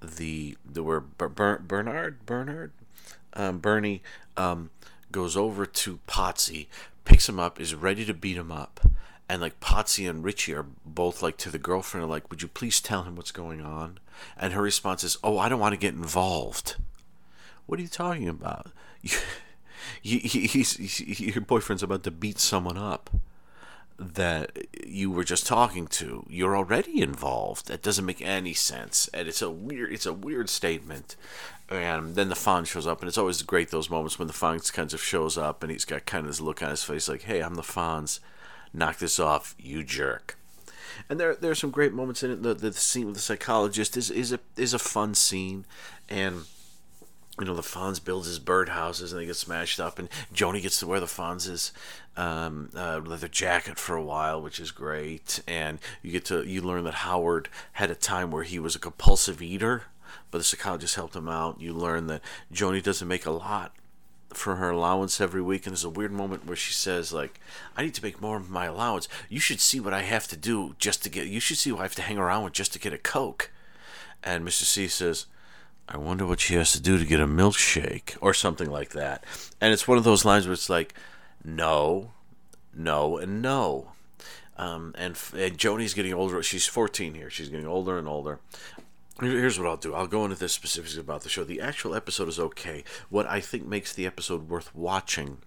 the 0.00 0.56
the 0.64 0.82
where 0.82 1.00
Ber- 1.00 1.28
Ber- 1.28 1.58
Bernard 1.58 2.24
Bernard 2.24 2.72
um, 3.36 3.58
Bernie 3.58 4.02
um, 4.36 4.70
goes 5.12 5.36
over 5.36 5.66
to 5.66 6.00
Potsy, 6.08 6.66
picks 7.04 7.28
him 7.28 7.38
up, 7.38 7.60
is 7.60 7.74
ready 7.74 8.04
to 8.04 8.14
beat 8.14 8.36
him 8.36 8.50
up, 8.50 8.80
and 9.28 9.40
like 9.40 9.60
Potsy 9.60 10.08
and 10.08 10.24
Richie 10.24 10.54
are 10.54 10.66
both 10.84 11.22
like 11.22 11.36
to 11.38 11.50
the 11.50 11.58
girlfriend, 11.58 12.04
are 12.04 12.08
like, 12.08 12.30
"Would 12.30 12.42
you 12.42 12.48
please 12.48 12.80
tell 12.80 13.04
him 13.04 13.16
what's 13.16 13.32
going 13.32 13.60
on?" 13.60 13.98
And 14.36 14.52
her 14.52 14.62
response 14.62 15.04
is, 15.04 15.18
"Oh, 15.22 15.38
I 15.38 15.48
don't 15.48 15.60
want 15.60 15.74
to 15.74 15.78
get 15.78 15.94
involved." 15.94 16.76
What 17.66 17.78
are 17.78 17.82
you 17.82 17.88
talking 17.88 18.28
about? 18.28 18.70
You, 20.02 20.18
he, 20.18 20.46
he's, 20.46 20.76
he's, 20.76 21.20
your 21.20 21.42
boyfriend's 21.42 21.82
about 21.82 22.02
to 22.04 22.10
beat 22.10 22.40
someone 22.40 22.76
up 22.76 23.08
that 23.98 24.58
you 24.86 25.10
were 25.10 25.24
just 25.24 25.46
talking 25.46 25.86
to 25.86 26.26
you're 26.28 26.56
already 26.56 27.00
involved. 27.00 27.68
That 27.68 27.82
doesn't 27.82 28.04
make 28.04 28.20
any 28.20 28.52
sense. 28.52 29.08
And 29.14 29.28
it's 29.28 29.42
a 29.42 29.50
weird 29.50 29.92
it's 29.92 30.06
a 30.06 30.12
weird 30.12 30.48
statement. 30.48 31.16
And 31.68 32.14
then 32.14 32.28
the 32.28 32.34
Fonz 32.34 32.66
shows 32.66 32.86
up 32.86 33.00
and 33.00 33.08
it's 33.08 33.18
always 33.18 33.42
great 33.42 33.70
those 33.70 33.90
moments 33.90 34.18
when 34.18 34.28
the 34.28 34.34
Fonz 34.34 34.72
kind 34.72 34.92
of 34.92 35.02
shows 35.02 35.36
up 35.38 35.62
and 35.62 35.72
he's 35.72 35.84
got 35.84 36.06
kind 36.06 36.26
of 36.26 36.28
this 36.28 36.40
look 36.40 36.62
on 36.62 36.70
his 36.70 36.84
face 36.84 37.08
like 37.08 37.22
hey 37.22 37.40
I'm 37.40 37.54
the 37.54 37.62
Fonz. 37.62 38.20
Knock 38.72 38.98
this 38.98 39.18
off 39.18 39.54
you 39.58 39.82
jerk. 39.82 40.36
And 41.08 41.18
there 41.18 41.34
there 41.34 41.50
are 41.50 41.56
some 41.56 41.70
great 41.70 41.92
moments 41.92 42.22
in 42.22 42.30
it. 42.30 42.42
The, 42.42 42.54
the 42.54 42.72
scene 42.72 43.06
with 43.06 43.14
the 43.14 43.22
psychologist 43.22 43.96
is 43.96 44.10
is 44.10 44.32
a 44.32 44.40
is 44.56 44.74
a 44.74 44.78
fun 44.78 45.14
scene. 45.14 45.64
And 46.08 46.44
you 47.38 47.46
know, 47.46 47.54
the 47.54 47.62
Fonz 47.62 48.02
builds 48.02 48.26
his 48.26 48.40
birdhouses 48.40 49.12
and 49.12 49.20
they 49.20 49.26
get 49.26 49.36
smashed 49.36 49.78
up, 49.78 49.98
and 49.98 50.08
Joanie 50.32 50.60
gets 50.60 50.78
to 50.80 50.86
wear 50.86 51.00
the 51.00 51.06
Fonz's 51.06 51.72
um, 52.16 52.70
uh, 52.74 53.00
leather 53.04 53.28
jacket 53.28 53.78
for 53.78 53.94
a 53.94 54.02
while, 54.02 54.40
which 54.40 54.58
is 54.58 54.70
great. 54.70 55.42
And 55.46 55.78
you 56.02 56.12
get 56.12 56.24
to 56.26 56.42
you 56.44 56.62
learn 56.62 56.84
that 56.84 56.94
Howard 56.94 57.48
had 57.72 57.90
a 57.90 57.94
time 57.94 58.30
where 58.30 58.44
he 58.44 58.58
was 58.58 58.74
a 58.74 58.80
compulsive 58.80 59.42
eater, 59.42 59.84
but 60.30 60.38
the 60.38 60.44
psychologist 60.44 60.94
helped 60.94 61.14
him 61.14 61.28
out. 61.28 61.60
You 61.60 61.74
learn 61.74 62.06
that 62.06 62.22
Joanie 62.50 62.80
doesn't 62.80 63.06
make 63.06 63.26
a 63.26 63.30
lot 63.30 63.74
for 64.32 64.56
her 64.56 64.70
allowance 64.70 65.20
every 65.20 65.42
week, 65.42 65.66
and 65.66 65.72
there's 65.72 65.84
a 65.84 65.90
weird 65.90 66.12
moment 66.12 66.46
where 66.46 66.56
she 66.56 66.72
says, 66.72 67.12
like, 67.12 67.38
I 67.76 67.82
need 67.82 67.94
to 67.94 68.02
make 68.02 68.20
more 68.20 68.38
of 68.38 68.50
my 68.50 68.64
allowance. 68.64 69.08
You 69.28 69.40
should 69.40 69.60
see 69.60 69.78
what 69.78 69.94
I 69.94 70.02
have 70.02 70.26
to 70.28 70.36
do 70.36 70.74
just 70.78 71.02
to 71.04 71.10
get. 71.10 71.26
You 71.26 71.40
should 71.40 71.58
see 71.58 71.70
what 71.70 71.80
I 71.80 71.84
have 71.84 71.94
to 71.96 72.02
hang 72.02 72.18
around 72.18 72.44
with 72.44 72.54
just 72.54 72.72
to 72.72 72.78
get 72.78 72.94
a 72.94 72.98
Coke. 72.98 73.50
And 74.24 74.46
Mr. 74.46 74.62
C 74.62 74.88
says. 74.88 75.26
I 75.88 75.98
wonder 75.98 76.26
what 76.26 76.40
she 76.40 76.54
has 76.54 76.72
to 76.72 76.80
do 76.80 76.98
to 76.98 77.04
get 77.04 77.20
a 77.20 77.26
milkshake 77.26 78.16
or 78.20 78.34
something 78.34 78.68
like 78.68 78.90
that. 78.90 79.24
And 79.60 79.72
it's 79.72 79.86
one 79.86 79.98
of 79.98 80.04
those 80.04 80.24
lines 80.24 80.46
where 80.46 80.52
it's 80.52 80.68
like, 80.68 80.94
no, 81.44 82.10
no, 82.74 83.18
and 83.18 83.40
no. 83.40 83.92
Um, 84.58 84.94
and, 84.98 85.16
and 85.36 85.58
Joanie's 85.58 85.94
getting 85.94 86.14
older. 86.14 86.42
She's 86.42 86.66
14 86.66 87.14
here. 87.14 87.30
She's 87.30 87.48
getting 87.48 87.66
older 87.66 87.98
and 87.98 88.08
older. 88.08 88.40
Here's 89.20 89.58
what 89.58 89.68
I'll 89.68 89.76
do. 89.76 89.94
I'll 89.94 90.06
go 90.06 90.24
into 90.24 90.36
the 90.36 90.48
specifics 90.48 90.96
about 90.96 91.22
the 91.22 91.28
show. 91.28 91.44
The 91.44 91.60
actual 91.60 91.94
episode 91.94 92.28
is 92.28 92.38
okay. 92.38 92.84
What 93.08 93.26
I 93.26 93.40
think 93.40 93.64
makes 93.64 93.92
the 93.92 94.06
episode 94.06 94.48
worth 94.48 94.74
watching 94.74 95.38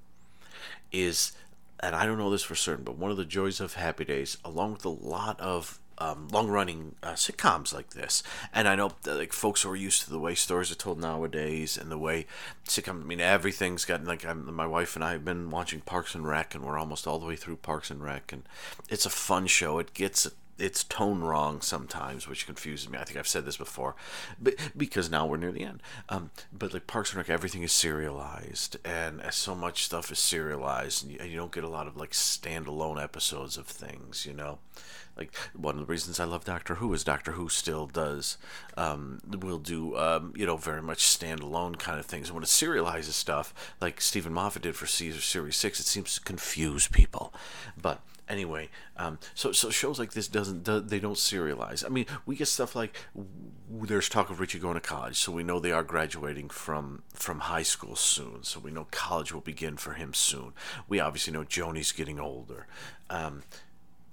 is, 0.91 1.33
and 1.79 1.95
I 1.95 2.05
don't 2.05 2.17
know 2.17 2.31
this 2.31 2.43
for 2.43 2.55
certain, 2.55 2.83
but 2.83 2.97
one 2.97 3.11
of 3.11 3.17
the 3.17 3.25
joys 3.25 3.59
of 3.59 3.75
Happy 3.75 4.05
Days, 4.05 4.37
along 4.43 4.73
with 4.73 4.85
a 4.85 4.89
lot 4.89 5.39
of 5.39 5.78
um, 5.99 6.27
long-running 6.31 6.95
uh, 7.03 7.13
sitcoms 7.13 7.73
like 7.73 7.91
this, 7.91 8.23
and 8.53 8.67
I 8.67 8.75
know 8.75 8.91
that, 9.03 9.17
like 9.17 9.33
folks 9.33 9.61
who 9.61 9.69
are 9.69 9.75
used 9.75 10.03
to 10.03 10.09
the 10.09 10.19
way 10.19 10.35
stories 10.35 10.71
are 10.71 10.75
told 10.75 10.99
nowadays, 10.99 11.77
and 11.77 11.91
the 11.91 11.97
way 11.97 12.25
sitcom. 12.65 13.01
I 13.01 13.05
mean, 13.05 13.21
everything's 13.21 13.85
got 13.85 14.03
like 14.03 14.25
I'm, 14.25 14.53
my 14.53 14.65
wife 14.65 14.95
and 14.95 15.03
I 15.03 15.11
have 15.13 15.25
been 15.25 15.49
watching 15.49 15.81
Parks 15.81 16.15
and 16.15 16.27
Rec, 16.27 16.55
and 16.55 16.63
we're 16.63 16.79
almost 16.79 17.07
all 17.07 17.19
the 17.19 17.25
way 17.25 17.35
through 17.35 17.57
Parks 17.57 17.91
and 17.91 18.03
Rec, 18.03 18.31
and 18.31 18.43
it's 18.89 19.05
a 19.05 19.09
fun 19.09 19.47
show. 19.47 19.79
It 19.79 19.93
gets 19.93 20.27
its 20.59 20.83
tone 20.83 21.21
wrong 21.21 21.61
sometimes, 21.61 22.27
which 22.27 22.45
confuses 22.45 22.89
me. 22.89 22.97
I 22.97 23.03
think 23.03 23.17
I've 23.17 23.27
said 23.27 23.45
this 23.45 23.57
before, 23.57 23.95
but 24.39 24.55
because 24.75 25.09
now 25.09 25.25
we're 25.25 25.37
near 25.37 25.51
the 25.51 25.63
end. 25.63 25.81
Um, 26.09 26.31
but 26.51 26.73
like 26.73 26.87
Parks 26.87 27.11
and 27.11 27.17
Rec, 27.17 27.29
everything 27.29 27.63
is 27.63 27.71
serialized, 27.71 28.77
and 28.85 29.21
so 29.31 29.55
much 29.55 29.83
stuff 29.83 30.11
is 30.11 30.19
serialized, 30.19 31.03
and 31.03 31.13
you, 31.13 31.19
and 31.19 31.29
you 31.29 31.37
don't 31.37 31.51
get 31.51 31.63
a 31.63 31.69
lot 31.69 31.87
of 31.87 31.97
like 31.97 32.11
standalone 32.11 33.01
episodes 33.01 33.57
of 33.57 33.67
things. 33.67 34.25
You 34.25 34.33
know, 34.33 34.59
like 35.17 35.35
one 35.55 35.75
of 35.75 35.81
the 35.81 35.91
reasons 35.91 36.19
I 36.19 36.25
love 36.25 36.45
Doctor 36.45 36.75
Who 36.75 36.93
is 36.93 37.03
Doctor 37.03 37.33
Who 37.33 37.49
still 37.49 37.87
does 37.87 38.37
um, 38.77 39.19
will 39.27 39.59
do 39.59 39.97
um, 39.97 40.33
you 40.35 40.45
know 40.45 40.57
very 40.57 40.81
much 40.81 41.05
standalone 41.05 41.77
kind 41.77 41.99
of 41.99 42.05
things. 42.05 42.29
And 42.29 42.35
when 42.35 42.43
it 42.43 42.47
serializes 42.47 43.13
stuff, 43.13 43.53
like 43.81 44.01
Steven 44.01 44.33
Moffat 44.33 44.63
did 44.63 44.75
for 44.75 44.87
Caesar 44.87 45.21
Series 45.21 45.55
Six, 45.55 45.79
it 45.79 45.85
seems 45.85 46.15
to 46.15 46.21
confuse 46.21 46.87
people, 46.87 47.33
but 47.79 48.01
Anyway, 48.29 48.69
um, 48.95 49.17
so 49.33 49.51
so 49.51 49.71
shows 49.71 49.97
like 49.97 50.13
this 50.13 50.27
doesn't 50.27 50.63
they 50.63 50.99
don't 50.99 51.15
serialize. 51.15 51.83
I 51.83 51.89
mean, 51.89 52.05
we 52.27 52.35
get 52.35 52.47
stuff 52.47 52.75
like 52.75 52.95
there's 53.71 54.07
talk 54.07 54.29
of 54.29 54.39
Richie 54.39 54.59
going 54.59 54.75
to 54.75 54.79
college, 54.79 55.17
so 55.17 55.31
we 55.31 55.41
know 55.41 55.59
they 55.59 55.71
are 55.71 55.81
graduating 55.81 56.49
from 56.49 57.01
from 57.11 57.39
high 57.39 57.63
school 57.63 57.95
soon. 57.95 58.43
So 58.43 58.59
we 58.59 58.69
know 58.69 58.85
college 58.91 59.33
will 59.33 59.41
begin 59.41 59.77
for 59.77 59.93
him 59.93 60.13
soon. 60.13 60.53
We 60.87 60.99
obviously 60.99 61.33
know 61.33 61.43
Joanie's 61.43 61.91
getting 61.91 62.19
older. 62.19 62.67
Um, 63.09 63.41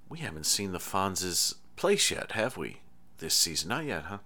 we 0.09 0.21
haven't 0.21 0.47
seen 0.47 0.73
the 0.73 0.81
Fonz's 0.81 1.57
place 1.77 2.11
yet, 2.11 2.33
have 2.33 2.57
we? 2.57 2.79
This 3.19 3.35
season, 3.35 3.69
not 3.69 3.85
yet, 3.85 4.05
huh? 4.05 4.19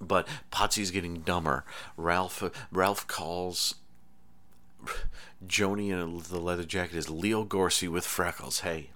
But 0.00 0.28
Potsy's 0.52 0.92
getting 0.92 1.20
dumber. 1.22 1.64
Ralph 1.96 2.42
Ralph 2.70 3.06
calls 3.08 3.74
Joanie 5.46 5.90
in 5.90 6.22
the 6.28 6.40
leather 6.40 6.64
jacket 6.64 6.96
is 6.96 7.10
Leo 7.10 7.44
Gorcey 7.44 7.88
with 7.88 8.06
freckles. 8.06 8.60
Hey, 8.60 8.90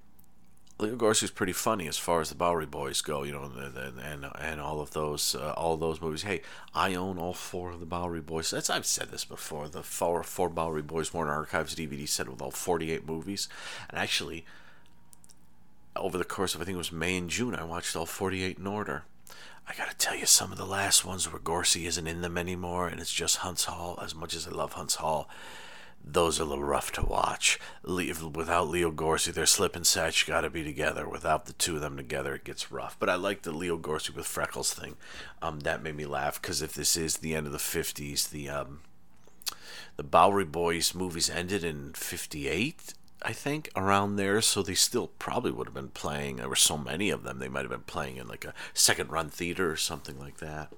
Leo 0.81 0.95
Gorcey's 0.95 1.33
pretty 1.33 1.53
funny 1.53 1.89
as 1.89 1.99
far 1.99 2.21
as 2.21 2.29
the 2.29 2.37
Bowery 2.37 2.67
Boys 2.67 3.01
go, 3.01 3.25
you 3.25 3.33
know, 3.33 3.51
and 3.57 3.77
and, 3.99 4.27
and 4.39 4.61
all 4.61 4.81
of 4.81 4.93
those 4.93 5.35
uh, 5.35 5.53
all 5.57 5.77
those 5.77 6.01
movies. 6.01 6.23
Hey, 6.23 6.41
I 6.73 6.95
own 6.95 7.19
all 7.19 7.35
four 7.35 7.73
of 7.73 7.81
the 7.81 7.87
Bowery 7.87 8.21
Boys. 8.21 8.51
That's 8.51 8.71
I've 8.71 8.87
said 8.87 9.11
this 9.11 9.25
before. 9.25 9.69
The 9.69 9.83
four 9.83 10.23
four 10.23 10.49
Bowery 10.49 10.83
Boys 10.83 11.13
Warner 11.13 11.33
Archives 11.33 11.75
DVD 11.75 12.09
set 12.09 12.29
with 12.29 12.41
all 12.41 12.53
forty 12.53 12.93
eight 12.93 13.05
movies, 13.05 13.49
and 13.91 13.99
actually, 13.99 14.45
over 15.97 16.17
the 16.17 16.25
course 16.25 16.55
of 16.55 16.61
I 16.61 16.65
think 16.65 16.77
it 16.77 16.79
was 16.79 16.93
May 16.93 17.17
and 17.17 17.29
June, 17.29 17.57
I 17.57 17.65
watched 17.65 17.97
all 17.97 18.07
forty 18.07 18.45
eight 18.45 18.59
in 18.59 18.67
order. 18.69 19.03
I 19.67 19.75
gotta 19.77 19.97
tell 19.97 20.15
you, 20.17 20.27
some 20.27 20.53
of 20.53 20.59
the 20.59 20.65
last 20.65 21.05
ones 21.05 21.31
where 21.31 21.41
Gorcey 21.41 21.87
isn't 21.87 22.07
in 22.07 22.23
them 22.23 22.39
anymore, 22.39 22.87
and 22.87 23.01
it's 23.01 23.13
just 23.13 23.41
Huntz 23.41 23.65
Hall. 23.65 23.99
As 24.01 24.15
much 24.15 24.35
as 24.35 24.47
I 24.47 24.53
love 24.53 24.75
Huntz 24.75 24.95
Hall, 24.97 25.29
those 26.13 26.41
are 26.41 26.45
a 26.45 26.47
little 26.47 26.65
rough 26.65 26.91
to 26.93 27.05
watch. 27.05 27.59
Le- 27.83 28.31
Without 28.31 28.69
Leo 28.69 28.91
Gorcey, 28.91 29.31
their 29.31 29.47
Slip 29.47 29.77
and 29.77 29.87
Sach 29.87 30.27
got 30.27 30.41
to 30.41 30.51
be 30.51 30.65
together. 30.65 31.09
Without 31.09 31.47
the 31.47 31.53
two 31.53 31.77
of 31.77 31.81
them 31.83 31.97
together, 31.97 32.35
it 32.35 32.45
gets 32.45 32.73
rough. 32.73 32.97
But 32.99 33.11
I 33.11 33.15
like 33.15 33.43
the 33.43 33.53
Leo 33.53 33.77
Gorcey 33.77 34.15
with 34.15 34.27
freckles 34.27 34.73
thing. 34.73 34.97
Um, 35.43 35.61
that 35.61 35.83
made 35.83 35.97
me 35.97 36.07
laugh 36.07 36.41
because 36.41 36.63
if 36.63 36.73
this 36.73 36.97
is 36.97 37.19
the 37.19 37.35
end 37.35 37.47
of 37.47 37.53
the 37.53 37.59
'50s, 37.59 38.31
the 38.31 38.49
um, 38.49 38.81
the 39.97 40.03
Bowery 40.03 40.45
Boys 40.45 40.95
movies 40.95 41.29
ended 41.31 41.63
in 41.63 41.93
'58. 41.93 42.95
I 43.21 43.33
think 43.33 43.69
around 43.75 44.15
there, 44.15 44.41
so 44.41 44.63
they 44.63 44.75
still 44.75 45.09
probably 45.19 45.51
would 45.51 45.67
have 45.67 45.75
been 45.75 45.89
playing. 45.89 46.37
There 46.37 46.49
were 46.49 46.57
so 46.57 46.79
many 46.79 47.11
of 47.11 47.25
them; 47.25 47.39
they 47.39 47.49
might 47.49 47.63
have 47.63 47.71
been 47.71 47.81
playing 47.81 48.17
in 48.17 48.29
like 48.29 48.45
a 48.45 48.55
second-run 48.73 49.29
theater 49.29 49.71
or 49.71 49.77
something 49.77 50.19
like 50.19 50.39
that. 50.39 50.73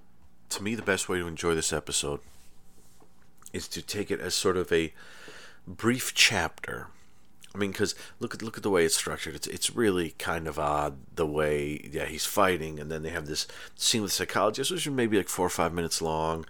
To 0.50 0.62
me, 0.62 0.74
the 0.74 0.82
best 0.82 1.08
way 1.08 1.18
to 1.18 1.28
enjoy 1.28 1.54
this 1.54 1.72
episode 1.72 2.20
is 3.52 3.68
to 3.68 3.82
take 3.82 4.10
it 4.10 4.20
as 4.20 4.34
sort 4.34 4.56
of 4.56 4.72
a 4.72 4.92
brief 5.66 6.14
chapter. 6.14 6.88
I 7.54 7.58
mean, 7.58 7.72
because 7.72 7.94
look 8.20 8.34
at 8.34 8.42
look 8.42 8.56
at 8.56 8.62
the 8.62 8.70
way 8.70 8.84
it's 8.84 8.96
structured. 8.96 9.34
It's 9.34 9.46
it's 9.48 9.74
really 9.74 10.10
kind 10.18 10.46
of 10.46 10.58
odd 10.58 10.98
the 11.16 11.26
way 11.26 11.88
yeah 11.90 12.06
he's 12.06 12.24
fighting, 12.24 12.78
and 12.78 12.90
then 12.90 13.02
they 13.02 13.10
have 13.10 13.26
this 13.26 13.48
scene 13.74 14.02
with 14.02 14.12
the 14.12 14.16
psychologist, 14.16 14.70
which 14.70 14.86
is 14.86 14.92
maybe 14.92 15.16
like 15.16 15.28
four 15.28 15.46
or 15.46 15.50
five 15.50 15.72
minutes 15.72 16.00
long, 16.00 16.46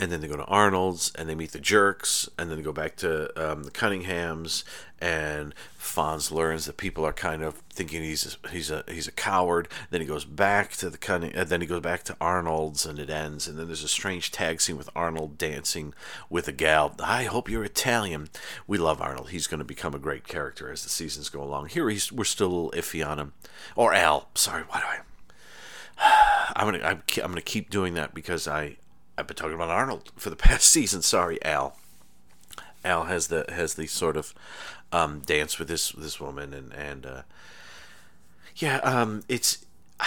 and 0.00 0.10
then 0.10 0.22
they 0.22 0.28
go 0.28 0.36
to 0.36 0.44
Arnold's 0.46 1.12
and 1.14 1.28
they 1.28 1.34
meet 1.34 1.52
the 1.52 1.60
Jerks, 1.60 2.26
and 2.38 2.50
then 2.50 2.56
they 2.56 2.64
go 2.64 2.72
back 2.72 2.96
to 2.96 3.28
um, 3.40 3.64
the 3.64 3.70
Cunninghams, 3.70 4.64
and 4.98 5.54
Fonz 5.78 6.30
learns 6.30 6.64
that 6.64 6.78
people 6.78 7.04
are 7.04 7.12
kind 7.12 7.42
of 7.42 7.56
thinking 7.70 8.02
he's 8.02 8.38
a, 8.42 8.48
he's 8.48 8.70
a 8.70 8.82
he's 8.88 9.06
a 9.06 9.12
coward. 9.12 9.68
Then 9.90 10.00
he 10.00 10.06
goes 10.06 10.24
back 10.24 10.72
to 10.76 10.88
the 10.88 10.96
Cunning, 10.96 11.32
and 11.34 11.50
then 11.50 11.60
he 11.60 11.66
goes 11.66 11.82
back 11.82 12.02
to 12.04 12.16
Arnold's, 12.18 12.86
and 12.86 12.98
it 12.98 13.10
ends. 13.10 13.46
And 13.46 13.58
then 13.58 13.66
there's 13.66 13.84
a 13.84 13.88
strange 13.88 14.30
tag 14.32 14.62
scene 14.62 14.78
with 14.78 14.88
Arnold 14.96 15.36
dancing 15.36 15.92
with 16.30 16.48
a 16.48 16.52
gal. 16.52 16.94
I 16.98 17.24
hope 17.24 17.50
you're 17.50 17.64
Italian. 17.64 18.30
We 18.66 18.78
love 18.78 19.02
Arnold. 19.02 19.30
He's 19.30 19.46
going 19.46 19.58
to 19.58 19.64
become 19.64 19.94
a 19.94 19.98
great 19.98 20.26
character 20.26 20.72
as 20.72 20.82
the 20.82 20.88
seasons 20.88 21.28
go 21.28 21.42
along. 21.42 21.68
Here 21.68 21.90
he's 21.90 22.10
we're 22.10 22.24
still 22.24 22.46
a 22.46 22.54
little 22.54 22.70
iffy 22.72 23.06
on 23.06 23.18
him, 23.18 23.32
or 23.76 23.92
Al. 23.92 24.30
Sorry, 24.34 24.62
why 24.62 24.80
do 24.80 24.86
I? 24.86 26.52
I'm 26.56 26.72
gonna 26.72 26.84
I'm, 26.84 27.02
I'm 27.22 27.30
gonna 27.32 27.42
keep 27.42 27.68
doing 27.68 27.92
that 27.94 28.14
because 28.14 28.48
I 28.48 28.76
I've 29.20 29.26
been 29.26 29.36
talking 29.36 29.54
about 29.54 29.68
Arnold 29.68 30.10
for 30.16 30.30
the 30.30 30.36
past 30.48 30.64
season. 30.64 31.02
Sorry, 31.02 31.42
Al. 31.44 31.76
Al 32.84 33.04
has 33.04 33.28
the 33.28 33.44
has 33.50 33.74
the 33.74 33.86
sort 33.86 34.16
of 34.16 34.34
um, 34.90 35.20
dance 35.20 35.58
with 35.58 35.68
this 35.68 35.92
this 35.92 36.18
woman 36.18 36.54
and 36.54 36.72
and 36.72 37.06
uh, 37.06 37.22
yeah, 38.56 38.78
um, 38.78 39.22
it's. 39.28 39.64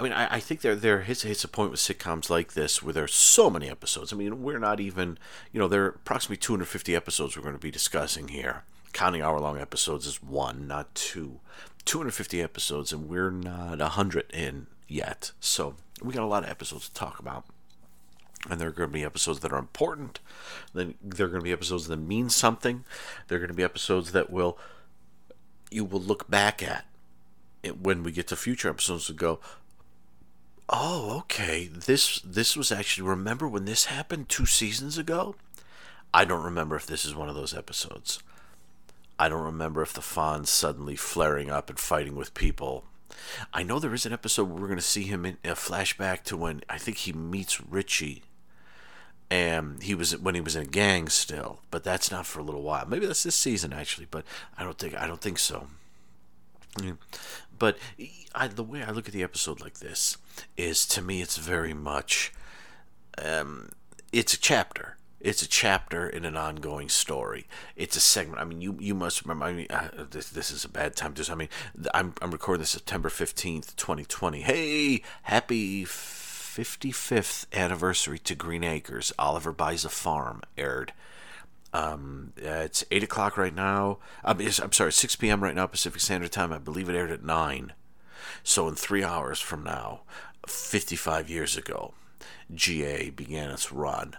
I 0.00 0.04
mean, 0.04 0.12
I, 0.14 0.34
I 0.34 0.40
think 0.40 0.62
there 0.62 0.74
there 0.74 1.02
hits 1.02 1.22
hits 1.22 1.44
a 1.44 1.48
point 1.48 1.70
with 1.70 1.78
sitcoms 1.78 2.28
like 2.28 2.54
this 2.54 2.82
where 2.82 2.92
there's 2.92 3.14
so 3.14 3.48
many 3.48 3.70
episodes. 3.70 4.12
I 4.12 4.16
mean, 4.16 4.42
we're 4.42 4.58
not 4.58 4.80
even 4.80 5.16
you 5.52 5.60
know 5.60 5.68
there 5.68 5.84
are 5.84 5.88
approximately 5.88 6.38
250 6.38 6.94
episodes 6.96 7.36
we're 7.36 7.42
going 7.42 7.54
to 7.54 7.60
be 7.60 7.70
discussing 7.70 8.28
here. 8.28 8.64
Counting 8.92 9.22
hour 9.22 9.40
long 9.40 9.58
episodes 9.58 10.06
is 10.06 10.22
one, 10.22 10.66
not 10.66 10.94
two. 10.94 11.40
250 11.84 12.42
episodes, 12.42 12.92
and 12.92 13.08
we're 13.08 13.30
not 13.30 13.78
100 13.78 14.30
in 14.32 14.66
yet. 14.88 15.32
So 15.40 15.76
we 16.02 16.12
got 16.12 16.24
a 16.24 16.26
lot 16.26 16.44
of 16.44 16.50
episodes 16.50 16.88
to 16.88 16.94
talk 16.94 17.18
about 17.18 17.46
and 18.50 18.60
there 18.60 18.68
are 18.68 18.72
going 18.72 18.88
to 18.88 18.92
be 18.92 19.04
episodes 19.04 19.40
that 19.40 19.52
are 19.52 19.58
important. 19.58 20.20
Then 20.74 20.94
there 21.02 21.26
are 21.26 21.28
going 21.28 21.40
to 21.40 21.44
be 21.44 21.52
episodes 21.52 21.86
that 21.86 21.96
mean 21.96 22.28
something. 22.28 22.84
There 23.28 23.36
are 23.36 23.40
going 23.40 23.48
to 23.48 23.54
be 23.54 23.62
episodes 23.62 24.12
that 24.12 24.30
will 24.30 24.58
you 25.70 25.84
will 25.84 26.00
look 26.00 26.28
back 26.28 26.62
at 26.62 26.84
when 27.80 28.02
we 28.02 28.12
get 28.12 28.26
to 28.28 28.36
future 28.36 28.68
episodes 28.68 29.08
and 29.08 29.18
go, 29.18 29.40
"Oh, 30.68 31.18
okay. 31.20 31.68
This 31.68 32.20
this 32.20 32.56
was 32.56 32.72
actually 32.72 33.08
remember 33.08 33.48
when 33.48 33.64
this 33.64 33.86
happened 33.86 34.28
2 34.28 34.46
seasons 34.46 34.98
ago?" 34.98 35.36
I 36.14 36.24
don't 36.24 36.44
remember 36.44 36.76
if 36.76 36.86
this 36.86 37.04
is 37.04 37.14
one 37.14 37.30
of 37.30 37.34
those 37.34 37.54
episodes. 37.54 38.18
I 39.18 39.28
don't 39.28 39.44
remember 39.44 39.82
if 39.82 39.92
the 39.92 40.00
Fonz 40.00 40.48
suddenly 40.48 40.96
flaring 40.96 41.48
up 41.48 41.70
and 41.70 41.78
fighting 41.78 42.16
with 42.16 42.34
people 42.34 42.84
I 43.52 43.62
know 43.62 43.78
there 43.78 43.94
is 43.94 44.06
an 44.06 44.12
episode 44.12 44.44
where 44.44 44.60
we're 44.60 44.68
going 44.68 44.78
to 44.78 44.84
see 44.84 45.04
him 45.04 45.24
in 45.24 45.38
a 45.44 45.48
flashback 45.48 46.22
to 46.24 46.36
when 46.36 46.62
I 46.68 46.78
think 46.78 46.98
he 46.98 47.12
meets 47.12 47.60
Richie 47.60 48.22
and 49.32 49.82
he 49.82 49.94
was 49.94 50.14
when 50.18 50.34
he 50.34 50.42
was 50.42 50.56
in 50.56 50.62
a 50.62 50.66
gang 50.66 51.08
still, 51.08 51.60
but 51.70 51.82
that's 51.82 52.10
not 52.10 52.26
for 52.26 52.38
a 52.40 52.42
little 52.42 52.60
while. 52.60 52.84
Maybe 52.86 53.06
that's 53.06 53.22
this 53.22 53.34
season 53.34 53.72
actually, 53.72 54.06
but 54.10 54.24
I 54.58 54.62
don't 54.62 54.76
think 54.76 54.94
I 54.94 55.06
don't 55.06 55.22
think 55.22 55.38
so. 55.38 55.68
But 57.58 57.78
I, 58.34 58.48
the 58.48 58.62
way 58.62 58.82
I 58.82 58.90
look 58.90 59.08
at 59.08 59.14
the 59.14 59.22
episode 59.22 59.60
like 59.60 59.78
this 59.78 60.18
is, 60.56 60.86
to 60.88 61.00
me, 61.02 61.22
it's 61.22 61.36
very 61.36 61.74
much, 61.74 62.32
um, 63.22 63.70
it's 64.12 64.34
a 64.34 64.38
chapter. 64.38 64.96
It's 65.20 65.42
a 65.42 65.48
chapter 65.48 66.08
in 66.08 66.24
an 66.24 66.36
ongoing 66.36 66.88
story. 66.88 67.46
It's 67.76 67.96
a 67.96 68.00
segment. 68.00 68.40
I 68.40 68.44
mean, 68.44 68.60
you 68.60 68.76
you 68.80 68.94
must 68.94 69.22
remember. 69.22 69.46
I 69.46 69.52
mean, 69.52 69.68
uh, 69.70 70.04
this 70.10 70.28
this 70.28 70.50
is 70.50 70.64
a 70.64 70.68
bad 70.68 70.94
time 70.94 71.14
to. 71.14 71.32
I 71.32 71.36
mean, 71.36 71.48
I'm 71.94 72.12
I'm 72.20 72.32
recording 72.32 72.60
this 72.60 72.70
September 72.70 73.08
fifteenth, 73.08 73.76
twenty 73.76 74.04
twenty. 74.04 74.42
Hey, 74.42 75.02
happy 75.22 75.86
55th 76.52 77.46
anniversary 77.54 78.18
to 78.18 78.34
Green 78.34 78.62
Acres. 78.62 79.10
Oliver 79.18 79.52
buys 79.52 79.86
a 79.86 79.88
farm 79.88 80.42
aired. 80.58 80.92
Um, 81.72 82.34
uh, 82.44 82.66
it's 82.66 82.84
eight 82.90 83.02
o'clock 83.02 83.38
right 83.38 83.54
now. 83.54 84.00
Um, 84.22 84.38
it's, 84.38 84.58
I'm 84.58 84.72
sorry, 84.72 84.92
six 84.92 85.16
p.m. 85.16 85.42
right 85.42 85.54
now 85.54 85.66
Pacific 85.66 86.02
Standard 86.02 86.30
Time. 86.30 86.52
I 86.52 86.58
believe 86.58 86.90
it 86.90 86.94
aired 86.94 87.10
at 87.10 87.24
nine. 87.24 87.72
So 88.42 88.68
in 88.68 88.74
three 88.74 89.02
hours 89.02 89.40
from 89.40 89.64
now, 89.64 90.02
55 90.46 91.30
years 91.30 91.56
ago, 91.56 91.94
GA 92.54 93.08
began 93.08 93.50
its 93.50 93.72
run. 93.72 94.16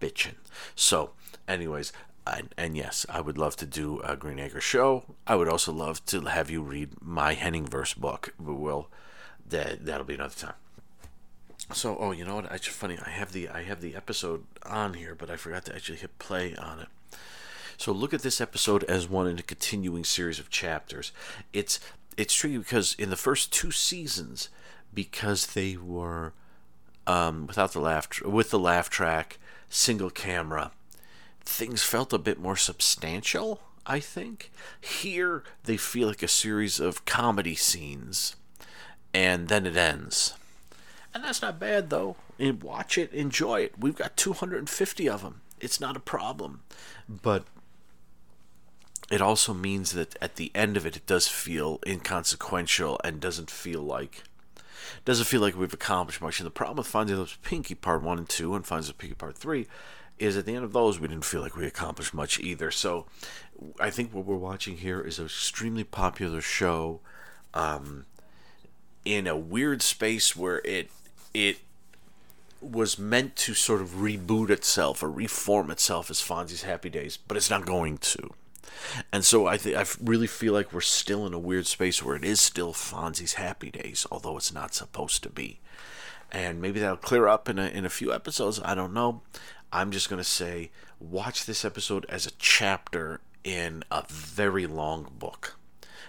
Bitchin'. 0.00 0.34
So, 0.74 1.10
anyways, 1.46 1.92
and, 2.26 2.52
and 2.56 2.76
yes, 2.76 3.06
I 3.08 3.20
would 3.20 3.38
love 3.38 3.54
to 3.56 3.66
do 3.66 4.00
a 4.00 4.16
Green 4.16 4.40
Acre 4.40 4.60
show. 4.60 5.04
I 5.24 5.36
would 5.36 5.48
also 5.48 5.72
love 5.72 6.04
to 6.06 6.22
have 6.22 6.50
you 6.50 6.62
read 6.62 7.00
my 7.00 7.36
Henningverse 7.36 7.96
book. 7.96 8.34
But 8.40 8.54
we'll 8.54 8.88
that 9.48 9.86
that'll 9.86 10.06
be 10.06 10.14
another 10.14 10.34
time. 10.34 10.54
So, 11.72 11.96
oh, 11.98 12.10
you 12.10 12.24
know 12.24 12.36
what? 12.36 12.50
It's 12.50 12.66
funny. 12.66 12.98
I 13.04 13.10
have 13.10 13.32
the 13.32 13.48
I 13.48 13.62
have 13.62 13.80
the 13.80 13.94
episode 13.94 14.44
on 14.64 14.94
here, 14.94 15.14
but 15.14 15.30
I 15.30 15.36
forgot 15.36 15.64
to 15.66 15.74
actually 15.74 15.98
hit 15.98 16.18
play 16.18 16.54
on 16.56 16.80
it. 16.80 16.88
So 17.76 17.92
look 17.92 18.12
at 18.12 18.22
this 18.22 18.40
episode 18.40 18.84
as 18.84 19.08
one 19.08 19.26
in 19.26 19.38
a 19.38 19.42
continuing 19.42 20.04
series 20.04 20.38
of 20.38 20.50
chapters. 20.50 21.12
It's 21.52 21.80
it's 22.16 22.34
tricky 22.34 22.58
because 22.58 22.94
in 22.98 23.10
the 23.10 23.16
first 23.16 23.52
two 23.52 23.70
seasons, 23.70 24.48
because 24.92 25.46
they 25.48 25.76
were 25.76 26.32
um, 27.06 27.46
without 27.46 27.72
the 27.72 27.80
laugh 27.80 28.08
tr- 28.08 28.28
with 28.28 28.50
the 28.50 28.58
laugh 28.58 28.90
track, 28.90 29.38
single 29.68 30.10
camera, 30.10 30.72
things 31.42 31.82
felt 31.82 32.12
a 32.12 32.18
bit 32.18 32.38
more 32.38 32.56
substantial. 32.56 33.60
I 33.86 34.00
think 34.00 34.50
here 34.80 35.42
they 35.64 35.76
feel 35.76 36.08
like 36.08 36.22
a 36.22 36.28
series 36.28 36.80
of 36.80 37.04
comedy 37.04 37.54
scenes, 37.54 38.36
and 39.14 39.48
then 39.48 39.66
it 39.66 39.76
ends. 39.76 40.34
And 41.14 41.24
that's 41.24 41.42
not 41.42 41.58
bad 41.58 41.90
though. 41.90 42.16
And 42.38 42.62
watch 42.62 42.96
it, 42.96 43.12
enjoy 43.12 43.62
it. 43.62 43.74
We've 43.78 43.96
got 43.96 44.16
250 44.16 45.08
of 45.08 45.22
them. 45.22 45.42
It's 45.60 45.80
not 45.80 45.96
a 45.96 46.00
problem. 46.00 46.62
But 47.08 47.44
it 49.10 49.20
also 49.20 49.52
means 49.52 49.92
that 49.92 50.16
at 50.22 50.36
the 50.36 50.52
end 50.54 50.76
of 50.76 50.86
it, 50.86 50.96
it 50.96 51.06
does 51.06 51.26
feel 51.26 51.80
inconsequential 51.86 53.00
and 53.02 53.20
doesn't 53.20 53.50
feel 53.50 53.82
like 53.82 54.22
doesn't 55.04 55.26
feel 55.26 55.40
like 55.40 55.56
we've 55.56 55.74
accomplished 55.74 56.20
much. 56.20 56.40
And 56.40 56.46
the 56.46 56.50
problem 56.50 56.78
with 56.78 56.86
Fonzie 56.86 57.16
Loves 57.16 57.38
Pinky 57.42 57.74
Part 57.74 58.02
One 58.02 58.18
and 58.18 58.28
Two 58.28 58.54
and 58.54 58.64
Fonzie 58.64 58.86
Loves 58.86 58.92
Pinky 58.92 59.14
Part 59.14 59.36
Three 59.36 59.66
is 60.18 60.36
at 60.36 60.46
the 60.46 60.54
end 60.54 60.64
of 60.64 60.72
those 60.72 61.00
we 61.00 61.08
didn't 61.08 61.24
feel 61.24 61.40
like 61.40 61.56
we 61.56 61.66
accomplished 61.66 62.14
much 62.14 62.38
either. 62.38 62.70
So 62.70 63.06
I 63.80 63.90
think 63.90 64.12
what 64.12 64.26
we're 64.26 64.36
watching 64.36 64.76
here 64.76 65.00
is 65.00 65.18
an 65.18 65.26
extremely 65.26 65.84
popular 65.84 66.40
show 66.40 67.00
um, 67.54 68.04
in 69.04 69.26
a 69.26 69.36
weird 69.36 69.82
space 69.82 70.36
where 70.36 70.60
it 70.64 70.90
it 71.34 71.58
was 72.60 72.98
meant 72.98 73.36
to 73.36 73.54
sort 73.54 73.80
of 73.80 73.90
reboot 73.90 74.50
itself 74.50 75.02
or 75.02 75.10
reform 75.10 75.70
itself 75.70 76.10
as 76.10 76.20
Fonzie's 76.20 76.62
Happy 76.62 76.90
Days, 76.90 77.16
but 77.16 77.36
it's 77.36 77.50
not 77.50 77.64
going 77.64 77.98
to. 77.98 78.30
And 79.12 79.24
so 79.24 79.46
I 79.46 79.56
think 79.56 79.76
I 79.76 79.84
really 80.02 80.26
feel 80.26 80.52
like 80.52 80.72
we're 80.72 80.80
still 80.80 81.26
in 81.26 81.34
a 81.34 81.38
weird 81.38 81.66
space 81.66 82.02
where 82.02 82.16
it 82.16 82.24
is 82.24 82.40
still 82.40 82.72
Fonzie's 82.72 83.34
Happy 83.34 83.70
Days, 83.70 84.06
although 84.10 84.36
it's 84.36 84.52
not 84.52 84.74
supposed 84.74 85.22
to 85.22 85.30
be. 85.30 85.60
And 86.30 86.60
maybe 86.60 86.80
that'll 86.80 86.96
clear 86.96 87.26
up 87.26 87.48
in 87.48 87.58
a 87.58 87.66
in 87.66 87.84
a 87.84 87.90
few 87.90 88.12
episodes. 88.12 88.60
I 88.64 88.74
don't 88.74 88.94
know. 88.94 89.22
I'm 89.72 89.90
just 89.90 90.08
gonna 90.08 90.24
say, 90.24 90.70
watch 90.98 91.46
this 91.46 91.64
episode 91.64 92.06
as 92.08 92.26
a 92.26 92.32
chapter 92.38 93.20
in 93.42 93.84
a 93.90 94.04
very 94.08 94.66
long 94.66 95.10
book. 95.18 95.56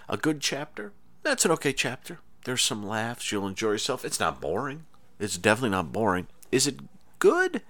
A 0.08 0.16
good 0.16 0.40
chapter. 0.40 0.92
That's 1.22 1.44
an 1.44 1.50
okay 1.52 1.72
chapter. 1.72 2.20
There's 2.44 2.62
some 2.62 2.86
laughs. 2.86 3.30
You'll 3.30 3.46
enjoy 3.46 3.72
yourself. 3.72 4.04
It's 4.04 4.20
not 4.20 4.40
boring. 4.40 4.84
It's 5.22 5.38
definitely 5.38 5.70
not 5.70 5.92
boring. 5.92 6.26
Is 6.50 6.66
it 6.66 6.80
good? 7.18 7.62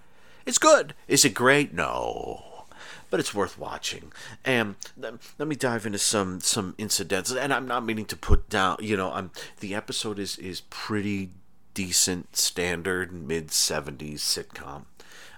It's 0.46 0.58
good. 0.58 0.94
Is 1.08 1.24
it 1.24 1.34
great? 1.34 1.72
No. 1.72 2.64
But 3.10 3.20
it's 3.20 3.34
worth 3.34 3.58
watching. 3.58 4.12
And 4.44 4.76
let, 4.96 5.46
me 5.46 5.54
dive 5.54 5.84
into 5.84 5.98
some 5.98 6.40
some 6.40 6.74
incidents. 6.78 7.30
And 7.30 7.52
I'm 7.52 7.68
not 7.68 7.84
meaning 7.84 8.06
to 8.06 8.16
put 8.16 8.48
down, 8.48 8.78
you 8.80 8.96
know, 8.96 9.12
I'm 9.12 9.30
the 9.60 9.74
episode 9.74 10.18
is 10.18 10.38
is 10.38 10.62
pretty 10.62 11.30
decent, 11.74 12.36
standard 12.36 13.12
mid 13.12 13.48
70s 13.48 14.20
sitcom. 14.20 14.84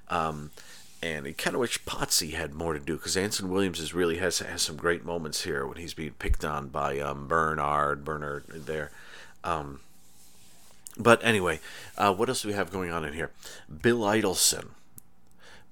Um, 0.09 0.51
and 1.03 1.27
I 1.27 1.33
kind 1.33 1.55
of 1.55 1.61
wish 1.61 1.85
Potsy 1.85 2.33
had 2.33 2.55
more 2.55 2.73
to 2.73 2.81
do 2.81 2.97
because 2.97 3.17
Anson 3.17 3.51
Williams 3.51 3.81
is 3.81 3.93
really 3.93 4.19
has 4.19 4.39
has 4.39 4.63
some 4.63 4.77
great 4.77 5.05
moments 5.05 5.43
here 5.43 5.67
when 5.67 5.77
he's 5.77 5.95
being 5.95 6.13
picked 6.13 6.45
on 6.45 6.69
by 6.69 6.99
um, 7.01 7.27
Bernard 7.27 8.05
Bernard 8.05 8.45
there. 8.49 8.91
Um, 9.43 9.81
but 10.99 11.25
anyway, 11.25 11.61
uh, 11.97 12.15
what 12.15 12.29
else 12.29 12.43
do 12.43 12.49
we 12.49 12.55
have 12.55 12.71
going 12.71 12.91
on 12.91 13.05
in 13.05 13.15
here? 13.15 13.31
Bill 13.83 14.01
Idelson 14.01 14.69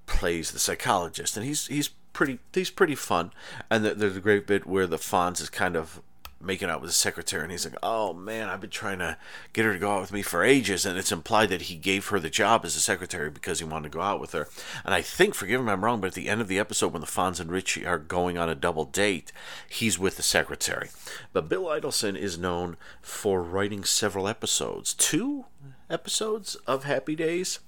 plays 0.06 0.50
the 0.50 0.58
psychologist, 0.58 1.36
and 1.36 1.46
he's 1.46 1.66
he's 1.66 1.88
pretty 2.12 2.38
he's 2.52 2.70
pretty 2.70 2.94
fun. 2.94 3.32
And 3.70 3.84
there's 3.84 4.16
a 4.16 4.20
great 4.20 4.46
bit 4.46 4.66
where 4.66 4.86
the 4.86 4.96
Fonz 4.96 5.40
is 5.40 5.48
kind 5.48 5.76
of 5.76 6.00
making 6.42 6.68
out 6.68 6.80
with 6.80 6.90
his 6.90 6.96
secretary, 6.96 7.42
and 7.42 7.52
he's 7.52 7.64
like, 7.64 7.78
"Oh 7.82 8.12
man, 8.12 8.48
I've 8.48 8.60
been 8.60 8.70
trying 8.70 8.98
to 8.98 9.16
get 9.52 9.64
her 9.64 9.72
to 9.72 9.78
go 9.78 9.92
out 9.92 10.00
with 10.00 10.12
me 10.12 10.22
for 10.22 10.44
ages," 10.44 10.84
and 10.84 10.98
it's 10.98 11.12
implied 11.12 11.48
that 11.50 11.62
he 11.62 11.76
gave 11.76 12.08
her 12.08 12.20
the 12.20 12.30
job 12.30 12.64
as 12.64 12.76
a 12.76 12.80
secretary 12.80 13.30
because 13.30 13.58
he 13.58 13.64
wanted 13.64 13.90
to 13.90 13.96
go 13.96 14.02
out 14.02 14.20
with 14.20 14.32
her. 14.32 14.48
And 14.84 14.94
I 14.94 15.02
think, 15.02 15.34
forgive 15.34 15.60
me 15.60 15.66
if 15.66 15.72
I'm 15.72 15.84
wrong, 15.84 16.00
but 16.00 16.08
at 16.08 16.14
the 16.14 16.28
end 16.28 16.40
of 16.40 16.48
the 16.48 16.58
episode, 16.58 16.92
when 16.92 17.00
the 17.00 17.06
Fonz 17.06 17.40
and 17.40 17.50
Richie 17.50 17.86
are 17.86 17.98
going 17.98 18.38
on 18.38 18.48
a 18.48 18.54
double 18.54 18.84
date, 18.84 19.32
he's 19.68 19.98
with 19.98 20.16
the 20.16 20.22
secretary. 20.22 20.90
But 21.32 21.48
Bill 21.48 21.64
Idelson 21.64 22.16
is 22.16 22.38
known 22.38 22.76
for 23.00 23.42
writing 23.42 23.84
several 23.84 24.28
episodes, 24.28 24.94
two 24.94 25.46
episodes 25.88 26.56
of 26.66 26.84
Happy 26.84 27.14
Days, 27.14 27.58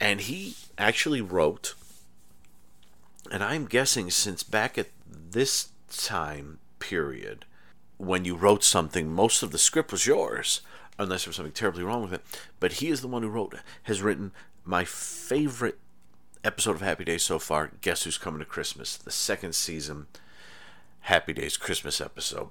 and 0.00 0.20
he 0.20 0.56
actually 0.78 1.20
wrote. 1.20 1.74
And 3.30 3.42
I'm 3.42 3.66
guessing 3.66 4.10
since 4.10 4.42
back 4.42 4.78
at 4.78 4.88
this 5.08 5.70
time 5.90 6.58
period, 6.78 7.44
when 7.98 8.24
you 8.24 8.36
wrote 8.36 8.64
something, 8.64 9.10
most 9.10 9.42
of 9.42 9.52
the 9.52 9.58
script 9.58 9.92
was 9.92 10.06
yours, 10.06 10.60
unless 10.98 11.24
there 11.24 11.30
was 11.30 11.36
something 11.36 11.52
terribly 11.52 11.82
wrong 11.82 12.02
with 12.02 12.12
it. 12.12 12.22
But 12.60 12.74
he 12.74 12.88
is 12.88 13.00
the 13.00 13.08
one 13.08 13.22
who 13.22 13.28
wrote, 13.28 13.54
has 13.84 14.02
written 14.02 14.32
my 14.64 14.84
favorite 14.84 15.78
episode 16.44 16.76
of 16.76 16.82
Happy 16.82 17.04
Days 17.04 17.22
so 17.22 17.38
far. 17.38 17.72
Guess 17.80 18.04
who's 18.04 18.18
coming 18.18 18.40
to 18.40 18.44
Christmas? 18.44 18.96
The 18.96 19.10
second 19.10 19.54
season, 19.54 20.06
Happy 21.00 21.32
Days 21.32 21.56
Christmas 21.56 22.00
episode. 22.00 22.48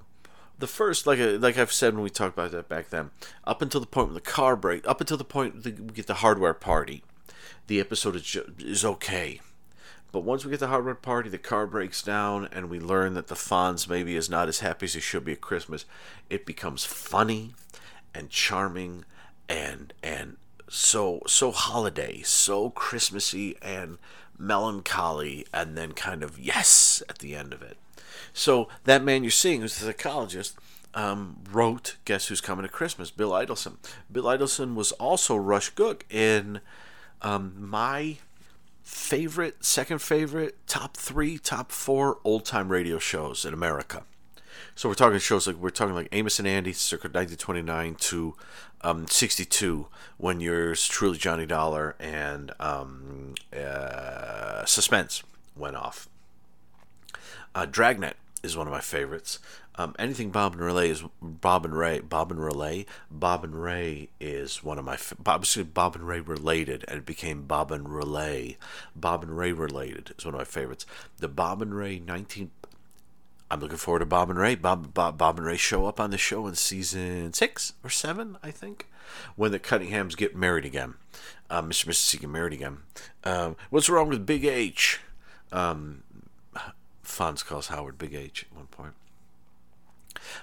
The 0.58 0.66
first, 0.66 1.06
like 1.06 1.20
uh, 1.20 1.32
like 1.38 1.58
I've 1.58 1.72
said 1.72 1.94
when 1.94 2.02
we 2.02 2.08
talked 2.08 2.34
about 2.34 2.50
that 2.52 2.68
back 2.68 2.88
then, 2.88 3.10
up 3.44 3.60
until 3.60 3.80
the 3.80 3.86
point 3.86 4.08
when 4.08 4.14
the 4.14 4.20
car 4.20 4.56
break, 4.56 4.88
up 4.88 5.02
until 5.02 5.18
the 5.18 5.24
point 5.24 5.64
we 5.64 5.70
get 5.70 6.06
the 6.06 6.14
hardware 6.14 6.54
party, 6.54 7.02
the 7.66 7.78
episode 7.78 8.16
is 8.16 8.38
is 8.58 8.84
okay. 8.84 9.40
But 10.16 10.24
once 10.24 10.46
we 10.46 10.50
get 10.50 10.60
the 10.60 10.68
hardware 10.68 10.94
party, 10.94 11.28
the 11.28 11.36
car 11.36 11.66
breaks 11.66 12.00
down, 12.00 12.48
and 12.50 12.70
we 12.70 12.80
learn 12.80 13.12
that 13.12 13.26
the 13.26 13.34
Fonz 13.34 13.86
maybe 13.86 14.16
is 14.16 14.30
not 14.30 14.48
as 14.48 14.60
happy 14.60 14.86
as 14.86 14.94
he 14.94 15.00
should 15.00 15.26
be 15.26 15.32
at 15.32 15.42
Christmas. 15.42 15.84
It 16.30 16.46
becomes 16.46 16.86
funny 16.86 17.52
and 18.14 18.30
charming 18.30 19.04
and 19.46 19.92
and 20.02 20.38
so 20.70 21.20
so 21.26 21.52
holiday, 21.52 22.22
so 22.22 22.70
Christmassy 22.70 23.58
and 23.60 23.98
melancholy, 24.38 25.46
and 25.52 25.76
then 25.76 25.92
kind 25.92 26.22
of 26.22 26.38
yes 26.38 27.02
at 27.10 27.18
the 27.18 27.34
end 27.34 27.52
of 27.52 27.60
it. 27.60 27.76
So 28.32 28.68
that 28.84 29.04
man 29.04 29.22
you're 29.22 29.30
seeing, 29.30 29.60
who's 29.60 29.78
the 29.78 29.84
psychologist, 29.84 30.56
um, 30.94 31.40
wrote 31.52 31.96
"Guess 32.06 32.28
Who's 32.28 32.40
Coming 32.40 32.64
to 32.64 32.72
Christmas?" 32.72 33.10
Bill 33.10 33.32
Idelson. 33.32 33.76
Bill 34.10 34.24
Idelson 34.24 34.76
was 34.76 34.92
also 34.92 35.36
Rush 35.36 35.74
Gook 35.74 36.04
in 36.08 36.62
um, 37.20 37.52
my 37.58 38.16
favorite, 38.86 39.64
second 39.64 40.00
favorite, 40.00 40.64
top 40.68 40.96
three, 40.96 41.38
top 41.38 41.72
four 41.72 42.18
old 42.22 42.44
time 42.44 42.68
radio 42.68 43.00
shows 43.00 43.44
in 43.44 43.52
America. 43.52 44.04
So 44.76 44.88
we're 44.88 44.94
talking 44.94 45.18
shows 45.18 45.46
like 45.46 45.56
we're 45.56 45.70
talking 45.70 45.94
like 45.94 46.08
Amos 46.12 46.38
and 46.38 46.46
Andy, 46.46 46.72
circa 46.72 47.08
1929 47.08 47.96
to 47.96 48.36
um, 48.82 49.08
62, 49.08 49.88
when 50.18 50.40
yours 50.40 50.86
truly 50.86 51.18
Johnny 51.18 51.46
Dollar 51.46 51.96
and 51.98 52.52
um, 52.60 53.34
uh, 53.52 54.64
Suspense 54.66 55.24
went 55.56 55.74
off. 55.74 56.08
Uh, 57.56 57.66
Dragnet 57.66 58.16
is 58.44 58.56
one 58.56 58.68
of 58.68 58.72
my 58.72 58.80
favorites. 58.80 59.40
Um, 59.78 59.94
anything 59.98 60.30
Bob 60.30 60.54
and 60.54 60.62
Relay 60.62 60.90
is 60.90 61.04
Bob 61.20 61.64
and 61.64 61.76
Ray. 61.76 62.00
Bob 62.00 62.30
and 62.30 62.42
Relay. 62.42 62.86
Bob 63.10 63.44
and 63.44 63.62
Ray 63.62 64.08
is 64.20 64.62
one 64.64 64.78
of 64.78 64.84
my 64.84 64.96
obviously 65.26 65.64
Bob 65.64 65.94
and 65.94 66.06
Ray 66.06 66.20
related, 66.20 66.84
and 66.88 66.98
it 66.98 67.06
became 67.06 67.42
Bob 67.42 67.70
and 67.70 67.88
Relay. 67.88 68.56
Bob 68.94 69.22
and 69.22 69.36
Ray 69.36 69.52
related 69.52 70.14
is 70.18 70.24
one 70.24 70.34
of 70.34 70.40
my 70.40 70.44
favorites. 70.44 70.86
The 71.18 71.28
Bob 71.28 71.60
and 71.60 71.74
Ray 71.74 71.98
19. 71.98 72.50
I'm 73.48 73.60
looking 73.60 73.76
forward 73.76 74.00
to 74.00 74.06
Bob 74.06 74.28
and 74.30 74.38
Ray. 74.38 74.56
Bob, 74.56 74.92
Bob, 74.92 75.18
Bob 75.18 75.38
and 75.38 75.46
Ray 75.46 75.56
show 75.56 75.86
up 75.86 76.00
on 76.00 76.10
the 76.10 76.18
show 76.18 76.46
in 76.46 76.56
season 76.56 77.32
six 77.32 77.74
or 77.84 77.90
seven, 77.90 78.38
I 78.42 78.50
think, 78.50 78.88
when 79.36 79.52
the 79.52 79.60
Cunninghams 79.60 80.16
get 80.16 80.34
married 80.34 80.64
again. 80.64 80.94
Uh, 81.48 81.62
Mr. 81.62 81.84
and 81.84 81.92
Mrs. 81.94 82.20
Get 82.20 82.30
married 82.30 82.54
again. 82.54 82.78
Um, 83.22 83.56
what's 83.70 83.88
wrong 83.88 84.08
with 84.08 84.26
Big 84.26 84.44
H? 84.44 85.00
Um, 85.52 86.02
Fonz 87.04 87.44
calls 87.44 87.68
Howard 87.68 87.98
Big 87.98 88.14
H 88.14 88.46
at 88.50 88.56
one 88.56 88.66
point. 88.66 88.94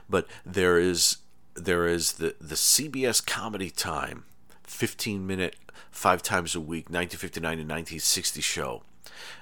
But 0.09 0.27
there 0.45 0.79
is 0.79 1.17
there 1.55 1.87
is 1.87 2.13
the 2.13 2.35
the 2.39 2.55
CBS 2.55 3.25
Comedy 3.25 3.69
Time, 3.69 4.25
15 4.63 5.25
minute, 5.25 5.55
five 5.91 6.21
times 6.23 6.55
a 6.55 6.59
week, 6.59 6.89
1959 6.89 7.41
to 7.41 7.63
1960 7.63 8.41
show 8.41 8.83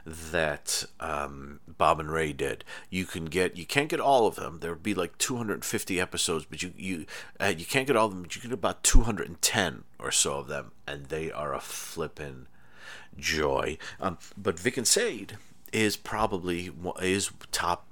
that 0.05 0.85
um, 0.99 1.59
Bob 1.67 1.99
and 1.99 2.11
Ray 2.11 2.33
did. 2.33 2.63
You 2.89 3.05
can 3.05 3.25
get 3.25 3.57
you 3.57 3.65
can't 3.65 3.89
get 3.89 3.99
all 3.99 4.27
of 4.27 4.35
them. 4.35 4.59
There 4.59 4.71
would 4.71 4.83
be 4.83 4.93
like 4.93 5.17
250 5.17 5.99
episodes, 5.99 6.45
but 6.49 6.61
you 6.63 6.73
you 6.77 7.05
uh, 7.39 7.53
you 7.57 7.65
can't 7.65 7.87
get 7.87 7.95
all 7.95 8.07
of 8.07 8.11
them. 8.11 8.23
But 8.23 8.35
you 8.35 8.41
get 8.41 8.51
about 8.51 8.83
210 8.83 9.83
or 9.99 10.11
so 10.11 10.39
of 10.39 10.47
them, 10.47 10.71
and 10.87 11.07
they 11.07 11.31
are 11.31 11.53
a 11.53 11.59
flippin' 11.59 12.47
joy. 13.17 13.77
Um, 13.99 14.17
but 14.37 14.59
Vic 14.59 14.77
and 14.77 14.87
Sade 14.87 15.37
is 15.71 15.95
probably 15.95 16.71
is 17.01 17.31
top 17.51 17.85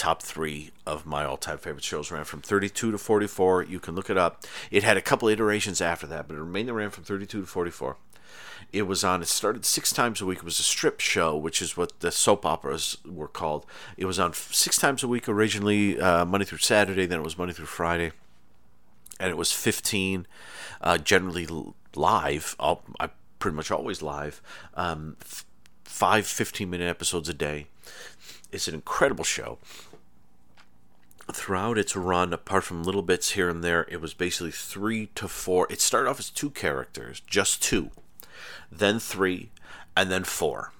top 0.00 0.22
three 0.22 0.70
of 0.86 1.04
my 1.04 1.26
all-time 1.26 1.58
favorite 1.58 1.84
shows 1.84 2.10
ran 2.10 2.24
from 2.24 2.40
32 2.40 2.90
to 2.90 2.96
44 2.96 3.64
you 3.64 3.78
can 3.78 3.94
look 3.94 4.08
it 4.08 4.16
up. 4.16 4.44
It 4.70 4.82
had 4.82 4.96
a 4.96 5.02
couple 5.02 5.28
iterations 5.28 5.82
after 5.82 6.06
that 6.06 6.26
but 6.26 6.38
it 6.38 6.44
mainly 6.44 6.72
ran 6.72 6.88
from 6.88 7.04
32 7.04 7.42
to 7.42 7.46
44 7.46 7.98
it 8.72 8.82
was 8.82 9.04
on 9.04 9.20
it 9.20 9.28
started 9.28 9.66
six 9.66 9.92
times 9.92 10.22
a 10.22 10.26
week. 10.26 10.38
It 10.38 10.44
was 10.44 10.58
a 10.58 10.62
strip 10.62 11.00
show 11.00 11.36
which 11.36 11.60
is 11.60 11.76
what 11.76 12.00
the 12.00 12.10
soap 12.10 12.46
operas 12.46 12.96
were 13.04 13.28
called. 13.28 13.66
It 13.98 14.06
was 14.06 14.18
on 14.18 14.32
six 14.32 14.78
times 14.78 15.02
a 15.02 15.08
week 15.08 15.28
originally 15.28 16.00
uh, 16.00 16.24
monday 16.24 16.46
through 16.46 16.58
saturday 16.58 17.04
then 17.04 17.18
it 17.18 17.24
was 17.24 17.36
monday 17.36 17.52
through 17.52 17.66
friday 17.66 18.12
and 19.18 19.28
it 19.28 19.36
was 19.36 19.52
15 19.52 20.26
uh, 20.80 20.96
generally 20.96 21.46
live 21.94 22.56
all, 22.58 22.84
I 22.98 23.10
pretty 23.38 23.54
much 23.54 23.70
always 23.70 24.00
live 24.00 24.40
um, 24.72 25.18
five 25.84 26.26
15 26.26 26.70
minute 26.70 26.88
episodes 26.88 27.28
a 27.28 27.34
day. 27.34 27.66
It's 28.50 28.66
an 28.66 28.74
incredible 28.74 29.24
show 29.24 29.58
throughout 31.32 31.78
its 31.78 31.96
run, 31.96 32.32
apart 32.32 32.64
from 32.64 32.82
little 32.82 33.02
bits 33.02 33.30
here 33.30 33.48
and 33.48 33.62
there, 33.62 33.86
it 33.88 34.00
was 34.00 34.14
basically 34.14 34.50
three 34.50 35.06
to 35.14 35.28
four. 35.28 35.66
It 35.70 35.80
started 35.80 36.10
off 36.10 36.18
as 36.18 36.30
two 36.30 36.50
characters, 36.50 37.20
just 37.20 37.62
two, 37.62 37.90
then 38.70 38.98
three, 38.98 39.50
and 39.96 40.10
then 40.10 40.24
four. 40.24 40.72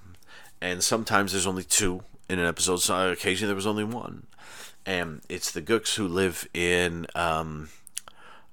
And 0.60 0.82
sometimes 0.82 1.32
there's 1.32 1.46
only 1.46 1.64
two 1.64 2.02
in 2.28 2.38
an 2.38 2.46
episode. 2.46 2.78
So 2.78 3.10
occasionally 3.10 3.48
there 3.48 3.56
was 3.56 3.66
only 3.66 3.84
one. 3.84 4.26
And 4.86 5.20
it's 5.28 5.50
the 5.50 5.62
Gooks 5.62 5.96
who 5.96 6.08
live 6.08 6.48
in, 6.54 7.06
um, 7.14 7.68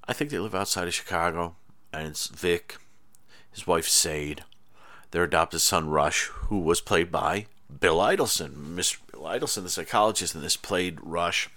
I 0.07 0.13
think 0.13 0.29
they 0.29 0.39
live 0.39 0.55
outside 0.55 0.87
of 0.87 0.93
Chicago. 0.93 1.55
And 1.93 2.07
it's 2.07 2.27
Vic, 2.27 2.77
his 3.51 3.65
wife 3.65 3.87
Sade, 3.87 4.43
their 5.11 5.23
adopted 5.23 5.61
son 5.61 5.89
Rush, 5.89 6.25
who 6.25 6.59
was 6.59 6.81
played 6.81 7.11
by 7.11 7.47
Bill 7.79 7.97
Idelson. 7.97 8.75
Mr. 8.75 8.99
Bill 9.11 9.23
Idelson, 9.23 9.63
the 9.63 9.69
psychologist 9.69 10.35
in 10.35 10.41
this, 10.41 10.57
played 10.57 10.99
Rush 11.01 11.49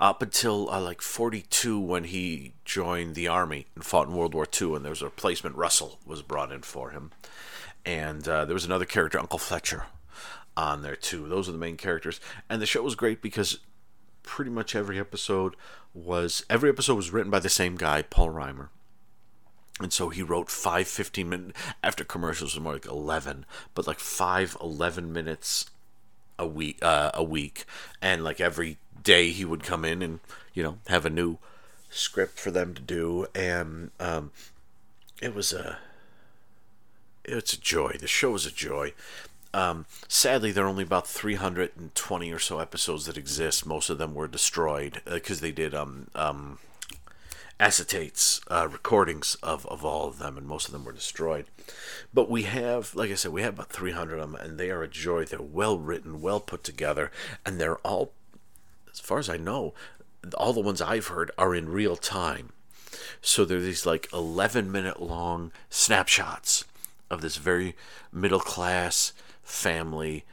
up 0.00 0.22
until 0.22 0.70
uh, 0.70 0.80
like 0.80 1.02
42 1.02 1.78
when 1.78 2.04
he 2.04 2.54
joined 2.64 3.14
the 3.14 3.28
army 3.28 3.66
and 3.74 3.84
fought 3.84 4.08
in 4.08 4.14
World 4.14 4.34
War 4.34 4.46
II, 4.60 4.74
and 4.74 4.84
there 4.84 4.90
was 4.90 5.02
a 5.02 5.06
replacement. 5.06 5.56
Russell 5.56 5.98
was 6.06 6.22
brought 6.22 6.50
in 6.50 6.62
for 6.62 6.90
him, 6.90 7.12
and 7.84 8.26
uh, 8.26 8.46
there 8.46 8.54
was 8.54 8.64
another 8.64 8.86
character, 8.86 9.18
Uncle 9.18 9.38
Fletcher, 9.38 9.84
on 10.56 10.82
there 10.82 10.96
too. 10.96 11.28
Those 11.28 11.48
are 11.48 11.52
the 11.52 11.58
main 11.58 11.76
characters, 11.76 12.18
and 12.48 12.62
the 12.62 12.66
show 12.66 12.82
was 12.82 12.94
great 12.94 13.20
because 13.20 13.58
pretty 14.22 14.50
much 14.50 14.74
every 14.74 14.98
episode 14.98 15.54
was 15.92 16.44
every 16.48 16.70
episode 16.70 16.94
was 16.94 17.10
written 17.10 17.30
by 17.30 17.40
the 17.40 17.48
same 17.50 17.76
guy, 17.76 18.00
Paul 18.00 18.30
Rhymer. 18.30 18.70
And 19.80 19.92
so 19.92 20.10
he 20.10 20.22
wrote 20.22 20.50
five 20.50 20.88
15 20.88 21.28
minute 21.28 21.56
after 21.82 22.04
commercials 22.04 22.54
was 22.54 22.62
more 22.62 22.74
like 22.74 22.86
11, 22.86 23.46
but 23.74 23.86
like 23.86 23.98
five 23.98 24.56
11 24.60 25.12
minutes 25.12 25.70
a 26.38 26.46
week 26.46 26.78
uh, 26.82 27.10
a 27.12 27.22
week 27.22 27.64
and 28.00 28.24
like 28.24 28.40
every 28.40 28.78
day 29.02 29.30
he 29.30 29.44
would 29.44 29.62
come 29.62 29.84
in 29.84 30.02
and 30.02 30.20
you 30.54 30.62
know 30.62 30.78
have 30.88 31.06
a 31.06 31.10
new 31.10 31.38
script 31.90 32.38
for 32.38 32.50
them 32.50 32.74
to 32.74 32.80
do. 32.80 33.26
And 33.34 33.90
um, 34.00 34.30
it 35.20 35.34
was 35.34 35.52
a 35.52 35.78
it's 37.24 37.52
a 37.52 37.60
joy. 37.60 37.96
The 38.00 38.06
show 38.06 38.34
is 38.34 38.46
a 38.46 38.50
joy. 38.50 38.94
Um, 39.52 39.86
sadly 40.06 40.52
there 40.52 40.64
are 40.64 40.68
only 40.68 40.84
about 40.84 41.08
320 41.08 42.32
or 42.32 42.38
so 42.38 42.60
episodes 42.60 43.06
that 43.06 43.16
exist. 43.16 43.66
Most 43.66 43.90
of 43.90 43.98
them 43.98 44.14
were 44.14 44.28
destroyed 44.28 45.02
because 45.04 45.40
they 45.40 45.50
did 45.50 45.74
um, 45.74 46.06
um, 46.14 46.58
acetates 47.58 48.40
uh, 48.48 48.68
recordings 48.68 49.36
of, 49.42 49.66
of 49.66 49.84
all 49.84 50.06
of 50.06 50.18
them 50.18 50.38
and 50.38 50.46
most 50.46 50.66
of 50.66 50.72
them 50.72 50.84
were 50.84 50.92
destroyed. 50.92 51.46
But 52.14 52.30
we 52.30 52.44
have 52.44 52.94
like 52.94 53.10
i 53.10 53.14
said 53.14 53.32
we 53.32 53.42
have 53.42 53.54
about 53.54 53.70
300 53.70 54.18
of 54.18 54.32
them 54.32 54.40
and 54.40 54.58
they 54.58 54.70
are 54.70 54.82
a 54.82 54.88
joy. 54.88 55.24
They're 55.24 55.42
well 55.42 55.78
written 55.78 56.20
well 56.20 56.40
put 56.40 56.62
together 56.62 57.10
and 57.44 57.60
they're 57.60 57.78
all 57.78 58.12
as 59.00 59.06
far 59.06 59.18
as 59.18 59.28
i 59.28 59.36
know 59.36 59.74
all 60.36 60.52
the 60.52 60.60
ones 60.60 60.82
i've 60.82 61.08
heard 61.08 61.30
are 61.38 61.54
in 61.54 61.68
real 61.68 61.96
time 61.96 62.50
so 63.22 63.44
they're 63.44 63.60
these 63.60 63.86
like 63.86 64.08
11 64.12 64.70
minute 64.70 65.00
long 65.00 65.50
snapshots 65.70 66.64
of 67.10 67.20
this 67.22 67.36
very 67.36 67.74
middle 68.12 68.40
class 68.40 69.12
family 69.42 70.24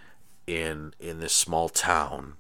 in 0.45 0.93
in 0.99 1.19
this 1.19 1.33
small 1.33 1.69
town 1.69 2.33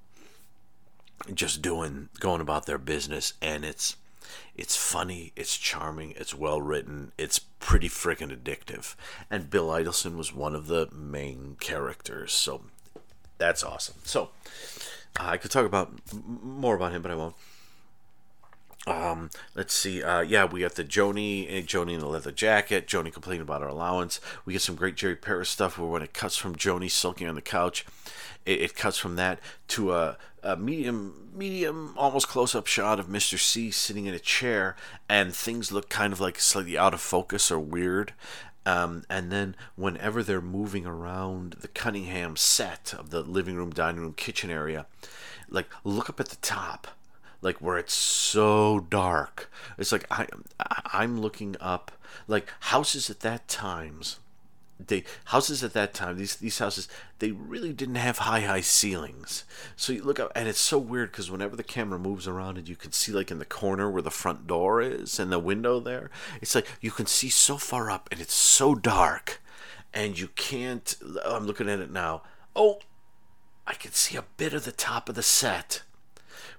just 1.33 1.61
doing 1.61 2.09
going 2.19 2.41
about 2.41 2.65
their 2.65 2.77
business 2.77 3.33
and 3.41 3.65
it's 3.65 3.95
it's 4.55 4.75
funny, 4.75 5.31
it's 5.35 5.55
charming, 5.55 6.13
it's 6.17 6.33
well 6.33 6.61
written, 6.61 7.11
it's 7.17 7.39
pretty 7.39 7.87
freaking 7.87 8.35
addictive. 8.35 8.95
And 9.29 9.49
Bill 9.49 9.67
Idelson 9.67 10.17
was 10.17 10.33
one 10.33 10.55
of 10.55 10.67
the 10.67 10.89
main 10.91 11.57
characters, 11.59 12.33
so 12.33 12.63
that's 13.37 13.63
awesome. 13.63 13.95
So 14.03 14.29
uh, 15.19 15.23
I 15.25 15.37
could 15.37 15.51
talk 15.51 15.65
about 15.65 15.91
more 16.13 16.75
about 16.75 16.91
him, 16.91 17.01
but 17.01 17.11
I 17.11 17.15
won't. 17.15 17.35
Um, 18.87 19.29
let's 19.53 19.73
see. 19.73 20.01
Uh, 20.01 20.21
yeah, 20.21 20.45
we 20.45 20.61
got 20.61 20.75
the 20.75 20.83
Joanie, 20.83 21.47
eh, 21.49 21.61
Joanie 21.61 21.95
in 21.95 21.99
the 21.99 22.07
leather 22.07 22.31
jacket. 22.31 22.87
Joanie 22.87 23.11
complaining 23.11 23.41
about 23.41 23.61
her 23.61 23.67
allowance. 23.67 24.21
We 24.45 24.53
get 24.53 24.61
some 24.61 24.75
great 24.75 24.95
Jerry 24.95 25.17
Paris 25.17 25.49
stuff 25.49 25.77
where 25.77 25.89
when 25.89 26.01
it 26.01 26.13
cuts 26.13 26.37
from 26.37 26.55
Joanie 26.55 26.87
sulking 26.87 27.27
on 27.27 27.35
the 27.35 27.41
couch, 27.41 27.85
it, 28.45 28.61
it 28.61 28.75
cuts 28.75 28.97
from 28.97 29.17
that 29.17 29.39
to 29.69 29.93
a, 29.93 30.17
a 30.41 30.55
medium, 30.55 31.29
medium, 31.35 31.95
almost 31.97 32.29
close-up 32.29 32.65
shot 32.65 32.97
of 32.97 33.07
Mr. 33.07 33.37
C 33.37 33.71
sitting 33.71 34.05
in 34.05 34.13
a 34.13 34.19
chair, 34.19 34.77
and 35.09 35.35
things 35.35 35.69
look 35.69 35.89
kind 35.89 36.13
of 36.13 36.21
like 36.21 36.39
slightly 36.39 36.77
out 36.77 36.93
of 36.93 37.01
focus 37.01 37.51
or 37.51 37.59
weird. 37.59 38.13
Um, 38.67 39.03
and 39.09 39.31
then 39.31 39.55
whenever 39.77 40.21
they're 40.21 40.41
moving 40.41 40.85
around 40.85 41.53
the 41.61 41.69
Cunningham 41.69 42.35
set 42.35 42.93
of 42.93 43.11
the 43.11 43.21
living 43.21 43.55
room, 43.55 43.71
dining 43.71 44.01
room, 44.01 44.13
kitchen 44.13 44.49
area, 44.49 44.87
like 45.49 45.67
look 45.85 46.09
up 46.09 46.19
at 46.19 46.27
the 46.27 46.35
top 46.37 46.87
like 47.41 47.57
where 47.57 47.77
it's 47.77 47.93
so 47.93 48.79
dark. 48.89 49.49
It's 49.77 49.93
like 49.93 50.05
I 50.11 50.27
I'm 50.85 51.21
looking 51.21 51.55
up 51.61 51.91
like 52.27 52.51
houses 52.59 53.09
at 53.09 53.21
that 53.21 53.47
times. 53.47 54.19
They 54.79 55.03
houses 55.25 55.63
at 55.63 55.73
that 55.73 55.93
time 55.93 56.17
these 56.17 56.35
these 56.35 56.59
houses 56.59 56.87
they 57.19 57.31
really 57.31 57.73
didn't 57.73 57.95
have 57.95 58.19
high 58.19 58.41
high 58.41 58.61
ceilings. 58.61 59.43
So 59.75 59.91
you 59.91 60.03
look 60.03 60.19
up 60.19 60.31
and 60.35 60.47
it's 60.47 60.59
so 60.59 60.77
weird 60.77 61.11
because 61.11 61.31
whenever 61.31 61.55
the 61.55 61.63
camera 61.63 61.97
moves 61.97 62.27
around 62.27 62.57
and 62.57 62.69
you 62.69 62.75
can 62.75 62.91
see 62.91 63.11
like 63.11 63.31
in 63.31 63.39
the 63.39 63.45
corner 63.45 63.89
where 63.89 64.03
the 64.03 64.11
front 64.11 64.45
door 64.45 64.81
is 64.81 65.19
and 65.19 65.31
the 65.31 65.39
window 65.39 65.79
there, 65.79 66.11
it's 66.41 66.53
like 66.53 66.67
you 66.79 66.91
can 66.91 67.07
see 67.07 67.29
so 67.29 67.57
far 67.57 67.89
up 67.89 68.07
and 68.11 68.21
it's 68.21 68.35
so 68.35 68.75
dark 68.75 69.41
and 69.93 70.19
you 70.19 70.27
can't 70.29 70.95
I'm 71.25 71.47
looking 71.47 71.69
at 71.69 71.79
it 71.79 71.91
now. 71.91 72.21
Oh, 72.55 72.79
I 73.65 73.73
can 73.73 73.91
see 73.91 74.15
a 74.15 74.25
bit 74.37 74.53
of 74.53 74.63
the 74.63 74.71
top 74.71 75.09
of 75.09 75.15
the 75.15 75.23
set 75.23 75.81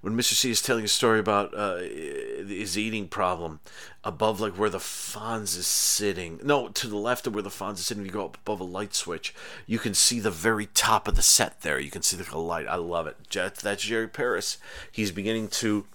when 0.00 0.16
Mr. 0.16 0.34
C 0.34 0.50
is 0.50 0.62
telling 0.62 0.84
a 0.84 0.88
story 0.88 1.18
about 1.18 1.52
uh, 1.54 1.78
his 1.78 2.78
eating 2.78 3.08
problem, 3.08 3.60
above 4.04 4.40
like 4.40 4.54
where 4.54 4.70
the 4.70 4.78
Fonz 4.78 5.56
is 5.56 5.66
sitting, 5.66 6.40
no, 6.42 6.68
to 6.68 6.86
the 6.86 6.96
left 6.96 7.26
of 7.26 7.34
where 7.34 7.42
the 7.42 7.50
Fonz 7.50 7.74
is 7.74 7.86
sitting, 7.86 8.04
if 8.04 8.06
you 8.06 8.12
go 8.12 8.26
up 8.26 8.36
above 8.36 8.60
a 8.60 8.64
light 8.64 8.94
switch, 8.94 9.34
you 9.66 9.78
can 9.78 9.94
see 9.94 10.20
the 10.20 10.30
very 10.30 10.66
top 10.66 11.08
of 11.08 11.16
the 11.16 11.22
set 11.22 11.62
there. 11.62 11.78
You 11.80 11.90
can 11.90 12.02
see 12.02 12.16
the 12.16 12.38
light. 12.38 12.66
I 12.68 12.76
love 12.76 13.06
it. 13.06 13.16
That's 13.30 13.82
Jerry 13.82 14.08
Paris. 14.08 14.58
He's 14.90 15.10
beginning 15.10 15.48
to, 15.48 15.86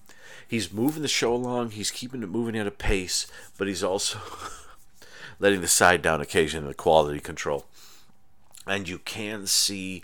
he's 0.48 0.74
moving 0.74 1.02
the 1.02 1.08
show 1.08 1.34
along. 1.34 1.72
He's 1.72 1.92
keeping 1.92 2.24
it 2.24 2.30
moving 2.30 2.58
at 2.58 2.68
a 2.68 2.72
pace, 2.72 3.28
but 3.58 3.68
he's 3.68 3.84
also 3.84 4.20
letting 5.40 5.62
the 5.62 5.68
side 5.68 6.02
down 6.02 6.20
occasionally, 6.20 6.68
the 6.68 6.74
quality 6.74 7.20
control. 7.20 7.66
And 8.68 8.88
you 8.88 8.98
can 8.98 9.48
see 9.48 10.04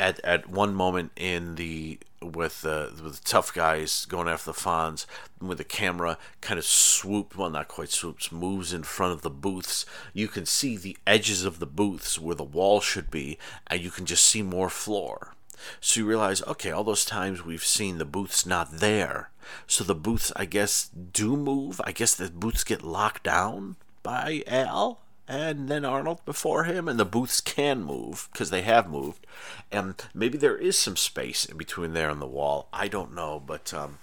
at 0.00 0.18
at 0.24 0.48
one 0.48 0.74
moment 0.74 1.12
in 1.16 1.54
the 1.54 1.98
with 2.22 2.62
the 2.62 2.92
with 3.02 3.16
the 3.16 3.24
tough 3.24 3.52
guys 3.52 4.04
going 4.06 4.28
after 4.28 4.52
the 4.52 4.58
Fonz, 4.58 5.06
with 5.40 5.58
the 5.58 5.64
camera 5.64 6.18
kind 6.40 6.58
of 6.58 6.64
swooped, 6.64 7.36
well 7.36 7.50
not 7.50 7.68
quite 7.68 7.90
swoops, 7.90 8.32
moves 8.32 8.72
in 8.72 8.82
front 8.82 9.12
of 9.12 9.22
the 9.22 9.30
booths. 9.30 9.84
You 10.12 10.28
can 10.28 10.46
see 10.46 10.76
the 10.76 10.96
edges 11.06 11.44
of 11.44 11.58
the 11.58 11.66
booths 11.66 12.18
where 12.18 12.34
the 12.34 12.44
wall 12.44 12.80
should 12.80 13.10
be, 13.10 13.38
and 13.66 13.80
you 13.80 13.90
can 13.90 14.06
just 14.06 14.24
see 14.24 14.42
more 14.42 14.68
floor. 14.68 15.34
So 15.80 16.00
you 16.00 16.06
realize, 16.06 16.42
okay, 16.42 16.70
all 16.70 16.84
those 16.84 17.04
times 17.04 17.44
we've 17.44 17.64
seen 17.64 17.98
the 17.98 18.04
booths 18.04 18.44
not 18.44 18.78
there. 18.78 19.30
So 19.66 19.84
the 19.84 19.94
booths, 19.94 20.32
I 20.36 20.44
guess, 20.44 20.88
do 20.88 21.36
move. 21.36 21.80
I 21.84 21.92
guess 21.92 22.14
the 22.14 22.30
booths 22.30 22.64
get 22.64 22.82
locked 22.82 23.24
down 23.24 23.76
by 24.02 24.42
Al 24.46 25.00
and 25.32 25.66
then 25.66 25.82
Arnold 25.82 26.22
before 26.26 26.64
him, 26.64 26.86
and 26.86 27.00
the 27.00 27.06
booths 27.06 27.40
can 27.40 27.84
move 27.84 28.28
because 28.30 28.50
they 28.50 28.60
have 28.60 28.90
moved, 28.90 29.26
and 29.70 29.94
maybe 30.12 30.36
there 30.36 30.58
is 30.58 30.76
some 30.76 30.94
space 30.94 31.46
in 31.46 31.56
between 31.56 31.94
there 31.94 32.10
and 32.10 32.20
the 32.20 32.26
wall. 32.26 32.68
I 32.70 32.88
don't 32.88 33.14
know, 33.14 33.40
but 33.40 33.72
um, 33.72 33.96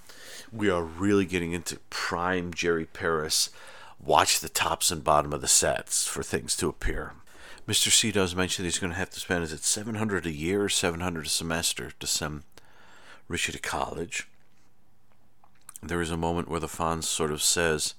we 0.51 0.71
are 0.71 0.81
really 0.81 1.27
getting 1.27 1.51
into 1.51 1.77
prime 1.91 2.51
Jerry 2.51 2.85
Paris. 2.85 3.51
Watch 4.03 4.39
the 4.39 4.49
tops 4.49 4.89
and 4.89 5.03
bottom 5.03 5.31
of 5.31 5.41
the 5.41 5.47
sets 5.47 6.07
for 6.07 6.23
things 6.23 6.55
to 6.57 6.67
appear. 6.67 7.13
Mr. 7.67 7.91
C 7.91 8.11
does 8.11 8.35
mention 8.35 8.65
he's 8.65 8.79
going 8.79 8.93
to 8.93 8.97
have 8.97 9.11
to 9.11 9.19
spend 9.19 9.43
is 9.43 9.53
it 9.53 9.63
seven 9.63 9.95
hundred 9.95 10.25
a 10.25 10.31
year 10.31 10.63
or 10.63 10.69
seven 10.69 10.99
hundred 10.99 11.27
a 11.27 11.29
semester 11.29 11.91
to 11.99 12.07
send 12.07 12.41
Richie 13.27 13.51
to 13.51 13.59
college. 13.59 14.27
There 15.83 16.01
is 16.01 16.09
a 16.09 16.17
moment 16.17 16.49
where 16.49 16.59
the 16.59 16.65
Fonz 16.65 17.03
sort 17.03 17.29
of 17.29 17.43
says 17.43 17.93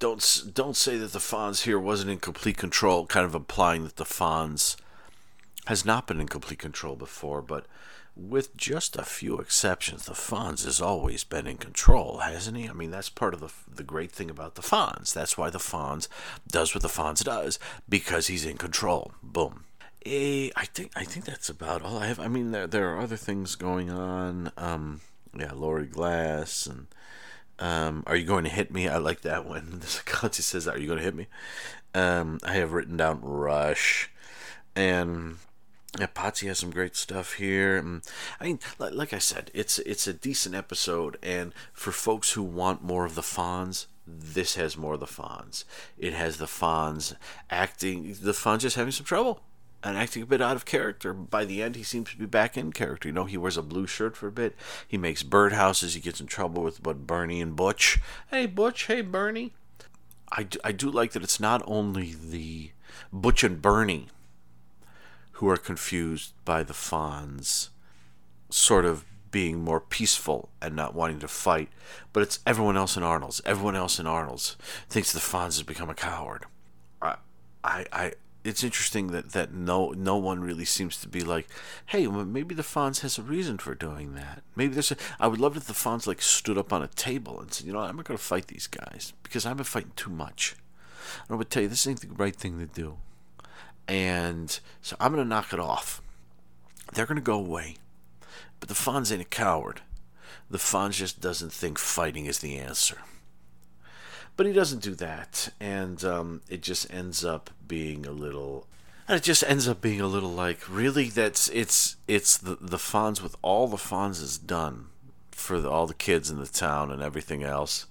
don't 0.00 0.50
don't 0.52 0.76
say 0.76 0.96
that 0.98 1.12
the 1.12 1.20
Fonz 1.20 1.62
here 1.62 1.78
wasn't 1.78 2.10
in 2.10 2.18
complete 2.18 2.56
control, 2.56 3.06
kind 3.06 3.24
of 3.24 3.34
implying 3.34 3.84
that 3.84 3.96
the 3.96 4.04
Fonz 4.04 4.76
has 5.66 5.84
not 5.84 6.08
been 6.08 6.20
in 6.20 6.26
complete 6.26 6.58
control 6.58 6.96
before, 6.96 7.42
but 7.42 7.66
with 8.16 8.56
just 8.56 8.96
a 8.96 9.04
few 9.04 9.38
exceptions, 9.38 10.06
the 10.06 10.12
Fonz 10.12 10.64
has 10.64 10.80
always 10.80 11.22
been 11.22 11.46
in 11.46 11.58
control, 11.58 12.18
hasn't 12.18 12.56
he? 12.56 12.68
I 12.68 12.72
mean, 12.72 12.90
that's 12.90 13.08
part 13.08 13.34
of 13.34 13.40
the 13.40 13.52
the 13.72 13.84
great 13.84 14.10
thing 14.10 14.30
about 14.30 14.56
the 14.56 14.62
Fonz. 14.62 15.12
That's 15.12 15.38
why 15.38 15.50
the 15.50 15.58
Fonz 15.58 16.08
does 16.48 16.74
what 16.74 16.82
the 16.82 16.88
Fonz 16.88 17.22
does 17.22 17.58
because 17.88 18.26
he's 18.26 18.44
in 18.44 18.56
control. 18.56 19.12
Boom. 19.22 19.64
Eh, 20.04 20.48
I 20.56 20.64
think 20.64 20.92
I 20.96 21.04
think 21.04 21.26
that's 21.26 21.50
about 21.50 21.82
all 21.82 21.98
I 21.98 22.06
have. 22.06 22.18
I 22.18 22.28
mean, 22.28 22.52
there 22.52 22.66
there 22.66 22.94
are 22.94 23.00
other 23.00 23.16
things 23.16 23.54
going 23.54 23.90
on. 23.90 24.50
Um, 24.56 25.02
yeah, 25.38 25.52
Lori 25.52 25.86
Glass 25.86 26.66
and 26.66 26.86
um, 27.60 28.02
are 28.06 28.16
you 28.16 28.24
going 28.24 28.44
to 28.44 28.50
hit 28.50 28.72
me? 28.72 28.88
I 28.88 28.96
like 28.96 29.20
that 29.20 29.46
one. 29.46 29.68
The 29.80 29.86
psychologist 29.86 30.48
says, 30.48 30.66
"Are 30.66 30.78
you 30.78 30.86
going 30.86 30.98
to 30.98 31.04
hit 31.04 31.14
me?" 31.14 31.26
Um, 31.94 32.40
I 32.42 32.54
have 32.54 32.72
written 32.72 32.96
down 32.96 33.20
Rush, 33.20 34.10
and 34.74 35.36
yeah, 35.98 36.06
Potsy 36.06 36.48
has 36.48 36.58
some 36.58 36.70
great 36.70 36.96
stuff 36.96 37.34
here. 37.34 37.76
And, 37.76 38.02
I 38.40 38.44
mean, 38.44 38.60
like, 38.78 38.94
like 38.94 39.12
I 39.12 39.18
said, 39.18 39.50
it's 39.52 39.78
it's 39.80 40.06
a 40.06 40.12
decent 40.12 40.54
episode, 40.54 41.18
and 41.22 41.52
for 41.72 41.92
folks 41.92 42.32
who 42.32 42.42
want 42.42 42.82
more 42.82 43.04
of 43.04 43.14
the 43.14 43.22
Fonz, 43.22 43.86
this 44.06 44.54
has 44.54 44.76
more 44.76 44.94
of 44.94 45.00
the 45.00 45.06
Fonz. 45.06 45.64
It 45.98 46.14
has 46.14 46.38
the 46.38 46.46
Fonz 46.46 47.14
acting. 47.50 48.16
The 48.20 48.32
Fonz 48.32 48.60
just 48.60 48.76
having 48.76 48.92
some 48.92 49.06
trouble 49.06 49.42
and 49.82 49.96
acting 49.96 50.22
a 50.22 50.26
bit 50.26 50.42
out 50.42 50.56
of 50.56 50.64
character. 50.64 51.12
By 51.12 51.44
the 51.44 51.62
end, 51.62 51.76
he 51.76 51.82
seems 51.82 52.10
to 52.10 52.16
be 52.16 52.26
back 52.26 52.56
in 52.56 52.72
character. 52.72 53.08
You 53.08 53.14
know, 53.14 53.24
he 53.24 53.36
wears 53.36 53.56
a 53.56 53.62
blue 53.62 53.86
shirt 53.86 54.16
for 54.16 54.26
a 54.26 54.32
bit. 54.32 54.54
He 54.86 54.98
makes 54.98 55.22
birdhouses. 55.22 55.94
He 55.94 56.00
gets 56.00 56.20
in 56.20 56.26
trouble 56.26 56.62
with 56.62 56.84
what 56.84 57.06
Bernie 57.06 57.40
and 57.40 57.56
Butch. 57.56 57.98
Hey, 58.30 58.46
Butch. 58.46 58.86
Hey, 58.86 59.00
Bernie. 59.00 59.52
I 60.32 60.44
do, 60.44 60.58
I 60.62 60.72
do 60.72 60.90
like 60.90 61.12
that 61.12 61.24
it's 61.24 61.40
not 61.40 61.62
only 61.66 62.14
the 62.14 62.70
Butch 63.12 63.42
and 63.42 63.60
Bernie, 63.60 64.08
who 65.32 65.48
are 65.48 65.56
confused 65.56 66.32
by 66.44 66.62
the 66.62 66.74
Fonz 66.74 67.70
sort 68.50 68.84
of 68.84 69.04
being 69.30 69.60
more 69.62 69.80
peaceful 69.80 70.50
and 70.60 70.74
not 70.74 70.94
wanting 70.94 71.20
to 71.20 71.28
fight. 71.28 71.68
But 72.12 72.22
it's 72.22 72.40
everyone 72.46 72.76
else 72.76 72.96
in 72.96 73.02
Arnold's. 73.02 73.40
Everyone 73.44 73.76
else 73.76 73.98
in 73.98 74.06
Arnold's 74.06 74.56
thinks 74.88 75.12
the 75.12 75.20
Fonz 75.20 75.56
has 75.56 75.62
become 75.62 75.88
a 75.88 75.94
coward. 75.94 76.46
I, 77.00 77.16
I, 77.64 77.86
I 77.92 78.12
it's 78.42 78.64
interesting 78.64 79.08
that, 79.08 79.32
that 79.32 79.52
no 79.52 79.90
no 79.90 80.16
one 80.16 80.40
really 80.40 80.64
seems 80.64 80.96
to 80.98 81.08
be 81.08 81.20
like, 81.20 81.46
hey, 81.86 82.06
maybe 82.06 82.54
the 82.54 82.62
Fonz 82.62 83.00
has 83.00 83.18
a 83.18 83.22
reason 83.22 83.58
for 83.58 83.74
doing 83.74 84.14
that. 84.14 84.42
Maybe 84.56 84.72
there's 84.74 84.92
a. 84.92 84.96
I 85.18 85.26
would 85.26 85.40
love 85.40 85.56
if 85.56 85.64
the 85.64 85.74
Fonz 85.74 86.06
like 86.06 86.22
stood 86.22 86.56
up 86.56 86.72
on 86.72 86.82
a 86.82 86.88
table 86.88 87.40
and 87.40 87.52
said, 87.52 87.66
you 87.66 87.72
know, 87.72 87.80
I'm 87.80 87.96
not 87.96 88.06
going 88.06 88.18
to 88.18 88.24
fight 88.24 88.46
these 88.46 88.66
guys 88.66 89.12
because 89.22 89.44
I've 89.44 89.56
been 89.56 89.64
fighting 89.64 89.92
too 89.96 90.10
much. 90.10 90.56
And 91.28 91.34
I 91.34 91.38
would 91.38 91.50
tell 91.50 91.62
you 91.62 91.68
this 91.68 91.86
ain't 91.86 92.00
the 92.00 92.08
right 92.08 92.34
thing 92.34 92.58
to 92.58 92.66
do, 92.66 92.96
and 93.86 94.58
so 94.80 94.96
I'm 95.00 95.12
going 95.12 95.24
to 95.24 95.28
knock 95.28 95.52
it 95.52 95.60
off. 95.60 96.00
They're 96.92 97.06
going 97.06 97.16
to 97.16 97.22
go 97.22 97.38
away, 97.38 97.76
but 98.58 98.68
the 98.68 98.74
Fonz 98.74 99.12
ain't 99.12 99.22
a 99.22 99.24
coward. 99.24 99.82
The 100.48 100.58
Fonz 100.58 100.92
just 100.92 101.20
doesn't 101.20 101.52
think 101.52 101.78
fighting 101.78 102.26
is 102.26 102.38
the 102.38 102.56
answer 102.56 102.98
but 104.40 104.46
he 104.46 104.54
doesn't 104.54 104.80
do 104.80 104.94
that, 104.94 105.50
and 105.60 106.02
um, 106.02 106.40
it 106.48 106.62
just 106.62 106.90
ends 106.90 107.26
up 107.26 107.50
being 107.68 108.06
a 108.06 108.10
little. 108.10 108.66
And 109.06 109.18
it 109.18 109.22
just 109.22 109.44
ends 109.46 109.68
up 109.68 109.82
being 109.82 110.00
a 110.00 110.06
little 110.06 110.30
like 110.30 110.66
really 110.66 111.10
that's 111.10 111.50
it's 111.50 111.96
it's 112.08 112.38
the 112.38 112.56
the 112.58 112.78
Fonz 112.78 113.20
with 113.20 113.36
all 113.42 113.68
the 113.68 113.76
Fonz 113.76 114.22
is 114.22 114.38
done 114.38 114.86
for 115.30 115.60
the, 115.60 115.68
all 115.68 115.86
the 115.86 115.92
kids 115.92 116.30
in 116.30 116.38
the 116.38 116.46
town 116.46 116.90
and 116.90 117.02
everything 117.02 117.42
else. 117.42 117.84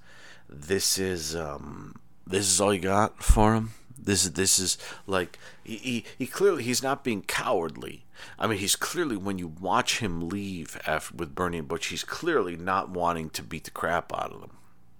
This 0.49 0.97
is 0.97 1.35
um 1.35 1.99
this 2.25 2.47
is 2.47 2.59
all 2.59 2.73
you 2.73 2.81
got 2.81 3.21
for 3.21 3.53
him. 3.53 3.73
This 3.95 4.23
is 4.23 4.31
this 4.31 4.57
is 4.57 4.79
like 5.05 5.37
he, 5.63 5.75
he, 5.77 6.05
he 6.17 6.25
clearly 6.25 6.63
he's 6.63 6.81
not 6.81 7.03
being 7.03 7.21
cowardly. 7.21 8.05
I 8.39 8.47
mean, 8.47 8.57
he's 8.57 8.75
clearly 8.75 9.17
when 9.17 9.37
you 9.37 9.49
watch 9.49 9.99
him 9.99 10.27
leave 10.29 10.81
after 10.87 11.15
with 11.15 11.35
Bernie 11.35 11.59
and 11.59 11.67
Butch, 11.67 11.85
he's 11.85 12.03
clearly 12.03 12.57
not 12.57 12.89
wanting 12.89 13.29
to 13.29 13.43
beat 13.43 13.65
the 13.65 13.69
crap 13.69 14.11
out 14.11 14.31
of 14.31 14.41
them 14.41 14.53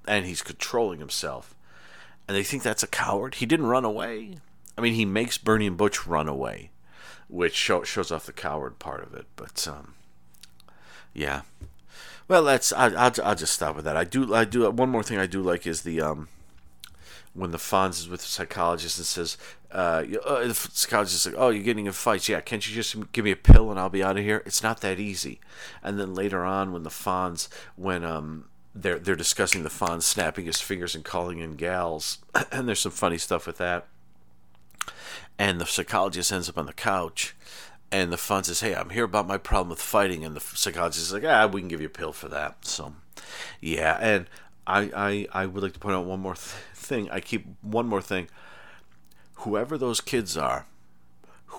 and 0.08 0.26
he's 0.26 0.42
controlling 0.42 1.00
himself. 1.00 1.56
And 2.28 2.36
they 2.38 2.44
think 2.44 2.64
that's 2.64 2.84
a 2.84 2.88
coward. 2.88 3.36
He 3.36 3.46
didn't 3.46 3.68
run 3.68 3.86
away. 3.86 4.36
I 4.78 4.82
mean, 4.82 4.94
he 4.94 5.06
makes 5.06 5.38
Bernie 5.38 5.68
and 5.68 5.78
Butch 5.78 6.06
run 6.06 6.28
away, 6.28 6.72
which 7.28 7.56
show, 7.56 7.84
shows 7.84 8.12
off 8.12 8.26
the 8.26 8.34
coward 8.34 8.80
part 8.80 9.04
of 9.04 9.14
it. 9.14 9.26
But 9.36 9.68
um, 9.68 9.96
yeah. 11.14 11.42
Well, 12.28 12.44
that's 12.44 12.72
I, 12.72 12.88
I'll, 12.90 13.14
I'll 13.24 13.36
just 13.36 13.54
stop 13.54 13.76
with 13.76 13.86
that. 13.86 13.98
I 13.98 14.04
do 14.04 14.34
I 14.34 14.46
do 14.46 14.70
one 14.70 14.90
more 14.90 15.02
thing 15.02 15.18
I 15.18 15.26
do 15.26 15.42
like 15.42 15.66
is 15.66 15.82
the 15.82 16.00
um, 16.02 16.28
when 17.34 17.52
the 17.52 17.58
Fonz 17.58 18.00
is 18.00 18.10
with 18.10 18.22
the 18.22 18.28
psychologist 18.28 18.98
and 18.98 19.06
says, 19.08 19.38
uh, 19.72 20.04
uh, 20.26 20.48
the 20.48 20.54
psychologist 20.54 21.26
is 21.26 21.32
like, 21.32 21.42
"Oh, 21.42 21.50
you're 21.50 21.64
getting 21.64 21.86
in 21.86 21.92
fights. 21.92 22.28
Yeah, 22.28 22.42
can't 22.42 22.68
you 22.68 22.76
just 22.76 23.12
give 23.12 23.26
me 23.26 23.32
a 23.32 23.36
pill 23.36 23.72
and 23.72 23.80
I'll 23.80 23.90
be 23.90 24.04
out 24.04 24.18
of 24.18 24.24
here?" 24.24 24.44
It's 24.46 24.64
not 24.64 24.82
that 24.82 25.00
easy. 25.00 25.40
And 25.84 26.00
then 26.00 26.14
later 26.14 26.44
on, 26.44 26.72
when 26.72 26.84
the 26.84 26.90
Fonz, 26.90 27.48
when 27.76 28.04
um, 28.04 28.49
they're 28.74 29.00
they're 29.00 29.16
discussing 29.16 29.64
the 29.64 29.70
Fonz 29.70 30.04
snapping 30.04 30.46
his 30.46 30.62
fingers 30.62 30.96
and 30.96 31.04
calling 31.04 31.40
in 31.40 31.56
gals, 31.56 32.20
and 32.52 32.68
there's 32.68 32.80
some 32.80 32.92
funny 32.92 33.18
stuff 33.18 33.48
with 33.48 33.58
that. 33.58 33.88
And 35.38 35.60
the 35.60 35.66
psychologist 35.66 36.32
ends 36.32 36.50
up 36.50 36.58
on 36.58 36.66
the 36.66 36.74
couch, 36.74 37.36
and 37.92 38.12
the 38.12 38.18
Fonz 38.18 38.46
says, 38.46 38.62
"Hey, 38.62 38.76
I'm 38.76 38.90
here 38.90 39.06
about 39.06 39.28
my 39.28 39.38
problem 39.38 39.70
with 39.70 39.82
fighting," 39.82 40.24
and 40.24 40.36
the 40.36 40.42
psychologist 40.42 41.08
is 41.08 41.14
like, 41.14 41.24
"Ah, 41.26 41.48
we 41.48 41.62
can 41.62 41.68
give 41.68 41.82
you 41.82 41.88
a 41.88 41.92
pill 41.92 42.14
for 42.14 42.28
that." 42.30 42.66
So, 42.66 42.94
yeah, 43.62 43.98
and 44.00 44.28
I 44.68 45.28
I, 45.34 45.44
I 45.44 45.46
would 45.46 45.64
like 45.64 45.74
to 45.74 45.80
point 45.80 45.96
out 45.96 46.06
one 46.06 46.20
more 46.20 46.36
th- 46.36 46.56
thing. 46.76 47.10
I 47.10 47.20
keep 47.20 47.48
one 47.62 47.88
more 47.88 48.02
thing. 48.02 48.28
Whoever 49.36 49.78
those 49.78 50.02
kids 50.02 50.36
are, 50.38 50.68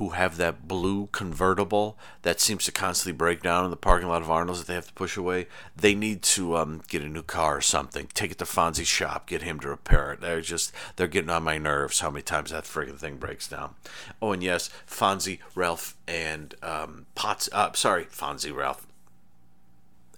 who 0.00 0.08
have 0.08 0.38
that 0.38 0.66
blue 0.66 1.10
convertible 1.12 1.94
that 2.22 2.40
seems 2.40 2.64
to 2.64 2.72
constantly 2.72 3.14
break 3.14 3.42
down 3.42 3.66
in 3.66 3.70
the 3.70 3.76
parking 3.76 4.08
lot 4.08 4.22
of 4.22 4.30
Arnold's 4.30 4.60
that 4.60 4.66
they 4.66 4.74
have 4.74 4.86
to 4.86 4.94
push 4.94 5.14
away, 5.14 5.46
they 5.76 5.94
need 5.94 6.22
to 6.22 6.56
um, 6.56 6.80
get 6.88 7.02
a 7.02 7.06
new 7.06 7.22
car 7.22 7.58
or 7.58 7.60
something. 7.60 8.08
Take 8.14 8.30
it 8.30 8.38
to 8.38 8.46
Fonzie's 8.46 8.88
shop, 8.88 9.26
get 9.26 9.42
him 9.42 9.60
to 9.60 9.68
repair 9.68 10.14
it. 10.14 10.22
They're 10.22 10.40
just 10.40 10.72
they're 10.96 11.06
getting 11.06 11.28
on 11.28 11.42
my 11.42 11.58
nerves 11.58 12.00
how 12.00 12.08
many 12.08 12.22
times 12.22 12.50
that 12.50 12.64
friggin' 12.64 12.98
thing 12.98 13.18
breaks 13.18 13.46
down. 13.46 13.74
Oh, 14.22 14.32
and 14.32 14.42
yes, 14.42 14.70
Fonzie, 14.88 15.40
Ralph, 15.54 15.94
and 16.08 16.54
um, 16.62 17.04
Potts. 17.14 17.50
Uh, 17.52 17.74
sorry, 17.74 18.06
Fonzie, 18.06 18.56
Ralph, 18.56 18.86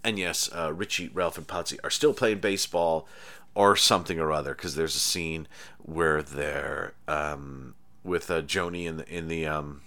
and 0.05 0.16
yes, 0.16 0.49
uh, 0.55 0.72
Richie, 0.72 1.11
Ralph, 1.12 1.39
and 1.39 1.49
Potsy 1.49 1.78
are 1.83 1.91
still 1.91 2.14
playing 2.14 2.39
baseball 2.39 3.09
or 3.57 3.74
something 3.74 4.20
or 4.20 4.30
other 4.30 4.55
because 4.55 4.76
there's 4.76 4.95
a 4.95 5.01
scene 5.01 5.49
where 5.78 6.22
they're 6.22 6.95
um, 7.09 7.74
with 8.05 8.30
uh, 8.30 8.42
Joanie 8.42 8.86
in 8.86 8.96
the 8.98 9.09
in 9.09 9.28
the 9.28 9.46
um, 9.46 9.82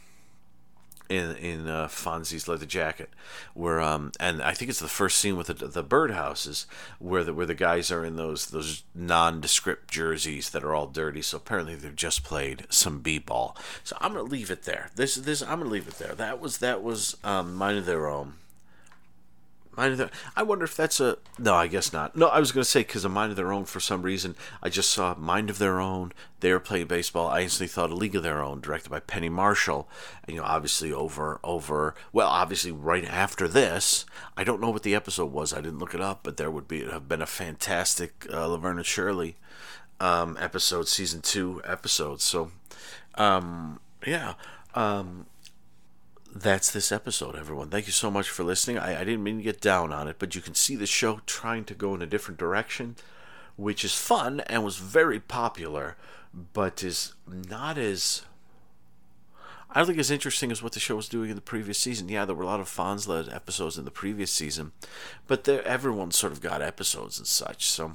in 1.09 1.35
in 1.35 1.67
uh, 1.67 1.87
Fonzie's 1.87 2.47
leather 2.47 2.65
jacket, 2.65 3.09
where 3.53 3.79
um, 3.79 4.11
and 4.19 4.41
I 4.41 4.53
think 4.53 4.69
it's 4.69 4.79
the 4.79 4.87
first 4.87 5.19
scene 5.19 5.35
with 5.35 5.47
the, 5.47 5.53
the 5.67 5.83
birdhouses 5.83 6.65
where 6.99 7.23
the 7.23 7.33
where 7.33 7.45
the 7.45 7.53
guys 7.53 7.91
are 7.91 8.05
in 8.05 8.15
those 8.15 8.47
those 8.47 8.83
nondescript 8.93 9.91
jerseys 9.91 10.49
that 10.51 10.63
are 10.63 10.73
all 10.73 10.87
dirty. 10.87 11.21
So 11.21 11.37
apparently 11.37 11.75
they've 11.75 11.95
just 11.95 12.23
played 12.23 12.65
some 12.69 12.99
b-ball. 12.99 13.55
So 13.83 13.97
I'm 14.01 14.13
gonna 14.13 14.23
leave 14.23 14.49
it 14.49 14.63
there. 14.63 14.89
This 14.95 15.15
this 15.15 15.41
I'm 15.41 15.59
gonna 15.59 15.65
leave 15.65 15.87
it 15.87 15.99
there. 15.99 16.15
That 16.15 16.39
was 16.39 16.57
that 16.59 16.81
was 16.81 17.17
um, 17.23 17.55
mine 17.55 17.77
of 17.77 17.85
their 17.85 18.07
own. 18.07 18.33
Mind 19.77 19.93
of 19.93 19.97
their, 19.97 20.09
I 20.35 20.43
wonder 20.43 20.65
if 20.65 20.75
that's 20.75 20.99
a 20.99 21.17
no. 21.37 21.53
I 21.55 21.67
guess 21.67 21.91
not. 21.91 22.15
No, 22.15 22.27
I 22.27 22.39
was 22.39 22.51
going 22.51 22.63
to 22.63 22.69
say 22.69 22.81
because 22.81 23.05
of 23.05 23.11
Mind 23.11 23.31
of 23.31 23.35
Their 23.35 23.51
Own 23.51 23.65
for 23.65 23.79
some 23.79 24.01
reason. 24.01 24.35
I 24.61 24.69
just 24.69 24.89
saw 24.89 25.15
Mind 25.15 25.49
of 25.49 25.57
Their 25.57 25.79
Own. 25.79 26.13
They 26.39 26.51
were 26.51 26.59
playing 26.59 26.87
baseball. 26.87 27.27
I 27.27 27.41
instantly 27.41 27.67
thought 27.67 27.91
of 27.91 27.97
League 27.97 28.15
of 28.15 28.23
Their 28.23 28.41
Own, 28.41 28.61
directed 28.61 28.89
by 28.89 28.99
Penny 28.99 29.29
Marshall. 29.29 29.87
And, 30.25 30.35
you 30.35 30.41
know, 30.41 30.47
obviously 30.47 30.91
over 30.91 31.39
over 31.43 31.95
well, 32.13 32.27
obviously 32.27 32.71
right 32.71 33.05
after 33.05 33.47
this. 33.47 34.05
I 34.37 34.43
don't 34.43 34.61
know 34.61 34.69
what 34.69 34.83
the 34.83 34.95
episode 34.95 35.31
was. 35.31 35.53
I 35.53 35.61
didn't 35.61 35.79
look 35.79 35.93
it 35.93 36.01
up, 36.01 36.21
but 36.23 36.37
there 36.37 36.51
would 36.51 36.67
be 36.67 36.83
have 36.85 37.07
been 37.07 37.21
a 37.21 37.27
fantastic 37.27 38.27
uh, 38.31 38.47
Laverne 38.47 38.77
and 38.77 38.85
Shirley 38.85 39.35
um, 39.99 40.37
episode, 40.39 40.87
season 40.87 41.21
two 41.21 41.61
episode. 41.63 42.21
So, 42.21 42.51
um, 43.15 43.79
yeah. 44.05 44.33
Um, 44.73 45.25
that's 46.35 46.69
this 46.69 46.91
episode, 46.91 47.37
everyone. 47.37 47.69
Thank 47.69 47.87
you 47.87 47.93
so 47.93 48.11
much 48.11 48.29
for 48.29 48.43
listening. 48.43 48.77
I, 48.77 48.99
I 48.99 49.03
didn't 49.05 49.23
mean 49.23 49.37
to 49.37 49.43
get 49.43 49.61
down 49.61 49.93
on 49.93 50.09
it, 50.09 50.17
but 50.19 50.35
you 50.35 50.41
can 50.41 50.53
see 50.53 50.75
the 50.75 50.85
show 50.85 51.21
trying 51.25 51.63
to 51.65 51.73
go 51.73 51.95
in 51.95 52.01
a 52.01 52.05
different 52.05 52.37
direction, 52.37 52.97
which 53.55 53.85
is 53.85 53.95
fun 53.95 54.41
and 54.41 54.63
was 54.63 54.75
very 54.75 55.21
popular, 55.21 55.95
but 56.53 56.83
is 56.83 57.13
not 57.25 57.77
as. 57.77 58.23
I 59.69 59.79
don't 59.79 59.87
think 59.87 59.99
as 59.99 60.11
interesting 60.11 60.51
as 60.51 60.61
what 60.61 60.73
the 60.73 60.79
show 60.79 60.97
was 60.97 61.09
doing 61.09 61.29
in 61.29 61.35
the 61.35 61.41
previous 61.41 61.77
season. 61.77 62.09
Yeah, 62.09 62.25
there 62.25 62.35
were 62.35 62.43
a 62.43 62.47
lot 62.47 62.59
of 62.59 62.67
Fonz 62.67 63.07
led 63.07 63.29
episodes 63.29 63.77
in 63.77 63.85
the 63.85 63.91
previous 63.91 64.31
season, 64.31 64.73
but 65.27 65.45
there, 65.45 65.65
everyone 65.65 66.11
sort 66.11 66.33
of 66.33 66.41
got 66.41 66.61
episodes 66.61 67.17
and 67.17 67.27
such. 67.27 67.65
So 67.65 67.93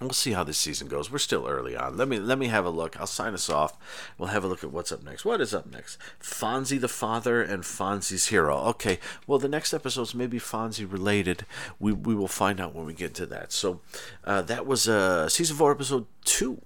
we'll 0.00 0.10
see 0.10 0.32
how 0.32 0.44
this 0.44 0.58
season 0.58 0.88
goes. 0.88 1.10
We're 1.10 1.18
still 1.18 1.46
early 1.46 1.76
on. 1.76 1.96
Let 1.96 2.08
me 2.08 2.18
let 2.18 2.38
me 2.38 2.48
have 2.48 2.64
a 2.64 2.70
look. 2.70 2.98
I'll 2.98 3.06
sign 3.06 3.34
us 3.34 3.48
off. 3.48 3.76
We'll 4.18 4.28
have 4.28 4.44
a 4.44 4.46
look 4.46 4.62
at 4.62 4.70
what's 4.70 4.92
up 4.92 5.02
next. 5.02 5.24
What 5.24 5.40
is 5.40 5.54
up 5.54 5.66
next? 5.66 5.98
Fonzie 6.20 6.80
the 6.80 6.88
Father 6.88 7.42
and 7.42 7.62
Fonzie's 7.62 8.26
Hero. 8.26 8.56
Okay. 8.58 8.98
Well, 9.26 9.38
the 9.38 9.48
next 9.48 9.72
episodes 9.72 10.14
may 10.14 10.26
be 10.26 10.38
Fonzie 10.38 10.90
related. 10.90 11.46
We 11.78 11.92
we 11.92 12.14
will 12.14 12.28
find 12.28 12.60
out 12.60 12.74
when 12.74 12.86
we 12.86 12.94
get 12.94 13.14
to 13.14 13.26
that. 13.26 13.52
So 13.52 13.80
uh, 14.24 14.42
that 14.42 14.66
was 14.66 14.88
uh, 14.88 15.28
season 15.28 15.56
four, 15.56 15.72
episode 15.72 16.06
two 16.24 16.60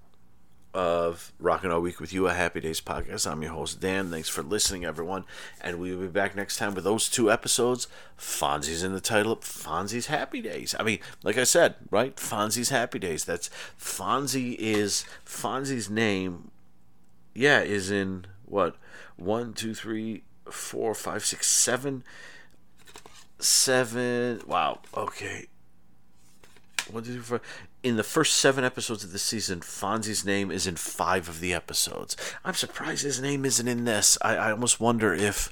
of 0.72 1.32
Rockin' 1.38 1.70
All 1.70 1.80
Week 1.80 2.00
with 2.00 2.12
You, 2.12 2.28
a 2.28 2.34
Happy 2.34 2.60
Days 2.60 2.80
podcast. 2.80 3.30
I'm 3.30 3.42
your 3.42 3.52
host, 3.52 3.80
Dan. 3.80 4.10
Thanks 4.10 4.28
for 4.28 4.42
listening, 4.42 4.84
everyone. 4.84 5.24
And 5.60 5.80
we 5.80 5.94
will 5.94 6.02
be 6.02 6.08
back 6.08 6.36
next 6.36 6.58
time 6.58 6.74
with 6.74 6.84
those 6.84 7.08
two 7.08 7.30
episodes. 7.30 7.88
Fonzie's 8.18 8.82
in 8.82 8.92
the 8.92 9.00
title, 9.00 9.32
of 9.32 9.40
Fonzie's 9.40 10.06
Happy 10.06 10.40
Days. 10.40 10.74
I 10.78 10.84
mean, 10.84 11.00
like 11.22 11.38
I 11.38 11.44
said, 11.44 11.74
right? 11.90 12.14
Fonzie's 12.16 12.68
Happy 12.68 12.98
Days. 12.98 13.24
That's 13.24 13.50
Fonzie 13.78 14.54
is 14.58 15.04
Fonzie's 15.26 15.90
name. 15.90 16.50
Yeah, 17.34 17.60
is 17.62 17.90
in 17.90 18.26
what? 18.44 18.76
One, 19.16 19.52
two, 19.52 19.74
three, 19.74 20.22
four, 20.50 20.94
five, 20.94 21.24
six, 21.24 21.48
seven, 21.48 22.04
seven. 23.38 24.42
Wow. 24.46 24.80
Okay. 24.96 25.46
One, 26.90 27.02
two, 27.02 27.12
three, 27.14 27.22
four. 27.22 27.40
In 27.82 27.96
the 27.96 28.02
first 28.02 28.34
seven 28.34 28.62
episodes 28.62 29.04
of 29.04 29.12
the 29.12 29.18
season, 29.18 29.60
Fonzie's 29.60 30.22
name 30.22 30.50
is 30.50 30.66
in 30.66 30.76
five 30.76 31.30
of 31.30 31.40
the 31.40 31.54
episodes. 31.54 32.14
I'm 32.44 32.52
surprised 32.52 33.04
his 33.04 33.22
name 33.22 33.46
isn't 33.46 33.66
in 33.66 33.86
this. 33.86 34.18
I, 34.20 34.36
I 34.36 34.50
almost 34.50 34.80
wonder 34.80 35.14
if, 35.14 35.50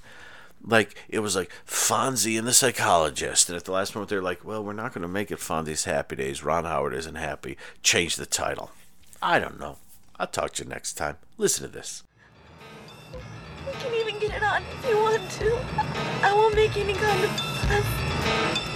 like, 0.62 0.94
it 1.08 1.20
was 1.20 1.34
like 1.34 1.50
Fonzie 1.66 2.38
and 2.38 2.46
the 2.46 2.52
psychologist, 2.52 3.48
and 3.48 3.56
at 3.56 3.64
the 3.64 3.72
last 3.72 3.94
moment 3.94 4.10
they're 4.10 4.20
like, 4.20 4.44
"Well, 4.44 4.62
we're 4.62 4.74
not 4.74 4.92
going 4.92 5.02
to 5.02 5.08
make 5.08 5.30
it 5.30 5.38
Fonzie's 5.38 5.84
Happy 5.84 6.16
Days. 6.16 6.44
Ron 6.44 6.66
Howard 6.66 6.92
isn't 6.92 7.14
happy. 7.14 7.56
Change 7.82 8.16
the 8.16 8.26
title." 8.26 8.72
I 9.22 9.38
don't 9.38 9.58
know. 9.58 9.78
I'll 10.18 10.26
talk 10.26 10.52
to 10.54 10.64
you 10.64 10.68
next 10.68 10.94
time. 10.94 11.16
Listen 11.38 11.64
to 11.66 11.72
this. 11.72 12.02
You 13.12 13.72
can 13.80 13.94
even 13.94 14.18
get 14.20 14.34
it 14.34 14.42
on 14.42 14.62
if 14.62 14.88
you 14.88 14.96
want 14.98 15.30
to. 15.30 15.58
I 16.22 16.34
won't 16.34 16.54
make 16.54 16.76
any 16.76 16.92
kind 16.92 17.24
of. 17.24 18.67